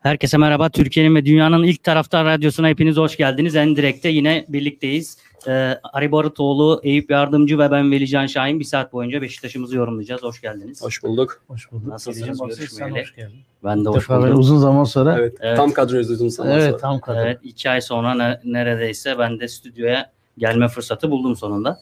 Herkese 0.00 0.36
merhaba. 0.36 0.68
Türkiye'nin 0.68 1.14
ve 1.14 1.24
dünyanın 1.26 1.62
ilk 1.62 1.82
taraftar 1.84 2.26
radyosuna 2.26 2.68
hepiniz 2.68 2.96
hoş 2.96 3.16
geldiniz. 3.16 3.56
En 3.56 3.76
direkte 3.76 4.08
yine 4.08 4.44
birlikteyiz. 4.48 5.18
Ee, 5.46 5.50
Ari 5.92 6.12
Barutoğlu, 6.12 6.80
Eyüp 6.84 7.10
Yardımcı 7.10 7.58
ve 7.58 7.70
ben 7.70 7.90
Velican 7.92 8.26
Şahin 8.26 8.60
bir 8.60 8.64
saat 8.64 8.92
boyunca 8.92 9.22
Beşiktaş'ımızı 9.22 9.76
yorumlayacağız. 9.76 10.22
Hoş 10.22 10.40
geldiniz. 10.40 10.82
Hoş 10.82 11.02
bulduk. 11.02 11.42
Hoş 11.48 11.72
bulduk. 11.72 11.86
Nasılsınız? 11.88 12.38
Sen 12.70 12.90
hoş 12.90 13.14
geldin. 13.16 13.36
Ben 13.64 13.84
de 13.84 13.88
hoş 13.88 14.08
buldum. 14.08 14.38
uzun 14.38 14.58
zaman 14.58 14.84
sonra. 14.84 15.18
Evet, 15.18 15.34
Evet. 15.40 15.56
tam 15.56 15.72
kadroyuz 15.72 16.10
uzun 16.10 16.28
zaman 16.28 16.52
Evet, 16.52 16.64
sonra. 16.70 16.76
tam 16.76 17.00
kadın. 17.00 17.18
Evet, 17.18 17.38
iki 17.42 17.70
ay 17.70 17.80
sonra 17.80 18.14
ne- 18.14 18.40
neredeyse 18.44 19.18
ben 19.18 19.40
de 19.40 19.48
stüdyoya 19.48 20.12
gelme 20.38 20.68
fırsatı 20.68 21.10
buldum 21.10 21.36
sonunda. 21.36 21.78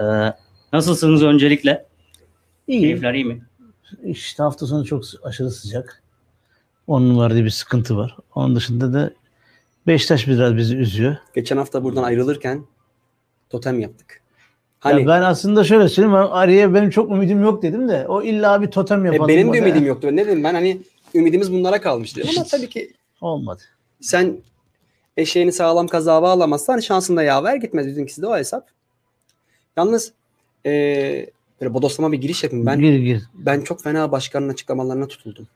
Ee, 0.00 0.04
nasılsınız 0.72 1.22
öncelikle? 1.22 1.84
İyi. 2.68 2.80
Keyifler 2.80 3.14
iyi 3.14 3.24
mi? 3.24 3.42
İşte 4.04 4.42
hafta 4.42 4.66
sonu 4.66 4.84
çok 4.84 5.04
aşırı 5.22 5.50
sıcak. 5.50 6.02
Onun 6.86 7.18
vardı 7.18 7.44
bir 7.44 7.50
sıkıntı 7.50 7.96
var. 7.96 8.16
Onun 8.34 8.56
dışında 8.56 8.92
da 8.92 9.10
Beşiktaş 9.86 10.28
biraz 10.28 10.56
bizi 10.56 10.76
üzüyor. 10.76 11.16
Geçen 11.34 11.56
hafta 11.56 11.84
buradan 11.84 12.02
ayrılırken 12.02 12.64
totem 13.50 13.80
yaptık. 13.80 14.20
Hani 14.80 15.00
ya 15.02 15.08
ben 15.08 15.22
aslında 15.22 15.64
şöyle 15.64 15.88
söyleyeyim. 15.88 16.16
ben 16.18 16.26
Arı'ya 16.30 16.74
benim 16.74 16.90
çok 16.90 17.10
ümidim 17.10 17.42
yok 17.42 17.62
dedim 17.62 17.88
de 17.88 18.06
o 18.08 18.22
illa 18.22 18.62
bir 18.62 18.70
totem 18.70 19.06
e, 19.06 19.08
yapalım. 19.08 19.28
benim 19.28 19.52
de 19.52 19.58
ümidim 19.58 19.86
yoktu. 19.86 20.08
Ne 20.12 20.26
dedim 20.26 20.44
ben 20.44 20.54
hani 20.54 20.82
ümidimiz 21.14 21.52
bunlara 21.52 21.80
kalmış 21.80 22.16
dedim 22.16 22.30
ama 22.36 22.46
tabii 22.46 22.68
ki 22.68 22.92
Olmadı. 23.20 23.62
sen 24.00 24.38
eşeğini 25.16 25.52
sağlam 25.52 25.88
kazağa 25.88 26.22
bağlamazsan 26.22 26.78
şansında 26.78 27.22
yaver 27.22 27.56
gitmez. 27.56 27.86
Bizimkisi 27.86 28.22
de 28.22 28.26
o 28.26 28.36
hesap. 28.36 28.68
Yalnız 29.76 30.12
eee 30.64 31.30
böyle 31.64 31.74
bodoslama 31.74 32.12
bir 32.12 32.20
giriş 32.20 32.44
yapayım. 32.44 32.66
Ben 32.66 32.80
Gir 32.80 32.98
gir. 32.98 33.22
ben 33.34 33.60
çok 33.60 33.82
fena 33.82 34.12
başkanın 34.12 34.48
açıklamalarına 34.48 35.08
tutuldum. 35.08 35.48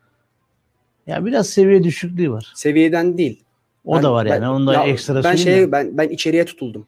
Ya 1.06 1.24
biraz 1.26 1.46
seviye 1.50 1.84
düşüklüğü 1.84 2.30
var. 2.32 2.52
Seviyeden 2.54 3.18
değil. 3.18 3.44
O 3.84 3.96
Ben- 3.96 4.02
da 4.02 4.12
var 4.12 4.26
yani. 4.26 4.40
ben- 4.42 4.46
Onu 4.46 4.66
da 4.66 4.72
ya 4.74 4.84
ekstra 4.84 5.24
ben 5.24 5.36
şeye 5.36 5.72
ben 5.72 5.98
ben 5.98 6.08
içeriye 6.08 6.44
tutuldum. 6.44 6.86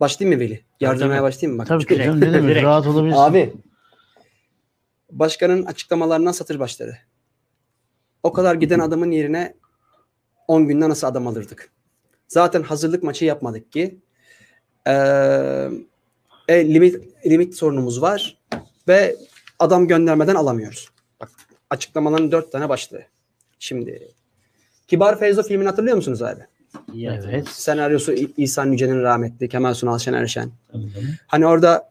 Başlayayım 0.00 0.38
mı 0.38 0.44
Veli? 0.44 0.60
Yardırmaya 0.80 1.16
tabii. 1.18 1.22
başlayayım 1.26 1.56
mı? 1.56 1.62
Bak, 1.62 1.68
Tabii 1.68 1.86
ki 1.86 1.96
canım 1.96 2.20
ne 2.20 2.32
demek 2.32 2.62
rahat 2.62 2.86
olabilirsin. 2.86 3.20
Abi 3.20 3.52
başkanın 5.10 5.64
açıklamalarından 5.64 6.32
satır 6.32 6.58
başları. 6.58 6.96
O 8.22 8.32
kadar 8.32 8.54
giden 8.54 8.78
adamın 8.78 9.10
yerine 9.10 9.54
10 10.48 10.68
günde 10.68 10.88
nasıl 10.88 11.06
adam 11.06 11.26
alırdık? 11.26 11.70
Zaten 12.28 12.62
hazırlık 12.62 13.02
maçı 13.02 13.24
yapmadık 13.24 13.72
ki. 13.72 13.98
Ee, 14.88 15.70
e, 16.50 16.74
limit 16.74 16.96
limit 17.26 17.54
sorunumuz 17.54 18.02
var 18.02 18.38
ve 18.88 19.16
adam 19.58 19.88
göndermeden 19.88 20.34
alamıyoruz. 20.34 20.88
Bak 21.20 21.30
açıklamaların 21.70 22.32
4 22.32 22.52
tane 22.52 22.68
başlığı. 22.68 23.02
Şimdi 23.58 24.08
Kibar 24.88 25.18
Feyzo 25.18 25.42
filmini 25.42 25.68
hatırlıyor 25.68 25.96
musunuz 25.96 26.22
abi? 26.22 26.40
Evet. 27.28 27.48
Senaryosu 27.48 28.12
İ- 28.12 28.32
İhsan 28.36 28.72
Yücel'in 28.72 29.02
rahmetli 29.02 29.48
Kemal 29.48 29.74
Sunal 29.74 29.98
Şener 29.98 30.26
Şen. 30.26 30.50
Tabii. 30.72 30.82
Hani 31.26 31.46
orada 31.46 31.90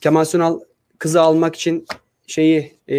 Kemal 0.00 0.24
Sunal 0.24 0.60
kızı 0.98 1.20
almak 1.20 1.56
için 1.56 1.86
şeyi 2.26 2.74
e, 2.90 2.96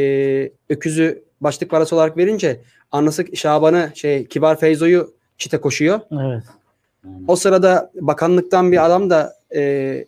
öküzü 0.69 1.23
başlık 1.41 1.69
parası 1.69 1.95
olarak 1.95 2.17
verince 2.17 2.61
anası 2.91 3.35
Şaban'ı 3.35 3.91
şey 3.95 4.25
Kibar 4.25 4.59
Feyzo'yu 4.59 5.13
çite 5.37 5.61
koşuyor. 5.61 5.99
Evet. 6.11 6.43
O 7.27 7.35
sırada 7.35 7.91
bakanlıktan 7.95 8.71
bir 8.71 8.85
adam 8.85 9.09
da 9.09 9.35
e, 9.55 10.05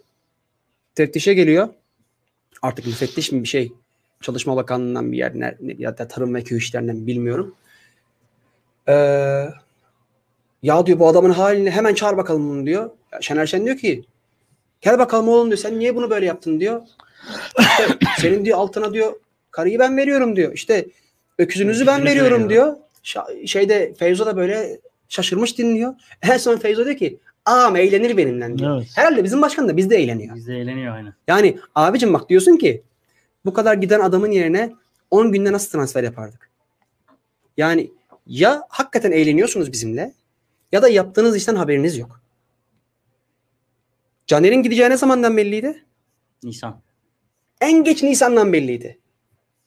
teftişe 0.96 1.34
geliyor. 1.34 1.70
Artık 2.62 2.86
müfettiş 2.86 3.32
mi 3.32 3.44
bir 3.44 3.48
şey. 3.48 3.72
Çalışma 4.22 4.56
Bakanlığı'ndan 4.56 5.12
bir 5.12 5.18
yer 5.18 5.40
ne, 5.40 5.58
ya 5.78 5.98
da 5.98 6.08
Tarım 6.08 6.36
ve 6.36 6.44
Köy 6.44 6.58
İşleri'nden 6.58 7.08
bilmiyorum. 7.08 7.56
Ee, 8.88 8.94
ya 10.64 10.86
diyor 10.86 11.00
bu 11.00 11.08
adamın 11.08 11.32
halini 11.32 11.72
hemen 11.72 11.94
çağır 11.94 12.18
bakalım 12.18 12.50
bunu 12.50 12.66
diyor. 12.66 12.90
Şener 13.22 13.46
Şen 13.46 13.66
diyor 13.66 13.78
ki 13.78 14.04
gel 14.82 15.00
bakalım 15.00 15.28
oğlum 15.28 15.48
diyor 15.48 15.58
sen 15.58 15.80
niye 15.80 15.96
bunu 15.96 16.10
böyle 16.10 16.26
yaptın 16.26 16.60
diyor. 16.60 16.82
İşte 17.58 17.98
senin 18.20 18.46
diyor 18.46 18.58
altına 18.58 18.94
diyor 18.94 19.14
karıyı 19.52 19.80
ben 19.80 19.98
veriyorum 19.98 20.36
diyor. 20.36 20.54
İşte 20.54 20.86
öküzünüzü 21.38 21.88
ben 21.88 22.06
veriyorum 22.06 22.44
veriyor. 22.44 22.76
diyor. 23.04 23.48
Şeyde 23.48 23.94
Feyzo 23.94 24.26
da 24.26 24.38
böyle 24.38 24.80
şaşırmış 25.10 25.58
dinliyor. 25.58 25.94
En 26.22 26.38
son 26.38 26.58
Feyzo 26.58 26.86
diyor 26.86 26.98
ki 26.98 27.20
ağam 27.46 27.76
eğlenir 27.76 28.18
benimle 28.18 28.58
diyor. 28.58 28.78
Evet. 28.78 28.90
Herhalde 28.96 29.24
bizim 29.24 29.42
başkan 29.42 29.70
da 29.70 29.78
bizde 29.78 29.98
eğleniyor. 29.98 30.36
Biz 30.36 30.48
de 30.48 30.58
eğleniyor 30.58 30.96
aynı. 30.96 31.14
Yani 31.28 31.60
abicim 31.76 32.14
bak 32.14 32.30
diyorsun 32.30 32.58
ki 32.58 32.84
bu 33.46 33.54
kadar 33.54 33.74
giden 33.74 34.00
adamın 34.00 34.32
yerine 34.32 34.74
10 35.12 35.32
günde 35.32 35.52
nasıl 35.52 35.72
transfer 35.72 36.04
yapardık? 36.04 36.50
Yani 37.58 37.92
ya 38.28 38.64
hakikaten 38.70 39.12
eğleniyorsunuz 39.12 39.72
bizimle 39.72 40.14
ya 40.72 40.82
da 40.82 40.90
yaptığınız 40.90 41.38
işten 41.38 41.56
haberiniz 41.56 41.98
yok. 41.98 42.22
Caner'in 44.28 44.64
gideceği 44.64 44.90
ne 44.90 44.98
zamandan 44.98 45.38
belliydi? 45.38 45.86
Nisan. 46.44 46.80
En 47.62 47.84
geç 47.84 48.04
Nisan'dan 48.04 48.54
belliydi. 48.54 48.98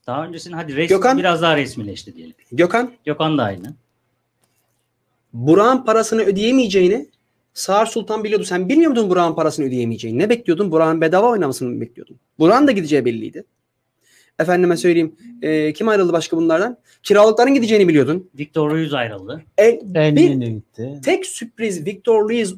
Daha 0.07 0.27
öncesinde 0.27 0.57
hadi 0.57 0.77
resmi, 0.77 0.97
Gökhan? 0.97 1.19
biraz 1.19 1.43
daha 1.43 1.57
resmileşti 1.57 2.15
diyelim. 2.17 2.35
Gökhan, 2.53 2.93
Gökhan 3.05 3.39
da 3.39 3.43
aynı. 3.43 3.75
Burak'ın 5.33 5.85
parasını 5.85 6.23
ödeyemeyeceğini 6.23 7.07
Sağır 7.55 7.87
Sultan 7.87 8.25
biliyordu. 8.25 8.45
Sen 8.45 8.69
bilmiyor 8.69 8.91
muydun 8.91 9.11
Burak'ın 9.11 9.35
parasını 9.35 9.67
ödeyemeyeceğini? 9.67 10.19
Ne 10.19 10.29
bekliyordun? 10.31 10.71
Burak'ın 10.73 11.01
bedava 11.01 11.29
oynamasını 11.31 11.69
mı 11.71 11.81
bekliyordun? 11.81 12.17
Burak'ın 12.39 12.67
da 12.67 12.73
gideceği 12.73 13.05
belliydi. 13.05 13.45
Efendime 14.39 14.77
söyleyeyim. 14.77 15.17
e, 15.43 15.73
kim 15.73 15.89
ayrıldı 15.89 16.13
başka 16.13 16.37
bunlardan? 16.37 16.79
Kiralıkların 17.03 17.55
gideceğini 17.55 17.89
biliyordun. 17.89 18.31
Victor 18.39 18.71
Ruiz 18.71 18.95
ayrıldı. 18.95 19.43
E, 19.59 19.65
En 19.95 20.17
bir 20.17 20.31
gitti. 20.47 21.01
tek 21.05 21.27
sürpriz 21.27 21.87
Victor 21.87 22.29
Ruiz, 22.29 22.55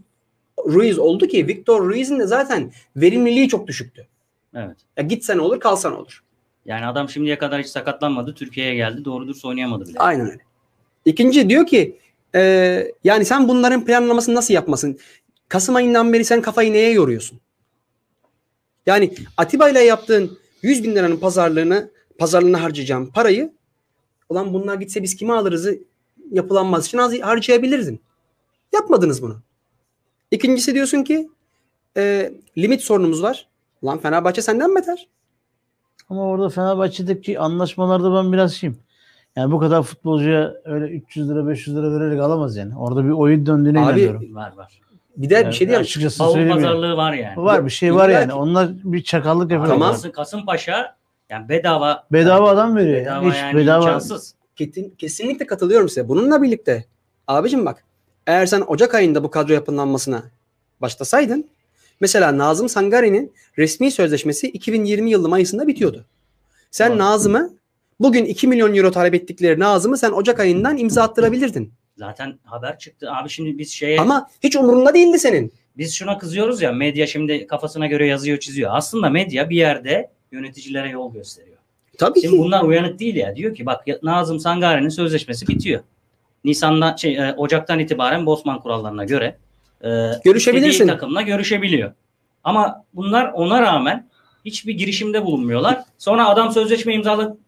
Ruiz 0.67 0.99
oldu 0.99 1.27
ki 1.27 1.47
Victor 1.49 1.89
Ruiz'in 1.89 2.19
de 2.19 2.27
zaten 2.27 2.73
verimliliği 2.97 3.49
çok 3.49 3.67
düşüktü. 3.67 4.07
Evet. 4.55 4.77
Ya 4.97 5.05
gitsen 5.05 5.39
olur 5.39 5.61
kalsan 5.61 5.97
olur. 5.97 6.23
Yani 6.67 6.87
adam 6.87 7.09
şimdiye 7.09 7.39
kadar 7.39 7.61
hiç 7.61 7.67
sakatlanmadı. 7.69 8.35
Türkiye'ye 8.35 8.75
geldi. 8.75 9.05
Doğru 9.05 9.25
dürüst 9.25 9.45
oynayamadı 9.45 9.87
bile. 9.89 9.99
Aynen 9.99 10.27
öyle. 10.27 10.41
İkinci 11.05 11.49
diyor 11.49 11.67
ki 11.67 11.97
e, 12.37 12.93
yani 13.05 13.25
sen 13.25 13.49
bunların 13.49 13.85
planlamasını 13.85 14.35
nasıl 14.35 14.55
yapmasın? 14.55 14.99
Kasım 15.49 15.77
ayından 15.77 16.13
beri 16.13 16.25
sen 16.25 16.43
kafayı 16.43 16.73
neye 16.73 16.93
yoruyorsun? 16.93 17.41
Yani 18.87 19.15
Atiba 19.37 19.69
ile 19.69 19.81
yaptığın 19.81 20.39
100 20.63 20.85
bin 20.85 20.95
liranın 20.95 21.17
pazarlığını 21.17 21.91
pazarlığına 22.19 22.63
harcayacağım 22.63 23.13
parayı 23.13 23.53
ulan 24.29 24.55
bunlar 24.55 24.75
gitse 24.75 25.03
biz 25.03 25.17
kime 25.17 25.33
alırızı 25.33 25.79
yapılanmaz 26.31 26.87
için 26.87 26.99
az 26.99 27.21
harcayabilirdin. 27.21 28.01
Yapmadınız 28.73 29.23
bunu. 29.23 29.41
İkincisi 30.31 30.75
diyorsun 30.75 31.03
ki 31.03 31.29
e, 31.97 32.33
limit 32.59 32.83
sorunumuz 32.83 33.23
var. 33.23 33.49
Ulan 33.83 33.99
Fenerbahçe 33.99 34.43
senden 34.43 34.75
beter. 34.75 35.09
Ama 36.09 36.23
orada 36.23 36.49
Fenerbahçe'deki 36.49 37.39
anlaşmalarda 37.39 38.15
ben 38.15 38.33
biraz 38.33 38.55
şeyim. 38.55 38.79
Yani 39.37 39.53
bu 39.53 39.59
kadar 39.59 39.83
futbolcuya 39.83 40.55
öyle 40.65 40.87
300 40.87 41.29
lira 41.31 41.49
500 41.49 41.77
lira 41.77 41.93
vererek 42.01 42.21
alamaz 42.21 42.57
yani. 42.57 42.77
Orada 42.79 43.05
bir 43.05 43.11
oyun 43.11 43.47
döndüğüne 43.47 43.79
Abi, 43.81 43.87
inanıyorum. 43.89 44.35
Var 44.35 44.53
var. 44.57 44.81
Bir 45.17 45.31
de 45.31 45.35
Yani 45.35 45.47
bir 45.47 45.53
şey 45.53 45.67
diyeyim. 45.67 45.83
Açıkçası 45.83 46.23
yani. 46.23 46.49
pazarlığı 46.53 46.97
var 46.97 47.13
yani. 47.13 47.37
Var 47.37 47.65
bir 47.65 47.71
şey 47.71 47.95
var 47.95 48.09
yani. 48.09 48.27
ki- 48.27 48.33
Onlar 48.35 48.69
bir 48.85 49.03
çakallık 49.03 49.51
yapıyor. 49.51 49.75
Tamam. 49.75 49.93
Kasım, 49.93 50.13
Kasımpaşa 50.13 50.97
yani 51.31 51.49
bedava 51.49 52.05
Bedava 52.13 52.51
adam 52.51 52.77
veriyor. 52.77 53.01
bedava 53.01 53.29
Hiç 53.31 53.37
yani 53.37 53.57
bedava. 53.57 53.85
imkansız. 53.85 54.35
Ketin, 54.57 54.95
kesinlikle 54.99 55.47
katılıyorum 55.47 55.89
size. 55.89 56.09
Bununla 56.09 56.43
birlikte 56.43 56.85
abicim 57.29 57.67
bak 57.67 57.85
eğer 58.27 58.47
sen 58.47 58.61
Ocak 58.67 58.95
ayında 58.95 59.25
bu 59.25 59.31
kadro 59.31 59.53
yapılanmasına 59.53 60.23
başlasaydın 60.81 61.47
mesela 62.01 62.39
Nazım 62.39 62.69
Sangari'nin 62.69 63.33
resmi 63.59 63.91
sözleşmesi 63.91 64.49
2020 64.49 65.11
yılı 65.11 65.29
Mayıs'ında 65.29 65.67
bitiyordu. 65.67 66.05
Sen. 66.71 66.99
Nazım'ı 66.99 67.51
bugün 68.01 68.25
2 68.25 68.49
milyon 68.49 68.75
euro 68.75 68.91
talep 68.91 69.15
ettikleri 69.15 69.61
Nazım'ı 69.61 69.99
sen 69.99 70.11
Ocak 70.13 70.41
ayından 70.41 70.77
imza 70.77 71.03
attırabilirdin. 71.03 71.73
Zaten 71.97 72.39
haber 72.45 72.79
çıktı. 72.79 73.11
Abi 73.13 73.29
şimdi 73.29 73.59
biz 73.59 73.71
şeye 73.73 74.01
Ama 74.01 74.29
hiç 74.43 74.57
umurunda 74.57 74.95
değildi 74.95 75.19
senin. 75.19 75.53
biz 75.79 75.95
şuna 75.95 76.19
kızıyoruz 76.19 76.63
ya 76.63 76.73
medya 76.73 77.07
şimdi 77.07 77.47
kafasına 77.47 77.87
göre 77.87 78.07
yazıyor 78.07 78.39
çiziyor. 78.39 78.71
Aslında 78.75 79.11
medya 79.11 79.51
bir 79.51 79.57
yerde 79.57 80.11
yöneticilere 80.33 80.89
yol 80.91 81.13
gösteriyor. 81.13 81.57
Tabii 81.99 82.21
Şimdi 82.21 82.37
ki. 82.37 82.43
bunlar 82.43 82.63
uyanık 82.63 82.99
değil 82.99 83.17
ya. 83.17 83.37
Diyor 83.37 83.55
ki 83.55 83.67
bak 83.67 83.85
Nazım 84.03 84.41
Sangari'nin 84.41 84.89
sözleşmesi 84.89 85.49
bitiyor. 85.49 85.81
Nisan'da 86.45 86.97
şey 86.97 87.17
e, 87.17 87.35
Ocak'tan 87.37 87.79
itibaren 87.79 88.27
Bosman 88.27 88.61
kurallarına 88.61 89.05
göre 89.05 89.39
e, 89.85 89.89
Görüşebilirsin. 90.25 90.87
takımla 90.87 91.23
görüşebiliyor. 91.23 91.93
Ama 92.45 92.85
bunlar 92.95 93.33
ona 93.33 93.63
rağmen 93.63 94.09
hiçbir 94.45 94.75
girişimde 94.75 95.25
bulunmuyorlar. 95.25 95.79
Sonra 95.99 96.29
adam 96.29 96.53
sözleşme 96.53 96.95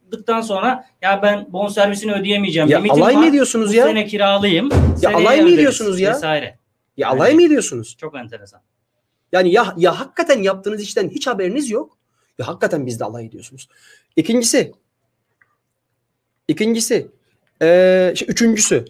imzaladıktan 0.09 0.41
sonra 0.41 0.85
ya 1.03 1.23
ben 1.23 1.53
bonservisini 1.53 2.13
ödeyemeyeceğim. 2.13 2.69
Ya 2.69 2.79
limitim 2.79 3.03
alay 3.03 3.17
mı 3.17 3.27
ediyorsunuz 3.27 3.75
ya? 3.75 3.87
sene 3.87 4.07
kiralayayım. 4.07 4.71
seneye 4.97 5.17
alay 5.17 5.43
mı 5.43 5.51
ediyorsunuz 5.51 6.01
ya? 6.01 6.11
Vesaire. 6.11 6.59
Ya 6.97 7.09
alay 7.09 7.35
mı 7.35 7.43
ediyorsunuz? 7.43 7.97
Çok 8.01 8.17
enteresan. 8.17 8.61
Yani 9.33 9.53
ya 9.53 9.75
ya 9.77 10.01
hakikaten 10.01 10.43
yaptığınız 10.43 10.83
işten 10.83 11.09
hiç 11.09 11.27
haberiniz 11.27 11.71
yok. 11.71 11.99
Ya 12.39 12.49
hakikaten 12.49 12.87
bizde 12.87 13.05
alay 13.05 13.27
ediyorsunuz. 13.27 13.69
İkincisi 14.17 14.73
İkincisi, 16.49 17.09
eee, 17.63 18.13
şey, 18.17 18.29
üçüncüsü. 18.31 18.85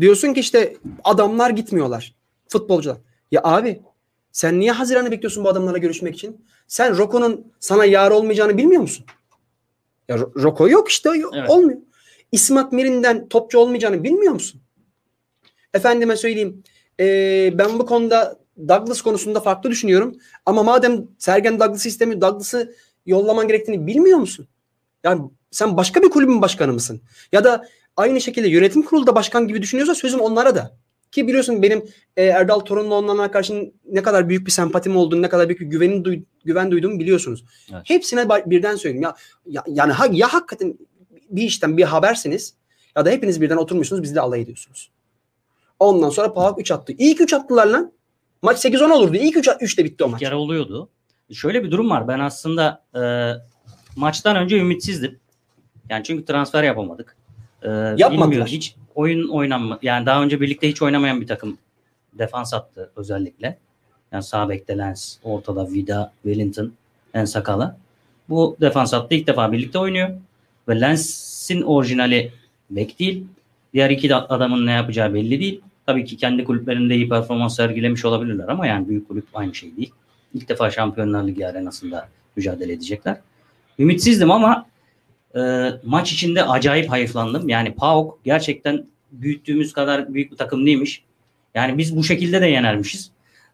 Diyorsun 0.00 0.34
ki 0.34 0.40
işte 0.40 0.76
adamlar 1.04 1.50
gitmiyorlar. 1.50 2.14
Futbolcular. 2.48 2.96
Ya 3.30 3.40
abi 3.44 3.82
sen 4.32 4.60
niye 4.60 4.72
Haziran'ı 4.72 5.10
bekliyorsun 5.10 5.44
bu 5.44 5.48
adamlarla 5.48 5.78
görüşmek 5.78 6.14
için? 6.14 6.44
Sen 6.66 6.98
Roko'nun 6.98 7.52
sana 7.60 7.84
yar 7.84 8.10
olmayacağını 8.10 8.58
bilmiyor 8.58 8.82
musun? 8.82 9.06
Ya 10.08 10.16
Ro- 10.16 10.42
Roko 10.42 10.68
yok 10.68 10.88
işte 10.88 11.10
Evet. 11.34 11.50
olmuyor. 11.50 11.78
İsmat 12.32 12.72
Mirin'den 12.72 13.28
topçu 13.28 13.58
olmayacağını 13.58 14.04
bilmiyor 14.04 14.32
musun? 14.32 14.60
Efendime 15.74 16.16
söyleyeyim. 16.16 16.62
eee, 16.98 17.54
ben 17.58 17.78
bu 17.78 17.86
konuda 17.86 18.38
Douglas 18.68 19.02
konusunda 19.02 19.40
farklı 19.40 19.70
düşünüyorum. 19.70 20.16
Ama 20.46 20.62
madem 20.62 21.06
Sergen 21.18 21.60
Douglas'ı 21.60 21.88
istemiyor, 21.88 22.20
Douglas'ı 22.20 22.74
yollaman 23.06 23.48
gerektiğini 23.48 23.86
bilmiyor 23.86 24.18
musun? 24.18 24.48
Yani 25.04 25.22
sen 25.50 25.76
başka 25.76 26.02
bir 26.02 26.10
kulübün 26.10 26.42
başkanı 26.42 26.72
mısın? 26.72 27.02
Ya 27.32 27.44
da 27.44 27.66
aynı 27.96 28.20
şekilde 28.20 28.48
yönetim 28.48 28.82
kurulu 28.82 29.06
da 29.06 29.14
başkan 29.14 29.48
gibi 29.48 29.62
düşünüyorsa 29.62 29.94
sözüm 29.94 30.20
onlara 30.20 30.54
da. 30.54 30.76
Ki 31.12 31.28
biliyorsun 31.28 31.62
benim 31.62 31.84
e, 32.16 32.24
Erdal 32.24 32.60
Torun'la 32.60 32.94
onlarla 32.94 33.30
karşı 33.30 33.72
ne 33.90 34.02
kadar 34.02 34.28
büyük 34.28 34.46
bir 34.46 34.50
sempatim 34.52 34.96
olduğunu, 34.96 35.22
ne 35.22 35.28
kadar 35.28 35.48
büyük 35.48 35.60
bir 35.60 35.66
güvenin 35.66 36.04
duy- 36.04 36.22
güven 36.44 36.70
duyduğumu 36.70 36.98
biliyorsunuz. 36.98 37.44
Evet. 37.72 37.82
Hepsine 37.84 38.28
birden 38.46 38.76
söyleyeyim. 38.76 39.02
Ya, 39.02 39.14
ya 39.46 39.62
yani 39.66 39.92
ha, 39.92 40.06
ya 40.10 40.32
hakikaten 40.34 40.78
bir 41.30 41.42
işten 41.42 41.76
bir 41.76 41.82
habersiniz 41.82 42.54
ya 42.96 43.04
da 43.04 43.10
hepiniz 43.10 43.40
birden 43.40 43.56
oturmuşsunuz 43.56 44.02
bizle 44.02 44.20
alay 44.20 44.40
ediyorsunuz. 44.40 44.90
Ondan 45.78 46.10
sonra 46.10 46.34
PAOK 46.34 46.60
3 46.60 46.70
attı. 46.70 46.96
Ki 46.96 47.16
3 47.20 47.32
attılar 47.32 47.66
lan. 47.66 47.92
Maç 48.42 48.64
8-10 48.64 48.92
olurdu. 48.92 49.12
Ki 49.12 49.32
3, 49.38 49.48
3 49.60 49.78
de 49.78 49.84
bitti 49.84 50.04
o 50.04 50.06
İlk 50.06 50.12
maç. 50.12 50.22
yarı 50.22 50.38
oluyordu. 50.38 50.88
Şöyle 51.32 51.64
bir 51.64 51.70
durum 51.70 51.90
var. 51.90 52.08
Ben 52.08 52.18
aslında 52.18 52.84
e, 52.94 53.02
maçtan 53.96 54.36
önce 54.36 54.58
ümitsizdim. 54.58 55.18
Yani 55.90 56.04
çünkü 56.04 56.24
transfer 56.24 56.62
yapamadık. 56.62 57.16
E, 57.62 57.68
bilmiyorum, 57.68 58.46
Hiç 58.46 58.76
oyun 58.94 59.28
oynanma. 59.28 59.78
Yani 59.82 60.06
daha 60.06 60.22
önce 60.22 60.40
birlikte 60.40 60.68
hiç 60.68 60.82
oynamayan 60.82 61.20
bir 61.20 61.26
takım 61.26 61.58
defans 62.12 62.54
attı 62.54 62.90
özellikle. 62.96 63.58
Yani 64.12 64.22
sağ 64.22 64.48
bekte 64.48 64.78
Lens, 64.78 65.16
ortada 65.22 65.72
Vida, 65.72 66.12
Wellington, 66.22 66.72
en 67.14 67.24
sakala. 67.24 67.76
Bu 68.28 68.56
defans 68.60 68.92
hattı 68.92 69.14
ilk 69.14 69.26
defa 69.26 69.52
birlikte 69.52 69.78
oynuyor. 69.78 70.08
Ve 70.68 70.80
Lens'in 70.80 71.62
orijinali 71.62 72.32
bek 72.70 72.98
değil. 72.98 73.24
Diğer 73.74 73.90
iki 73.90 74.14
adamın 74.14 74.66
ne 74.66 74.72
yapacağı 74.72 75.14
belli 75.14 75.40
değil. 75.40 75.60
Tabii 75.86 76.04
ki 76.04 76.16
kendi 76.16 76.44
kulüplerinde 76.44 76.94
iyi 76.94 77.08
performans 77.08 77.56
sergilemiş 77.56 78.04
olabilirler 78.04 78.48
ama 78.48 78.66
yani 78.66 78.88
büyük 78.88 79.08
kulüp 79.08 79.26
aynı 79.34 79.54
şey 79.54 79.76
değil. 79.76 79.92
İlk 80.34 80.48
defa 80.48 80.70
Şampiyonlar 80.70 81.26
Ligi 81.26 81.46
arenasında 81.46 82.08
mücadele 82.36 82.72
edecekler. 82.72 83.16
Ümitsizdim 83.78 84.30
ama 84.30 84.66
e, 85.36 85.70
maç 85.84 86.12
içinde 86.12 86.44
acayip 86.44 86.90
hayıflandım. 86.90 87.48
Yani 87.48 87.74
PAOK 87.74 88.24
gerçekten 88.24 88.86
büyüttüğümüz 89.12 89.72
kadar 89.72 90.14
büyük 90.14 90.32
bir 90.32 90.36
takım 90.36 90.66
değilmiş. 90.66 91.04
Yani 91.54 91.78
biz 91.78 91.96
bu 91.96 92.04
şekilde 92.04 92.42
de 92.42 92.46
yenermişiz. 92.46 93.10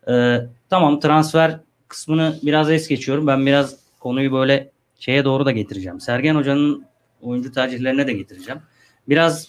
E, 0.08 0.38
tamam 0.70 1.00
transfer 1.00 1.60
kısmını 1.88 2.38
biraz 2.42 2.70
es 2.70 2.88
geçiyorum. 2.88 3.26
Ben 3.26 3.46
biraz 3.46 3.76
konuyu 4.00 4.32
böyle 4.32 4.70
şeye 4.98 5.24
doğru 5.24 5.46
da 5.46 5.50
getireceğim. 5.50 6.00
Sergen 6.00 6.34
Hoca'nın 6.34 6.84
oyuncu 7.22 7.52
tercihlerine 7.52 8.06
de 8.06 8.12
getireceğim. 8.12 8.60
Biraz 9.08 9.48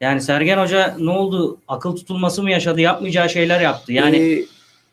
yani 0.00 0.20
Sergen 0.20 0.58
Hoca 0.58 0.96
ne 0.98 1.10
oldu? 1.10 1.60
Akıl 1.68 1.96
tutulması 1.96 2.42
mı 2.42 2.50
yaşadı? 2.50 2.80
Yapmayacağı 2.80 3.30
şeyler 3.30 3.60
yaptı. 3.60 3.92
Yani 3.92 4.16
Ee, 4.16 4.44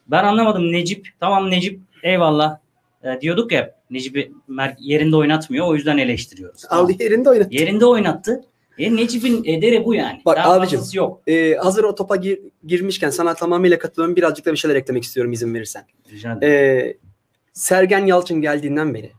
ben 0.07 0.23
anlamadım 0.23 0.71
Necip. 0.71 1.07
Tamam 1.19 1.51
Necip 1.51 1.79
eyvallah. 2.03 2.57
E, 3.03 3.21
diyorduk 3.21 3.51
ya 3.51 3.76
Necip'i 3.89 4.31
yerinde 4.79 5.15
oynatmıyor. 5.15 5.67
O 5.67 5.75
yüzden 5.75 5.97
eleştiriyoruz. 5.97 6.61
Tamam. 6.69 6.91
yerinde 6.99 7.29
oynadı. 7.29 7.47
Yerinde 7.51 7.85
oynattı. 7.85 8.43
E, 8.77 8.95
Necip'in 8.95 9.43
ederi 9.45 9.85
bu 9.85 9.93
yani. 9.93 10.21
Bak 10.25 10.37
Daha 10.37 10.53
abicim, 10.53 10.81
yok. 10.93 11.21
Ee, 11.27 11.53
hazır 11.55 11.83
o 11.83 11.95
topa 11.95 12.15
gir- 12.15 12.39
girmişken 12.67 13.09
sana 13.09 13.33
tamamıyla 13.33 13.79
katılıyorum. 13.79 14.15
Birazcık 14.15 14.45
da 14.45 14.51
bir 14.51 14.57
şeyler 14.57 14.75
eklemek 14.75 15.03
istiyorum 15.03 15.31
izin 15.31 15.53
verirsen. 15.53 15.85
Rica 16.11 16.33
ederim. 16.33 16.53
Ee, 16.53 16.97
Sergen 17.53 18.05
Yalçın 18.05 18.41
geldiğinden 18.41 18.93
beri. 18.93 19.11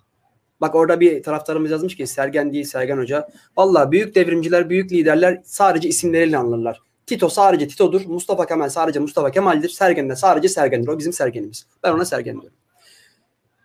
Bak 0.60 0.74
orada 0.74 1.00
bir 1.00 1.22
taraftarımız 1.22 1.70
yazmış 1.70 1.96
ki 1.96 2.06
Sergen 2.06 2.52
değil 2.52 2.64
Sergen 2.64 2.98
Hoca. 2.98 3.28
Valla 3.56 3.92
büyük 3.92 4.14
devrimciler, 4.14 4.70
büyük 4.70 4.92
liderler 4.92 5.40
sadece 5.44 5.88
isimleriyle 5.88 6.38
anılırlar. 6.38 6.80
Tito 7.06 7.28
sadece 7.28 7.68
Tito'dur. 7.68 8.06
Mustafa 8.06 8.46
Kemal 8.46 8.68
sadece 8.68 8.98
Mustafa 9.00 9.30
Kemal'dir. 9.30 9.68
Sergen 9.68 10.08
de 10.10 10.16
sadece 10.16 10.48
Sergen'dir. 10.48 10.88
O 10.88 10.98
bizim 10.98 11.12
Sergen'imiz. 11.12 11.66
Ben 11.82 11.92
ona 11.92 12.04
Sergen 12.04 12.40
diyorum. 12.40 12.56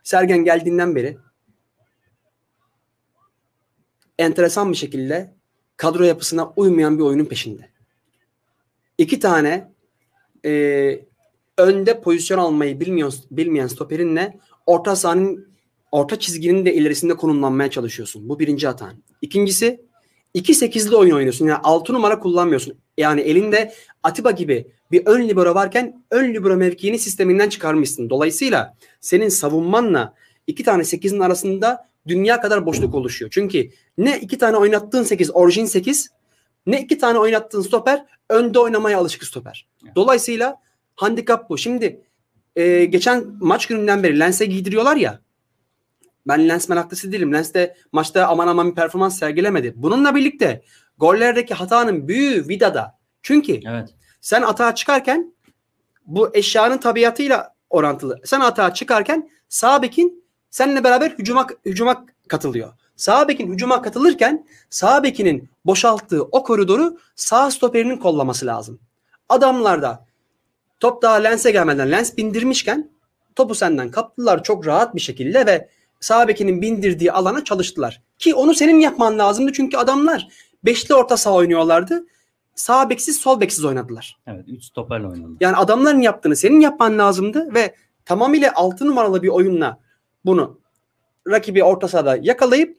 Sergen 0.03 0.43
geldiğinden 0.43 0.95
beri 0.95 1.17
enteresan 4.19 4.71
bir 4.71 4.77
şekilde 4.77 5.33
kadro 5.77 6.03
yapısına 6.03 6.53
uymayan 6.55 6.97
bir 6.97 7.03
oyunun 7.03 7.25
peşinde. 7.25 7.69
İki 8.97 9.19
tane 9.19 9.71
e, 10.45 11.05
önde 11.57 12.01
pozisyon 12.01 12.37
almayı 12.37 12.79
bilmeyen, 12.79 13.11
bilmeyen 13.31 13.67
stoperinle 13.67 14.39
orta 14.65 14.95
sahanın 14.95 15.47
orta 15.91 16.19
çizginin 16.19 16.65
de 16.65 16.73
ilerisinde 16.73 17.13
konumlanmaya 17.13 17.69
çalışıyorsun. 17.69 18.29
Bu 18.29 18.39
birinci 18.39 18.67
hatan. 18.67 19.03
İkincisi 19.21 19.85
2-8'li 20.35 20.95
oyun 20.95 21.15
oynuyorsun. 21.15 21.47
Yani 21.47 21.59
6 21.63 21.93
numara 21.93 22.19
kullanmıyorsun. 22.19 22.77
Yani 22.97 23.21
elinde 23.21 23.73
Atiba 24.03 24.31
gibi 24.31 24.71
bir 24.93 25.05
ön 25.05 25.27
libero 25.27 25.55
varken 25.55 26.03
ön 26.11 26.33
libero 26.33 26.55
mevkiini 26.55 26.99
sisteminden 26.99 27.49
çıkarmışsın. 27.49 28.09
Dolayısıyla 28.09 28.77
senin 29.01 29.29
savunmanla 29.29 30.13
iki 30.47 30.63
tane 30.63 30.83
8'in 30.83 31.19
arasında 31.19 31.89
dünya 32.07 32.41
kadar 32.41 32.65
boşluk 32.65 32.95
oluşuyor. 32.95 33.31
Çünkü 33.31 33.69
ne 33.97 34.19
iki 34.19 34.37
tane 34.37 34.57
oynattığın 34.57 35.03
8 35.03 35.31
orijin 35.35 35.65
8 35.65 36.09
ne 36.65 36.81
iki 36.81 36.97
tane 36.97 37.19
oynattığın 37.19 37.61
stoper 37.61 38.05
önde 38.29 38.59
oynamaya 38.59 38.97
alışık 38.97 39.23
stoper. 39.23 39.67
Dolayısıyla 39.95 40.55
handikap 40.95 41.49
bu. 41.49 41.57
Şimdi 41.57 42.01
e, 42.55 42.85
geçen 42.85 43.25
maç 43.39 43.65
gününden 43.65 44.03
beri 44.03 44.19
Lens'e 44.19 44.45
giydiriyorlar 44.45 44.95
ya. 44.95 45.19
Ben 46.27 46.49
Lens 46.49 46.69
meraklısı 46.69 47.11
değilim. 47.11 47.33
Lens 47.33 47.53
de 47.53 47.75
maçta 47.91 48.27
aman 48.27 48.47
aman 48.47 48.69
bir 48.69 48.75
performans 48.75 49.19
sergilemedi. 49.19 49.73
Bununla 49.75 50.15
birlikte 50.15 50.61
gollerdeki 50.97 51.53
hatanın 51.53 52.07
büyüğü 52.07 52.47
Vida'da. 52.47 52.97
Çünkü 53.21 53.59
Evet. 53.65 53.89
Sen 54.23 54.41
atağa 54.41 54.75
çıkarken 54.75 55.33
bu 56.05 56.29
eşyanın 56.33 56.77
tabiatıyla 56.77 57.53
orantılı. 57.69 58.19
Sen 58.25 58.39
atağa 58.39 58.73
çıkarken 58.73 59.29
sağ 59.49 59.81
bekin 59.81 60.23
seninle 60.49 60.83
beraber 60.83 61.09
hücuma, 61.09 61.47
hücuma 61.65 62.05
katılıyor. 62.27 62.73
Sağ 62.95 63.27
bekin 63.27 63.53
hücuma 63.53 63.81
katılırken 63.81 64.47
sağ 64.69 65.03
bekinin 65.03 65.49
boşalttığı 65.65 66.23
o 66.23 66.43
koridoru 66.43 66.97
sağ 67.15 67.51
stoperinin 67.51 67.97
kollaması 67.97 68.45
lazım. 68.45 68.79
Adamlarda 69.29 70.05
top 70.79 71.01
daha 71.01 71.15
lense 71.15 71.51
gelmeden 71.51 71.91
lens 71.91 72.17
bindirmişken 72.17 72.89
topu 73.35 73.55
senden 73.55 73.91
kaptılar 73.91 74.43
çok 74.43 74.67
rahat 74.67 74.95
bir 74.95 75.01
şekilde 75.01 75.45
ve 75.45 75.69
sağ 75.99 76.27
bekinin 76.27 76.61
bindirdiği 76.61 77.11
alana 77.11 77.43
çalıştılar. 77.43 78.01
Ki 78.19 78.35
onu 78.35 78.53
senin 78.53 78.79
yapman 78.79 79.19
lazımdı 79.19 79.51
çünkü 79.53 79.77
adamlar 79.77 80.27
beşli 80.65 80.95
orta 80.95 81.17
saha 81.17 81.35
oynuyorlardı. 81.35 82.05
Sağ 82.55 82.89
beksiz 82.89 83.17
sol 83.17 83.39
beksiz 83.39 83.65
oynadılar. 83.65 84.17
Evet. 84.27 84.45
3 84.47 84.63
stoperle 84.63 85.07
oynadı. 85.07 85.31
Yani 85.39 85.55
adamların 85.55 86.01
yaptığını 86.01 86.35
senin 86.35 86.59
yapman 86.59 86.97
lazımdı 86.97 87.53
ve 87.53 87.75
tamamıyla 88.05 88.51
6 88.55 88.87
numaralı 88.87 89.23
bir 89.23 89.27
oyunla 89.27 89.79
bunu 90.25 90.59
rakibi 91.27 91.63
orta 91.63 91.87
sahada 91.87 92.17
yakalayıp 92.21 92.77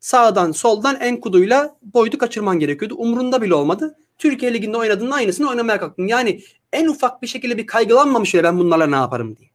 sağdan 0.00 0.52
soldan 0.52 0.96
en 1.00 1.20
kuduyla 1.20 1.76
boydu 1.82 2.18
kaçırman 2.18 2.58
gerekiyordu. 2.58 2.94
Umrunda 2.98 3.42
bile 3.42 3.54
olmadı. 3.54 3.96
Türkiye 4.18 4.54
Ligi'nde 4.54 4.76
oynadığının 4.76 5.10
aynısını 5.10 5.48
oynamaya 5.48 5.80
kalktın. 5.80 6.06
Yani 6.06 6.42
en 6.72 6.86
ufak 6.86 7.22
bir 7.22 7.26
şekilde 7.26 7.58
bir 7.58 7.66
kaygılanmamış 7.66 8.34
bile 8.34 8.44
ben 8.44 8.58
bunlarla 8.58 8.86
ne 8.86 8.96
yaparım 8.96 9.36
diye. 9.36 9.50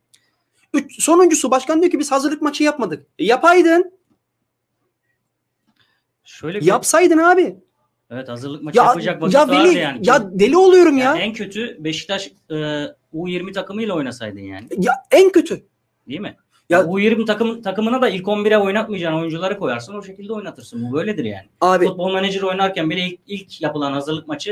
Üç, 0.73 1.03
sonuncusu 1.03 1.51
başkan 1.51 1.81
diyor 1.81 1.91
ki 1.91 1.99
biz 1.99 2.11
hazırlık 2.11 2.41
maçı 2.41 2.63
yapmadık. 2.63 3.07
E, 3.19 3.25
yapaydın. 3.25 3.97
Şöyle 6.23 6.59
bir 6.59 6.65
Yapsaydın 6.65 7.17
abi. 7.17 7.57
Evet 8.11 8.29
hazırlık 8.29 8.63
maçı 8.63 8.77
Ya, 8.77 8.83
yapacak 8.85 9.21
vakit 9.21 9.35
ya 9.35 9.47
vardı 9.47 9.63
deli, 9.69 9.77
yani. 9.77 9.99
ya 10.03 10.29
deli 10.39 10.57
oluyorum 10.57 10.97
ya. 10.97 11.03
Yani 11.05 11.19
en 11.19 11.33
kötü 11.33 11.83
Beşiktaş 11.83 12.31
e, 12.49 12.55
U20 13.13 13.53
takımıyla 13.53 13.93
oynasaydın 13.95 14.39
yani. 14.39 14.67
Ya 14.77 14.93
en 15.11 15.31
kötü. 15.31 15.63
Değil 16.07 16.19
mi? 16.19 16.35
Ya- 16.69 16.77
Ya, 16.79 16.83
U20 16.85 17.25
takım 17.25 17.61
takımına 17.61 18.01
da 18.01 18.09
ilk 18.09 18.27
11'e 18.27 18.57
oynatmayacağın 18.57 19.13
oyuncuları 19.19 19.57
koyarsın. 19.59 19.93
O 19.95 20.03
şekilde 20.03 20.33
oynatırsın. 20.33 20.89
Bu 20.89 20.93
böyledir 20.93 21.23
yani. 21.25 21.45
Abi 21.61 21.85
Futbol 21.87 22.13
menajer 22.13 22.41
oynarken 22.41 22.89
bile 22.89 23.05
ilk, 23.07 23.19
ilk 23.27 23.61
yapılan 23.61 23.91
hazırlık 23.91 24.27
maçı 24.27 24.49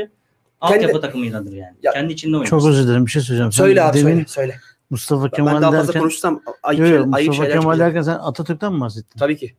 Kendi- 0.62 0.74
altyapı 0.74 1.00
takımıyladır 1.00 1.52
yani. 1.52 1.74
Ya- 1.82 1.92
Kendi 1.92 2.12
içinde 2.12 2.36
oynarsın. 2.36 2.58
Çok 2.58 2.68
özür 2.68 2.88
dilerim 2.88 3.06
bir 3.06 3.10
şey 3.10 3.22
söyleyeceğim. 3.22 3.52
Sen 3.52 3.64
söyle 3.64 3.82
abi 3.82 3.98
demin 3.98 4.10
söyle. 4.12 4.26
söyle. 4.28 4.56
Mustafa 4.90 5.24
Ben 5.24 5.30
Kemal 5.30 5.62
daha 5.62 5.70
fazla 5.72 5.86
derken, 5.86 6.00
konuşsam 6.00 6.42
ayıp, 6.62 6.80
Yok, 6.80 6.88
şey- 6.88 6.96
ayıp 6.96 7.06
Mustafa 7.06 7.32
şeyler 7.32 7.50
Kemal 7.60 7.72
çıkacak. 7.72 7.86
derken 7.94 8.02
sen 8.02 8.12
Atatürk'ten 8.18 8.72
mi 8.72 8.80
bahsettin? 8.80 9.18
Tabii 9.18 9.36
ki. 9.36 9.54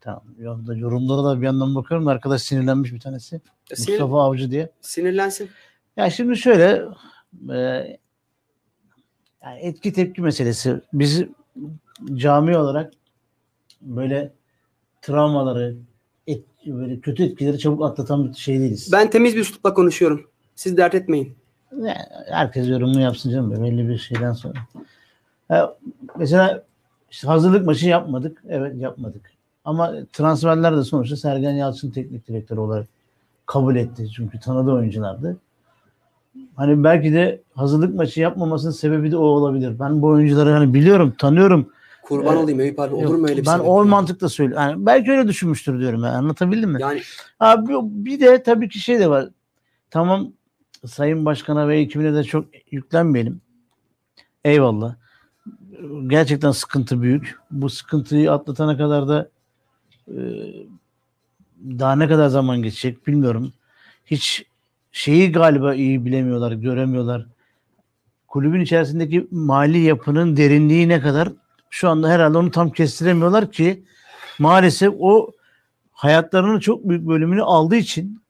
Tamam. 0.00 0.22
Yorumda, 0.38 0.74
yorumlara 0.74 1.24
da 1.24 1.40
bir 1.40 1.46
yandan 1.46 1.74
bakıyorum 1.74 2.06
da 2.06 2.10
arkadaş 2.10 2.42
sinirlenmiş 2.42 2.92
bir 2.92 3.00
tanesi. 3.00 3.40
Sinir, 3.74 3.88
Mustafa 3.88 4.22
Avcı 4.22 4.50
diye. 4.50 4.70
sinirlensin. 4.80 5.50
Ya 5.96 6.10
şimdi 6.10 6.36
şöyle 6.36 6.82
e, 7.50 7.56
yani 9.44 9.60
etki 9.60 9.92
tepki 9.92 10.22
meselesi. 10.22 10.80
Biz 10.92 11.24
cami 12.14 12.56
olarak 12.56 12.92
böyle 13.82 14.32
travmaları, 15.02 15.76
et, 16.26 16.44
böyle 16.66 17.00
kötü 17.00 17.24
etkileri 17.24 17.58
çabuk 17.58 17.84
atlatan 17.84 18.28
bir 18.28 18.38
şey 18.38 18.60
değiliz. 18.60 18.92
Ben 18.92 19.10
temiz 19.10 19.36
bir 19.36 19.40
üslupla 19.40 19.74
konuşuyorum. 19.74 20.30
Siz 20.54 20.76
dert 20.76 20.94
etmeyin. 20.94 21.36
Yani 21.72 21.98
herkes 22.30 22.68
yorumunu 22.68 23.00
yapsın 23.00 23.30
canım 23.30 23.50
be, 23.50 23.62
belli 23.62 23.88
bir 23.88 23.98
şeyden 23.98 24.32
sonra. 24.32 24.58
Ha, 25.48 25.76
mesela 26.18 26.64
işte 27.10 27.26
hazırlık 27.26 27.66
maçı 27.66 27.88
yapmadık. 27.88 28.44
Evet 28.48 28.76
yapmadık. 28.76 29.32
Ama 29.64 29.92
transferler 30.12 30.76
de 30.76 30.84
sonuçta 30.84 31.16
Sergen 31.16 31.50
Yalçın 31.50 31.90
teknik 31.90 32.28
direktörü 32.28 32.60
olarak 32.60 32.86
kabul 33.46 33.76
etti. 33.76 34.10
Çünkü 34.16 34.40
tanıdığı 34.40 34.72
oyunculardı. 34.72 35.36
Hani 36.56 36.84
belki 36.84 37.12
de 37.12 37.40
hazırlık 37.54 37.94
maçı 37.94 38.20
yapmamasının 38.20 38.72
sebebi 38.72 39.10
de 39.10 39.16
o 39.16 39.22
olabilir. 39.24 39.78
Ben 39.80 40.02
bu 40.02 40.06
oyuncuları 40.06 40.50
hani 40.50 40.74
biliyorum, 40.74 41.14
tanıyorum. 41.18 41.68
Kurban 42.02 42.32
Evet. 42.32 42.44
olayım 42.44 42.60
Eyüp 42.60 42.80
abi. 42.80 42.94
Olur 42.94 43.14
mu 43.14 43.28
öyle 43.28 43.42
bir 43.42 43.46
ben 43.46 43.58
o 43.58 43.84
mantıkla 43.84 44.28
söylüyorum. 44.28 44.68
Yani 44.68 44.86
belki 44.86 45.10
öyle 45.10 45.28
düşünmüştür 45.28 45.80
diyorum. 45.80 46.04
Yani. 46.04 46.16
Anlatabildim 46.16 46.70
mi? 46.70 46.78
Yani 46.80 47.00
Abi 47.40 47.72
bir 47.82 48.20
de 48.20 48.42
tabii 48.42 48.68
ki 48.68 48.78
şey 48.78 48.98
de 48.98 49.10
var. 49.10 49.28
Tamam 49.90 50.32
Sayın 50.86 51.24
Başkan'a 51.24 51.68
ve 51.68 51.78
ekibine 51.78 52.14
de 52.14 52.24
çok 52.24 52.44
yüklenmeyelim. 52.70 53.40
Eyvallah. 54.44 54.94
Gerçekten 56.06 56.50
sıkıntı 56.50 57.02
büyük. 57.02 57.38
Bu 57.50 57.70
sıkıntıyı 57.70 58.32
atlatana 58.32 58.76
kadar 58.76 59.08
da 59.08 59.28
daha 61.78 61.96
ne 61.96 62.08
kadar 62.08 62.28
zaman 62.28 62.62
geçecek 62.62 63.06
bilmiyorum. 63.06 63.52
Hiç 64.06 64.44
şeyi 64.92 65.32
galiba 65.32 65.74
iyi 65.74 66.04
bilemiyorlar, 66.04 66.52
göremiyorlar. 66.52 67.26
Kulübün 68.28 68.60
içerisindeki 68.60 69.26
mali 69.30 69.78
yapının 69.78 70.36
derinliği 70.36 70.88
ne 70.88 71.00
kadar 71.00 71.28
şu 71.70 71.88
anda 71.88 72.08
herhalde 72.08 72.38
onu 72.38 72.50
tam 72.50 72.70
kestiremiyorlar 72.70 73.52
ki 73.52 73.84
maalesef 74.38 74.94
o 74.98 75.30
hayatlarının 75.92 76.60
çok 76.60 76.88
büyük 76.88 77.06
bölümünü 77.06 77.42
aldığı 77.42 77.76
için 77.76 78.22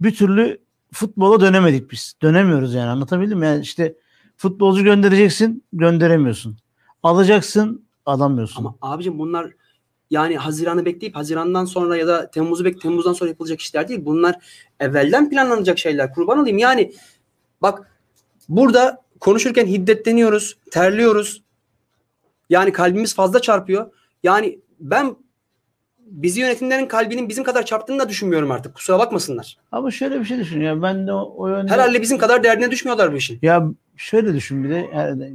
bir 0.00 0.14
türlü 0.14 0.58
futbola 0.92 1.40
dönemedik 1.40 1.90
biz. 1.90 2.14
Dönemiyoruz 2.22 2.74
yani 2.74 2.88
anlatabildim 2.90 3.38
mi? 3.38 3.46
Yani 3.46 3.62
işte 3.62 3.94
futbolcu 4.36 4.84
göndereceksin 4.84 5.64
gönderemiyorsun. 5.72 6.56
Alacaksın 7.02 7.84
alamıyorsun. 8.06 8.64
ama 8.64 8.74
abicim 8.80 9.18
bunlar 9.18 9.50
yani 10.10 10.36
Haziran'ı 10.36 10.84
bekleyip 10.84 11.16
Haziran'dan 11.16 11.64
sonra 11.64 11.96
ya 11.96 12.06
da 12.06 12.30
Temmuz'u 12.30 12.64
bek 12.64 12.80
Temmuz'dan 12.80 13.12
sonra 13.12 13.30
yapılacak 13.30 13.60
işler 13.60 13.88
değil. 13.88 14.00
Bunlar 14.04 14.36
evvelden 14.80 15.30
planlanacak 15.30 15.78
şeyler. 15.78 16.14
Kurban 16.14 16.38
olayım. 16.38 16.58
Yani 16.58 16.92
bak 17.62 17.90
burada 18.48 19.02
konuşurken 19.20 19.66
hiddetleniyoruz, 19.66 20.58
terliyoruz. 20.70 21.42
Yani 22.50 22.72
kalbimiz 22.72 23.14
fazla 23.14 23.40
çarpıyor. 23.40 23.90
Yani 24.22 24.58
ben 24.80 25.16
bizi 25.98 26.40
yönetimlerin 26.40 26.86
kalbinin 26.86 27.28
bizim 27.28 27.44
kadar 27.44 27.66
çarptığını 27.66 27.98
da 27.98 28.08
düşünmüyorum 28.08 28.50
artık. 28.50 28.74
Kusura 28.74 28.98
bakmasınlar. 28.98 29.58
Ama 29.72 29.90
şöyle 29.90 30.20
bir 30.20 30.24
şey 30.24 30.38
düşün 30.38 30.60
ya 30.60 30.82
ben 30.82 31.06
de 31.06 31.12
o, 31.12 31.34
o 31.36 31.48
yönde 31.48 31.72
Herhalde 31.72 32.02
bizim 32.02 32.18
kadar 32.18 32.44
derdine 32.44 32.70
düşmüyorlar 32.70 33.12
bu 33.12 33.16
işin. 33.16 33.38
ya 33.42 33.68
şöyle 33.96 34.34
düşün 34.34 34.64
bir 34.64 34.70
de 34.70 34.88
herhalde 34.92 35.32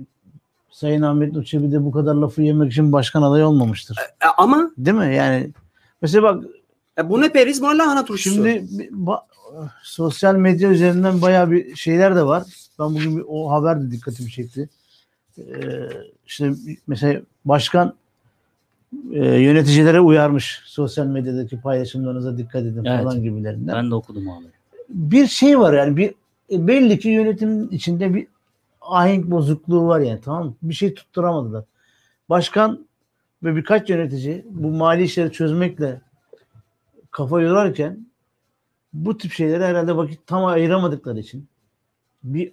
Sayın 0.75 1.01
Ahmet 1.01 1.33
Nur 1.33 1.43
Çebi 1.43 1.71
de 1.71 1.85
bu 1.85 1.91
kadar 1.91 2.15
lafı 2.15 2.41
yemek 2.41 2.71
için 2.71 2.91
başkan 2.91 3.21
adayı 3.21 3.45
olmamıştır. 3.45 3.97
E, 3.97 4.25
ama 4.37 4.71
Değil 4.77 4.97
mi? 4.97 5.15
Yani 5.15 5.49
mesela 6.01 6.23
bak 6.23 6.43
e, 6.97 7.09
bu 7.09 7.21
ne 7.21 7.31
periz 7.31 7.61
bu 7.61 7.65
ne 7.73 7.77
lahana 7.77 8.05
turşusu. 8.05 8.35
Şimdi 8.35 8.49
ba- 8.91 9.21
sosyal 9.83 10.35
medya 10.35 10.69
üzerinden 10.69 11.21
bayağı 11.21 11.51
bir 11.51 11.75
şeyler 11.75 12.15
de 12.15 12.25
var. 12.25 12.43
Ben 12.79 12.95
bugün 12.95 13.17
bir, 13.17 13.23
o 13.27 13.51
haber 13.51 13.81
de 13.81 13.91
dikkatimi 13.91 14.31
çekti. 14.31 14.69
Ee, 15.37 15.43
işte 16.25 16.51
mesela 16.87 17.21
başkan 17.45 17.93
e, 19.13 19.25
yöneticilere 19.25 19.99
uyarmış. 19.99 20.61
Sosyal 20.65 21.05
medyadaki 21.05 21.61
paylaşımlarınıza 21.61 22.37
dikkat 22.37 22.61
edin 22.61 22.85
Evet. 22.85 23.03
falan 23.03 23.23
gibilerinden. 23.23 23.75
Ben 23.75 23.91
de 23.91 23.95
okudum 23.95 24.29
abi. 24.29 24.45
Bir 24.89 25.27
şey 25.27 25.59
var 25.59 25.73
yani 25.73 25.97
bir 25.97 26.09
e, 26.51 26.67
belli 26.67 26.99
ki 26.99 27.09
yönetimin 27.09 27.67
içinde 27.69 28.13
bir 28.13 28.27
ahenk 28.85 29.31
bozukluğu 29.31 29.87
var 29.87 29.99
yani 29.99 30.21
tamam? 30.21 30.55
Bir 30.61 30.73
şey 30.73 30.93
tutturamadılar. 30.93 31.65
Başkan 32.29 32.87
ve 33.43 33.55
birkaç 33.55 33.89
yönetici 33.89 34.45
bu 34.49 34.69
mali 34.69 35.03
işleri 35.03 35.31
çözmekle 35.31 36.01
kafa 37.11 37.41
yorarken 37.41 38.07
bu 38.93 39.17
tip 39.17 39.31
şeylere 39.31 39.65
herhalde 39.65 39.97
vakit 39.97 40.27
tam 40.27 40.45
ayıramadıkları 40.45 41.19
için 41.19 41.47
bir 42.23 42.51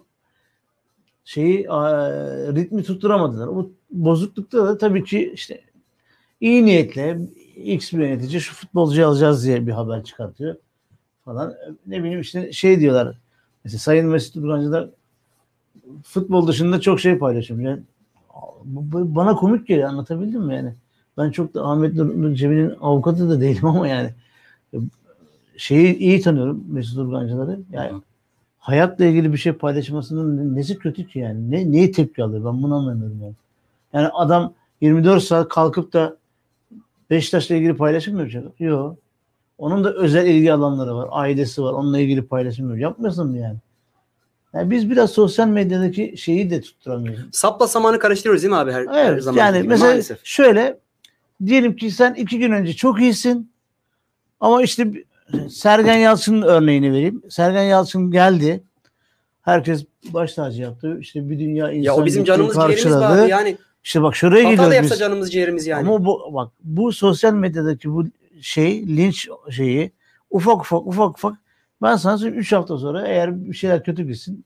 şeyi 1.25 1.63
ritmi 2.55 2.83
tutturamadılar. 2.83 3.47
O 3.47 3.69
bozuklukta 3.91 4.65
da 4.65 4.77
tabii 4.77 5.03
ki 5.03 5.31
işte 5.33 5.61
iyi 6.41 6.65
niyetle 6.65 7.19
X 7.55 7.93
bir 7.93 7.99
yönetici 7.99 8.41
şu 8.41 8.53
futbolcuyu 8.55 9.07
alacağız 9.07 9.45
diye 9.45 9.67
bir 9.67 9.71
haber 9.71 10.03
çıkartıyor 10.03 10.55
falan. 11.25 11.55
Ne 11.87 12.03
bileyim 12.03 12.21
işte 12.21 12.51
şey 12.51 12.79
diyorlar. 12.79 13.17
Mesela 13.63 13.79
Sayın 13.79 14.07
Mesut 14.07 14.35
Urgancı 14.35 14.71
da 14.71 14.89
futbol 16.03 16.47
dışında 16.47 16.81
çok 16.81 16.99
şey 16.99 17.17
paylaşıyor. 17.17 17.59
Yani 17.59 17.79
bana 18.65 19.35
komik 19.35 19.67
geliyor 19.67 19.89
anlatabildim 19.89 20.41
mi 20.41 20.55
yani? 20.55 20.73
Ben 21.17 21.31
çok 21.31 21.53
da 21.53 21.65
Ahmet 21.65 21.93
Nur 21.93 22.33
Cebi'nin 22.33 22.73
avukatı 22.81 23.29
da 23.29 23.41
değilim 23.41 23.65
ama 23.67 23.87
yani 23.87 24.09
şeyi 25.57 25.97
iyi 25.97 26.21
tanıyorum 26.21 26.63
Mesut 26.69 26.97
Urgancıları. 26.97 27.59
Yani 27.71 27.91
Hı. 27.91 28.01
hayatla 28.59 29.05
ilgili 29.05 29.33
bir 29.33 29.37
şey 29.37 29.53
paylaşmasının 29.53 30.55
nesi 30.55 30.79
kötü 30.79 31.07
ki 31.07 31.19
yani? 31.19 31.51
Ne, 31.51 31.71
neyi 31.71 31.91
tepki 31.91 32.23
alıyor? 32.23 32.45
Ben 32.45 32.63
bunu 32.63 32.75
anlamıyorum 32.75 33.21
yani. 33.21 33.33
Yani 33.93 34.07
adam 34.07 34.53
24 34.81 35.23
saat 35.23 35.49
kalkıp 35.49 35.93
da 35.93 36.17
Beşiktaş'la 37.09 37.55
ilgili 37.55 37.75
paylaşım 37.75 38.13
mı 38.13 38.19
yapacak? 38.19 38.59
Yok. 38.59 38.97
Onun 39.57 39.83
da 39.83 39.93
özel 39.93 40.27
ilgi 40.27 40.53
alanları 40.53 40.95
var. 40.95 41.07
Ailesi 41.11 41.63
var. 41.63 41.73
Onunla 41.73 41.99
ilgili 41.99 42.25
paylaşım 42.25 42.65
yapıyor. 42.65 42.89
Yapmasın 42.89 43.29
mı 43.29 43.37
yani? 43.37 43.57
Yani? 44.53 44.71
Biz 44.71 44.89
biraz 44.89 45.11
sosyal 45.11 45.47
medyadaki 45.47 46.13
şeyi 46.17 46.49
de 46.49 46.61
tutturamıyoruz. 46.61 47.25
Sapla 47.31 47.67
samanı 47.67 47.99
karıştırıyoruz 47.99 48.41
değil 48.43 48.49
mi 48.51 48.57
abi 48.57 48.71
her, 48.71 48.85
her 48.87 49.11
Evet. 49.11 49.23
zaman? 49.23 49.39
Yani 49.39 49.57
gibi? 49.57 49.67
mesela 49.67 49.89
Maalesef. 49.89 50.19
şöyle 50.23 50.79
diyelim 51.45 51.75
ki 51.75 51.91
sen 51.91 52.13
iki 52.13 52.39
gün 52.39 52.51
önce 52.51 52.73
çok 52.73 53.01
iyisin 53.01 53.51
ama 54.39 54.63
işte 54.63 54.87
Sergen 55.49 55.97
Yalçın'ın 55.97 56.41
örneğini 56.41 56.91
vereyim. 56.91 57.21
Sergen 57.29 57.63
Yalçın 57.63 58.11
geldi. 58.11 58.63
Herkes 59.41 59.85
baş 60.09 60.33
tacı 60.33 60.61
yaptı. 60.61 60.97
İşte 60.99 61.29
bir 61.29 61.39
dünya 61.39 61.71
insan 61.71 61.83
Ya 61.83 61.95
o 61.95 62.05
bizim 62.05 62.23
canımız 62.23 62.55
ciğerimiz 62.55 62.85
abi. 62.95 63.29
Yani 63.29 63.57
İşte 63.83 64.01
bak 64.01 64.15
şuraya 64.15 64.39
hata 64.43 64.49
da 64.49 64.51
gidiyoruz 64.53 64.75
yapsa 64.75 64.93
biz. 64.93 64.99
canımız 64.99 65.31
ciğerimiz 65.31 65.67
yani. 65.67 65.87
Ama 65.89 66.05
bu 66.05 66.29
bak 66.33 66.51
bu 66.63 66.91
sosyal 66.93 67.33
medyadaki 67.33 67.91
bu 67.91 68.05
şey 68.41 68.87
linç 68.87 69.27
şeyi 69.51 69.91
ufak 70.29 70.61
ufak 70.61 70.87
ufak 70.87 71.09
ufak 71.17 71.33
ben 71.83 71.95
sana 71.95 72.17
söyleyeyim 72.17 72.41
3 72.41 72.51
hafta 72.51 72.77
sonra 72.77 73.07
eğer 73.07 73.45
bir 73.45 73.53
şeyler 73.53 73.83
kötü 73.83 74.07
gitsin 74.07 74.45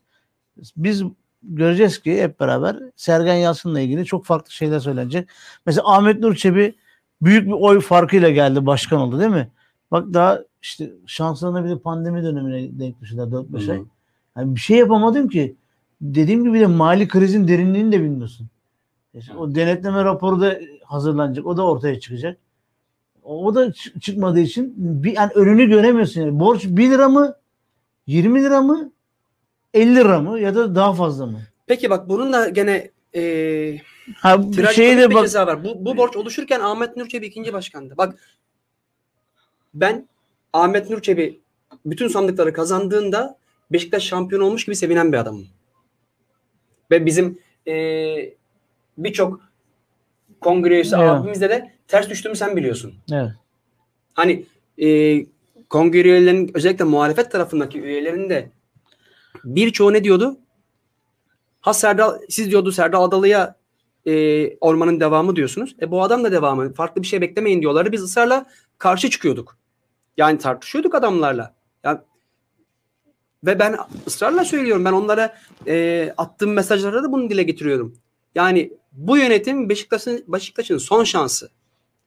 biz 0.78 1.04
göreceğiz 1.44 2.02
ki 2.02 2.24
hep 2.24 2.40
beraber 2.40 2.78
Sergen 2.96 3.36
Yalçın'la 3.36 3.80
ilgili 3.80 4.06
çok 4.06 4.26
farklı 4.26 4.52
şeyler 4.52 4.80
söylenecek. 4.80 5.30
Mesela 5.66 5.94
Ahmet 5.96 6.20
Nur 6.20 6.36
Çebi 6.36 6.76
büyük 7.22 7.48
bir 7.48 7.52
oy 7.52 7.80
farkıyla 7.80 8.30
geldi 8.30 8.66
başkan 8.66 9.00
oldu 9.00 9.20
değil 9.20 9.32
mi? 9.32 9.50
Bak 9.92 10.14
daha 10.14 10.40
işte 10.62 10.92
şanslarına 11.06 11.66
bir 11.66 11.70
de 11.70 11.80
pandemi 11.80 12.24
dönemine 12.24 12.80
denk 12.80 13.02
düştüler 13.02 13.24
4-5 13.24 13.72
ay. 13.72 13.82
Yani 14.38 14.56
bir 14.56 14.60
şey 14.60 14.78
yapamadım 14.78 15.30
ki. 15.30 15.56
Dediğim 16.02 16.44
gibi 16.44 16.60
de 16.60 16.68
mali 16.68 17.08
krizin 17.08 17.48
derinliğini 17.48 17.92
de 17.92 18.02
bilmiyorsun. 18.02 18.48
İşte 19.14 19.34
O 19.34 19.56
denetleme 19.56 20.04
raporu 20.04 20.42
da 20.42 20.60
hazırlanacak. 20.86 21.46
O 21.46 21.58
da 21.58 21.66
ortaya 21.66 22.00
çıkacak. 22.00 22.38
O 23.28 23.56
da 23.56 23.66
çı- 23.66 24.00
çıkmadığı 24.00 24.40
için 24.40 24.74
bir 24.78 25.16
yani 25.16 25.32
önünü 25.36 25.70
göremiyorsun. 25.70 26.22
Yani. 26.22 26.40
Borç 26.40 26.66
1 26.66 26.90
lira 26.92 27.10
mı? 27.10 27.36
20 28.08 28.44
lira 28.44 28.62
mı? 28.62 28.92
50 29.74 29.96
lira 29.96 30.20
mı? 30.22 30.40
Ya 30.40 30.56
da 30.56 30.76
daha 30.76 30.94
fazla 30.94 31.26
mı? 31.26 31.40
Peki 31.68 31.90
bak 31.90 32.10
bunun 32.10 32.34
da 32.34 32.50
gene 32.50 32.92
eee 33.14 33.82
Ha, 34.16 34.38
şeyi 34.74 34.98
de 34.98 35.10
bir 35.10 35.16
bak. 35.16 35.24
ceza 35.24 35.48
var. 35.48 35.64
Bu, 35.64 35.86
bu 35.86 35.98
borç 35.98 36.16
oluşurken 36.16 36.60
Ahmet 36.60 36.98
Nur 36.98 37.08
Çebi 37.08 37.26
ikinci 37.26 37.54
başkandı. 37.54 37.94
Bak 37.98 38.16
ben 39.74 40.08
Ahmet 40.54 40.90
Nur 40.90 41.02
Çebi 41.02 41.40
bütün 41.86 42.08
sandıkları 42.08 42.54
kazandığında 42.54 43.38
Beşiktaş 43.72 44.04
şampiyon 44.04 44.42
olmuş 44.42 44.66
gibi 44.66 44.76
sevinen 44.76 45.12
bir 45.14 45.18
adamım. 45.18 45.48
Ve 46.92 47.06
bizim 47.06 47.40
eee, 47.66 48.36
birçok 48.98 49.42
kongre 50.42 50.74
üyesi 50.74 50.96
Evet. 50.96 51.10
abimizde 51.10 51.50
de 51.50 51.74
ters 51.88 52.10
düştüğümü 52.10 52.36
sen 52.36 52.56
biliyorsun. 52.56 52.94
Evet. 53.12 53.32
Hani 54.14 54.46
e, 54.78 55.26
kongre 55.70 56.02
üyelerinin 56.02 56.52
özellikle 56.54 56.86
muhalefet 56.86 57.32
tarafındaki 57.32 57.82
üyelerin 57.82 58.30
de 58.30 58.52
birçoğu 59.44 59.94
ne 59.94 60.04
diyordu? 60.04 60.38
Ha 61.62 61.74
Serdal, 61.74 62.20
siz 62.30 62.52
diyordu 62.52 62.72
Serdal 62.72 63.04
Adalı'ya 63.04 63.56
e, 64.06 64.58
ormanın 64.58 65.00
devamı 65.00 65.36
diyorsunuz. 65.36 65.76
E 65.82 65.92
bu 65.92 66.04
adam 66.04 66.24
da 66.24 66.32
devamı. 66.32 66.74
Farklı 66.74 67.02
bir 67.02 67.08
şey 67.08 67.22
beklemeyin 67.22 67.62
diyorlardı. 67.62 67.92
Biz 67.92 68.04
ısrarla 68.04 68.46
karşı 68.78 69.10
çıkıyorduk. 69.10 69.58
Yani 70.18 70.38
tartışıyorduk 70.38 70.96
adamlarla. 70.96 71.56
Ya, 71.84 72.04
ve 73.44 73.60
ben 73.60 73.78
ısrarla 74.08 74.46
söylüyorum. 74.46 74.86
Ben 74.86 74.94
onlara 74.94 75.38
e, 75.68 76.14
attığım 76.18 76.54
mesajlarda 76.54 77.04
da 77.04 77.12
bunu 77.12 77.30
dile 77.30 77.44
getiriyorum. 77.44 77.96
Yani 78.36 78.74
bu 78.98 79.18
yönetim 79.18 79.70
Beşiktaş'ın 79.70 80.24
Beşiktaş'ın 80.28 80.78
son 80.78 81.04
şansı. 81.04 81.50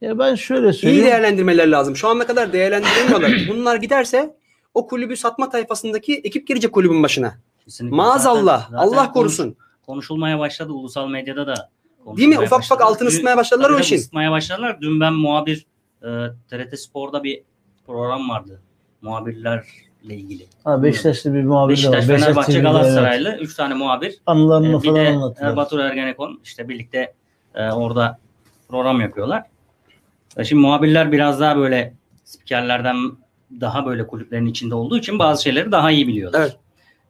Ya 0.01 0.19
ben 0.19 0.35
şöyle 0.35 0.69
İyi 0.69 0.73
söyleyeyim. 0.73 1.05
değerlendirmeler 1.05 1.67
lazım. 1.67 1.97
Şu 1.97 2.09
ana 2.09 2.27
kadar 2.27 2.53
değerlendirilmiyorlar. 2.53 3.33
Bunlar 3.49 3.77
giderse 3.77 4.37
o 4.75 4.87
kulübü 4.87 5.17
satma 5.17 5.51
tayfasındaki 5.51 6.15
ekip 6.25 6.47
gelecek 6.47 6.73
kulübün 6.73 7.03
başına. 7.03 7.35
Kesinlikle. 7.65 7.97
Maazallah. 7.97 8.63
Zaten- 8.63 8.77
Allah 8.77 8.95
zaten 8.97 9.13
korusun. 9.13 9.45
konuş- 9.45 9.57
konuşulmaya 9.87 10.39
başladı 10.39 10.73
ulusal 10.73 11.09
medyada 11.09 11.47
da. 11.47 11.71
Değil 12.17 12.29
mi? 12.29 12.39
Ufak 12.39 12.61
ufak 12.65 12.81
altını 12.81 13.09
ısıtmaya 13.09 13.37
başladılar 13.37 13.69
tabii 13.69 13.77
o 13.77 13.81
işin. 13.81 13.97
ısıtmaya 13.97 14.31
başladılar. 14.31 14.79
Dün 14.81 15.01
ben 15.01 15.13
muhabir 15.13 15.67
e, 16.03 16.09
TRT 16.51 16.79
Spor'da 16.81 17.25
bir 17.25 17.43
program 17.87 18.29
vardı. 18.29 18.63
Muhabirlerle 20.03 20.23
ilgili. 20.23 20.47
Ha, 20.65 20.83
Beşiktaşlı 20.83 21.35
bir 21.35 21.43
muhabir 21.43 21.69
de 21.69 21.77
Beşiktaş, 21.77 22.09
var. 22.09 22.19
Fenerbahçe, 22.19 22.53
TV'de, 22.53 22.59
evet. 22.59 22.73
Galatasaraylı. 22.73 23.37
Üç 23.41 23.55
tane 23.55 23.75
muhabir. 23.75 24.15
Anılarını 24.27 24.69
Ee, 24.69 24.83
bir 24.83 24.89
falan 24.89 25.05
de 25.05 25.09
anlatıyor. 25.09 25.53
e, 25.53 25.57
Batur 25.57 25.79
Ergenekon 25.79 26.41
işte 26.45 26.69
birlikte 26.69 27.13
e, 27.55 27.71
orada 27.71 28.19
program 28.69 29.01
yapıyorlar. 29.01 29.43
E, 30.37 30.45
Şimdi 30.45 30.63
muhabirler 30.63 31.13
biraz 31.13 31.41
daha 31.41 31.57
böyle 31.57 31.95
spikerlerden 32.25 32.97
daha 33.61 33.87
böyle 33.87 34.07
kulüplerin 34.07 34.47
içinde 34.47 34.75
olduğu 34.75 34.99
için 34.99 35.19
bazı 35.19 35.43
şeyleri 35.43 35.73
daha 35.73 35.91
iyi 35.91 36.09
biliyorlar. 36.09 36.41
Evet. 36.41 36.57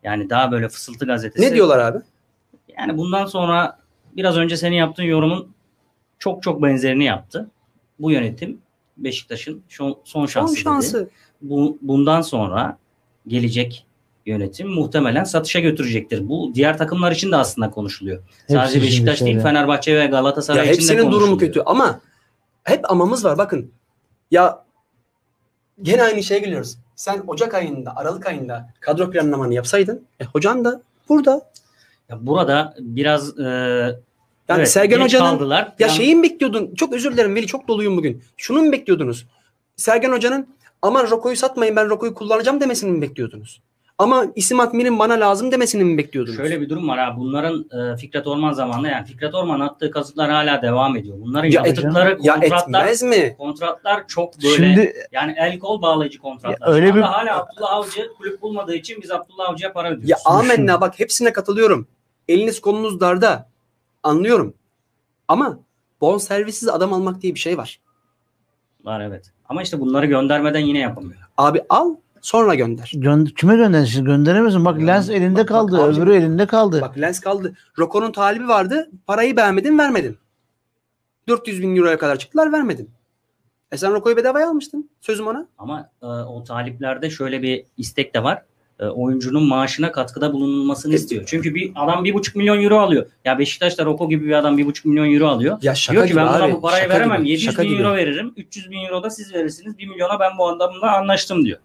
Yani 0.03 0.31
daha 0.31 0.53
böyle 0.53 0.69
fısıltı 0.69 1.07
gazetesi. 1.07 1.47
Ne 1.47 1.55
diyorlar 1.55 1.79
abi? 1.79 1.99
Yani 2.79 2.99
bundan 2.99 3.27
sonra 3.27 3.79
biraz 4.17 4.37
önce 4.37 4.57
senin 4.57 4.77
yaptığın 4.77 5.03
yorumun 5.03 5.49
çok 6.19 6.43
çok 6.43 6.63
benzerini 6.63 7.05
yaptı. 7.05 7.51
Bu 7.99 8.11
yönetim 8.11 8.59
Beşiktaş'ın 8.97 9.63
son, 9.69 9.99
son 10.05 10.27
şansı. 10.27 10.57
Son 10.57 10.83
dedi. 10.83 11.11
Bu, 11.43 11.79
bundan 11.83 12.21
sonra 12.23 12.79
gelecek 13.27 13.87
yönetim 14.27 14.69
muhtemelen 14.69 15.25
satışa 15.25 15.61
götürecektir. 15.61 16.29
Bu 16.29 16.51
diğer 16.55 16.79
takımlar 16.79 17.13
için 17.13 17.33
de 17.33 17.37
aslında 17.37 17.71
konuşuluyor. 17.71 18.23
Sadece 18.49 18.79
için 18.79 18.87
Beşiktaş 18.89 19.19
şöyle. 19.19 19.33
değil 19.33 19.43
Fenerbahçe 19.43 19.95
ve 19.95 19.99
Ya 19.99 20.07
Galatasaray 20.07 20.61
için 20.61 20.73
de 20.73 20.77
hepsinin 20.77 20.99
konuşuluyor. 21.03 21.21
durumu 21.23 21.39
kötü 21.39 21.61
ama 21.67 22.01
hep 22.65 22.91
amamız 22.91 23.25
var 23.25 23.39
bakın. 23.39 23.73
Ya 24.31 24.65
gene 25.83 26.03
aynı 26.03 26.23
şeye 26.23 26.41
geliyoruz. 26.41 26.79
Sen 26.97 27.23
Ocak 27.27 27.55
ayında, 27.55 27.97
Aralık 27.97 28.27
ayında 28.27 28.71
kadro 28.81 29.11
planlamanı 29.11 29.55
yapsaydın, 29.55 30.07
e, 30.21 30.25
hocan 30.25 30.65
da 30.65 30.83
burada. 31.09 31.51
Ya 32.09 32.27
burada 32.27 32.75
biraz 32.79 33.39
e, 33.39 33.43
Yani 33.43 34.59
evet, 34.59 34.71
Sergen 34.71 35.01
Hoca'nın 35.01 35.31
kaldılar. 35.31 35.75
ya 35.79 35.87
Plan- 35.89 35.91
şeyi 35.97 36.17
mi 36.17 36.23
bekliyordun? 36.23 36.75
Çok 36.75 36.93
özür 36.93 37.13
dilerim 37.13 37.35
Veli 37.35 37.47
çok 37.47 37.69
doluyum 37.69 37.97
bugün. 37.97 38.23
Şunu 38.37 38.63
mu 38.63 38.73
bekliyordunuz? 38.73 39.27
Sergen 39.77 40.13
Hoca'nın 40.13 40.49
aman 40.83 41.11
Roko'yu 41.11 41.37
satmayın 41.37 41.77
ben 41.77 41.91
Roko'yu 41.91 42.15
kullanacağım 42.15 42.61
demesini 42.61 42.91
mi 42.91 43.03
bekliyordunuz? 43.03 43.61
Ama 43.99 44.27
isim 44.35 44.61
Atmir'in 44.61 44.99
bana 44.99 45.15
lazım 45.15 45.53
demesini 45.53 45.85
mi 45.85 45.99
bekliyordunuz? 45.99 46.37
Şöyle 46.37 46.61
bir 46.61 46.69
durum 46.69 46.89
var 46.89 46.99
ha. 46.99 47.15
Bunların 47.19 47.65
e, 47.93 47.97
Fikret 47.97 48.27
Orman 48.27 48.53
zamanında 48.53 48.89
yani 48.89 49.07
Fikret 49.07 49.35
Orman 49.35 49.61
attığı 49.61 49.91
kazıklar 49.91 50.31
hala 50.31 50.63
devam 50.63 50.97
ediyor. 50.97 51.17
Bunların 51.21 51.49
ya, 51.51 51.61
et- 51.61 51.67
yaptıkları 51.67 52.19
ya 52.21 52.35
kontratlar 52.35 52.81
etmez 52.83 53.03
mi? 53.03 53.35
kontratlar 53.39 54.07
çok 54.09 54.43
böyle 54.43 54.57
Şimdi 54.57 54.93
yani 55.13 55.35
el 55.39 55.59
kol 55.59 55.83
bağlayıcı 55.83 56.19
kontratlar. 56.19 56.69
Ya 56.69 56.75
öyle 56.75 56.89
Şu 56.89 56.95
bir- 56.95 57.01
hala 57.01 57.39
Abdullah 57.39 57.73
Avcı 57.73 58.13
kulüp 58.19 58.43
bulmadığı 58.43 58.75
için 58.75 59.03
biz 59.03 59.11
Abdullah 59.11 59.49
Avcı'ya 59.49 59.73
para 59.73 59.89
ödüyoruz. 59.89 60.09
Ya 60.11 60.17
amenna 60.25 60.81
bak 60.81 60.99
hepsine 61.01 61.33
katılıyorum. 61.33 61.87
Eliniz 62.29 62.61
kolunuz 62.61 63.01
darda. 63.01 63.49
Anlıyorum. 64.03 64.55
Ama 65.29 65.59
bon 66.01 66.19
servisiz 66.19 66.69
adam 66.69 66.93
almak 66.93 67.23
diye 67.23 67.35
bir 67.35 67.41
şey 67.41 67.59
var. 67.59 67.81
Var 68.85 69.01
evet. 69.01 69.33
Ama 69.49 69.63
işte 69.63 69.81
bunları 69.81 70.07
göndermeden 70.07 70.61
yine 70.61 70.79
yapamıyor. 70.79 71.21
Abi 71.39 71.63
al 71.69 71.95
sonra 72.21 72.55
gönder. 72.55 72.93
gö- 72.95 73.35
kime 73.35 73.57
gönderirsin? 73.57 74.05
Gönderemezsin. 74.05 74.65
Bak 74.65 74.81
Lens 74.81 75.11
elinde 75.11 75.35
bak- 75.35 75.39
bak 75.39 75.49
kaldı. 75.49 75.83
abicim, 75.83 76.03
öbürü 76.03 76.15
elinde 76.17 76.47
kaldı. 76.47 76.81
Bak 76.81 76.99
lens 76.99 77.21
kaldı. 77.21 77.55
Roko'nun 77.79 78.13
talibi 78.13 78.49
vardı. 78.49 78.91
Parayı 79.07 79.37
beğenmedin 79.37 79.79
vermedin. 79.79 80.17
400 81.29 81.63
bin 81.63 81.77
euroya 81.77 81.99
kadar 81.99 82.19
çıktılar 82.19 82.53
vermedin. 82.53 82.91
E 83.73 83.77
sen 83.77 83.93
Roko'yu 83.93 84.17
bedavaya 84.17 84.49
almıştın. 84.49 84.91
Sözüm 85.01 85.27
ona. 85.27 85.47
Ama 85.59 85.91
e, 86.03 86.07
o 86.07 86.45
taliplerde 86.45 87.11
şöyle 87.11 87.43
bir 87.43 87.65
istek 87.77 88.15
de 88.15 88.23
var. 88.23 88.43
E, 88.81 88.87
oyuncunun 88.87 89.49
maaşına 89.49 89.93
katkıda 89.93 90.33
bulunulmasını 90.33 90.95
istiyor. 90.95 91.23
Çünkü 91.27 91.55
bir 91.55 91.73
adam 91.75 92.05
bir 92.05 92.15
buçuk 92.15 92.37
milyon 92.37 92.63
euro 92.63 92.79
alıyor. 92.79 93.07
Ya 93.25 93.39
Beşiktaş'ta 93.39 93.85
Roko 93.85 94.09
gibi 94.09 94.27
bir 94.27 94.33
adam 94.33 94.59
bir 94.59 94.67
buçuk 94.67 94.85
milyon 94.87 95.15
euro 95.15 95.27
alıyor. 95.27 95.59
Ya 95.63 95.75
şaka 95.75 95.95
Diyor 95.97 96.09
ki 96.09 96.17
ben 96.17 96.27
buna 96.29 96.43
abi. 96.45 96.53
bu 96.53 96.61
parayı 96.61 96.89
veremem. 96.89 97.21
gibi, 97.21 97.31
700 97.31 97.51
şaka 97.51 97.63
bin 97.63 97.69
gibi. 97.69 97.83
euro 97.83 97.95
veririm. 97.97 98.33
300 98.37 98.71
bin 98.71 98.85
euro 98.85 99.03
da 99.03 99.11
siz 99.11 99.35
verirsiniz. 99.35 99.79
1 99.79 99.87
milyona 99.87 100.21
ben 100.21 100.31
bu 100.39 100.49
adamla 100.49 100.97
anlaştım 100.97 101.45
diyor. 101.45 101.59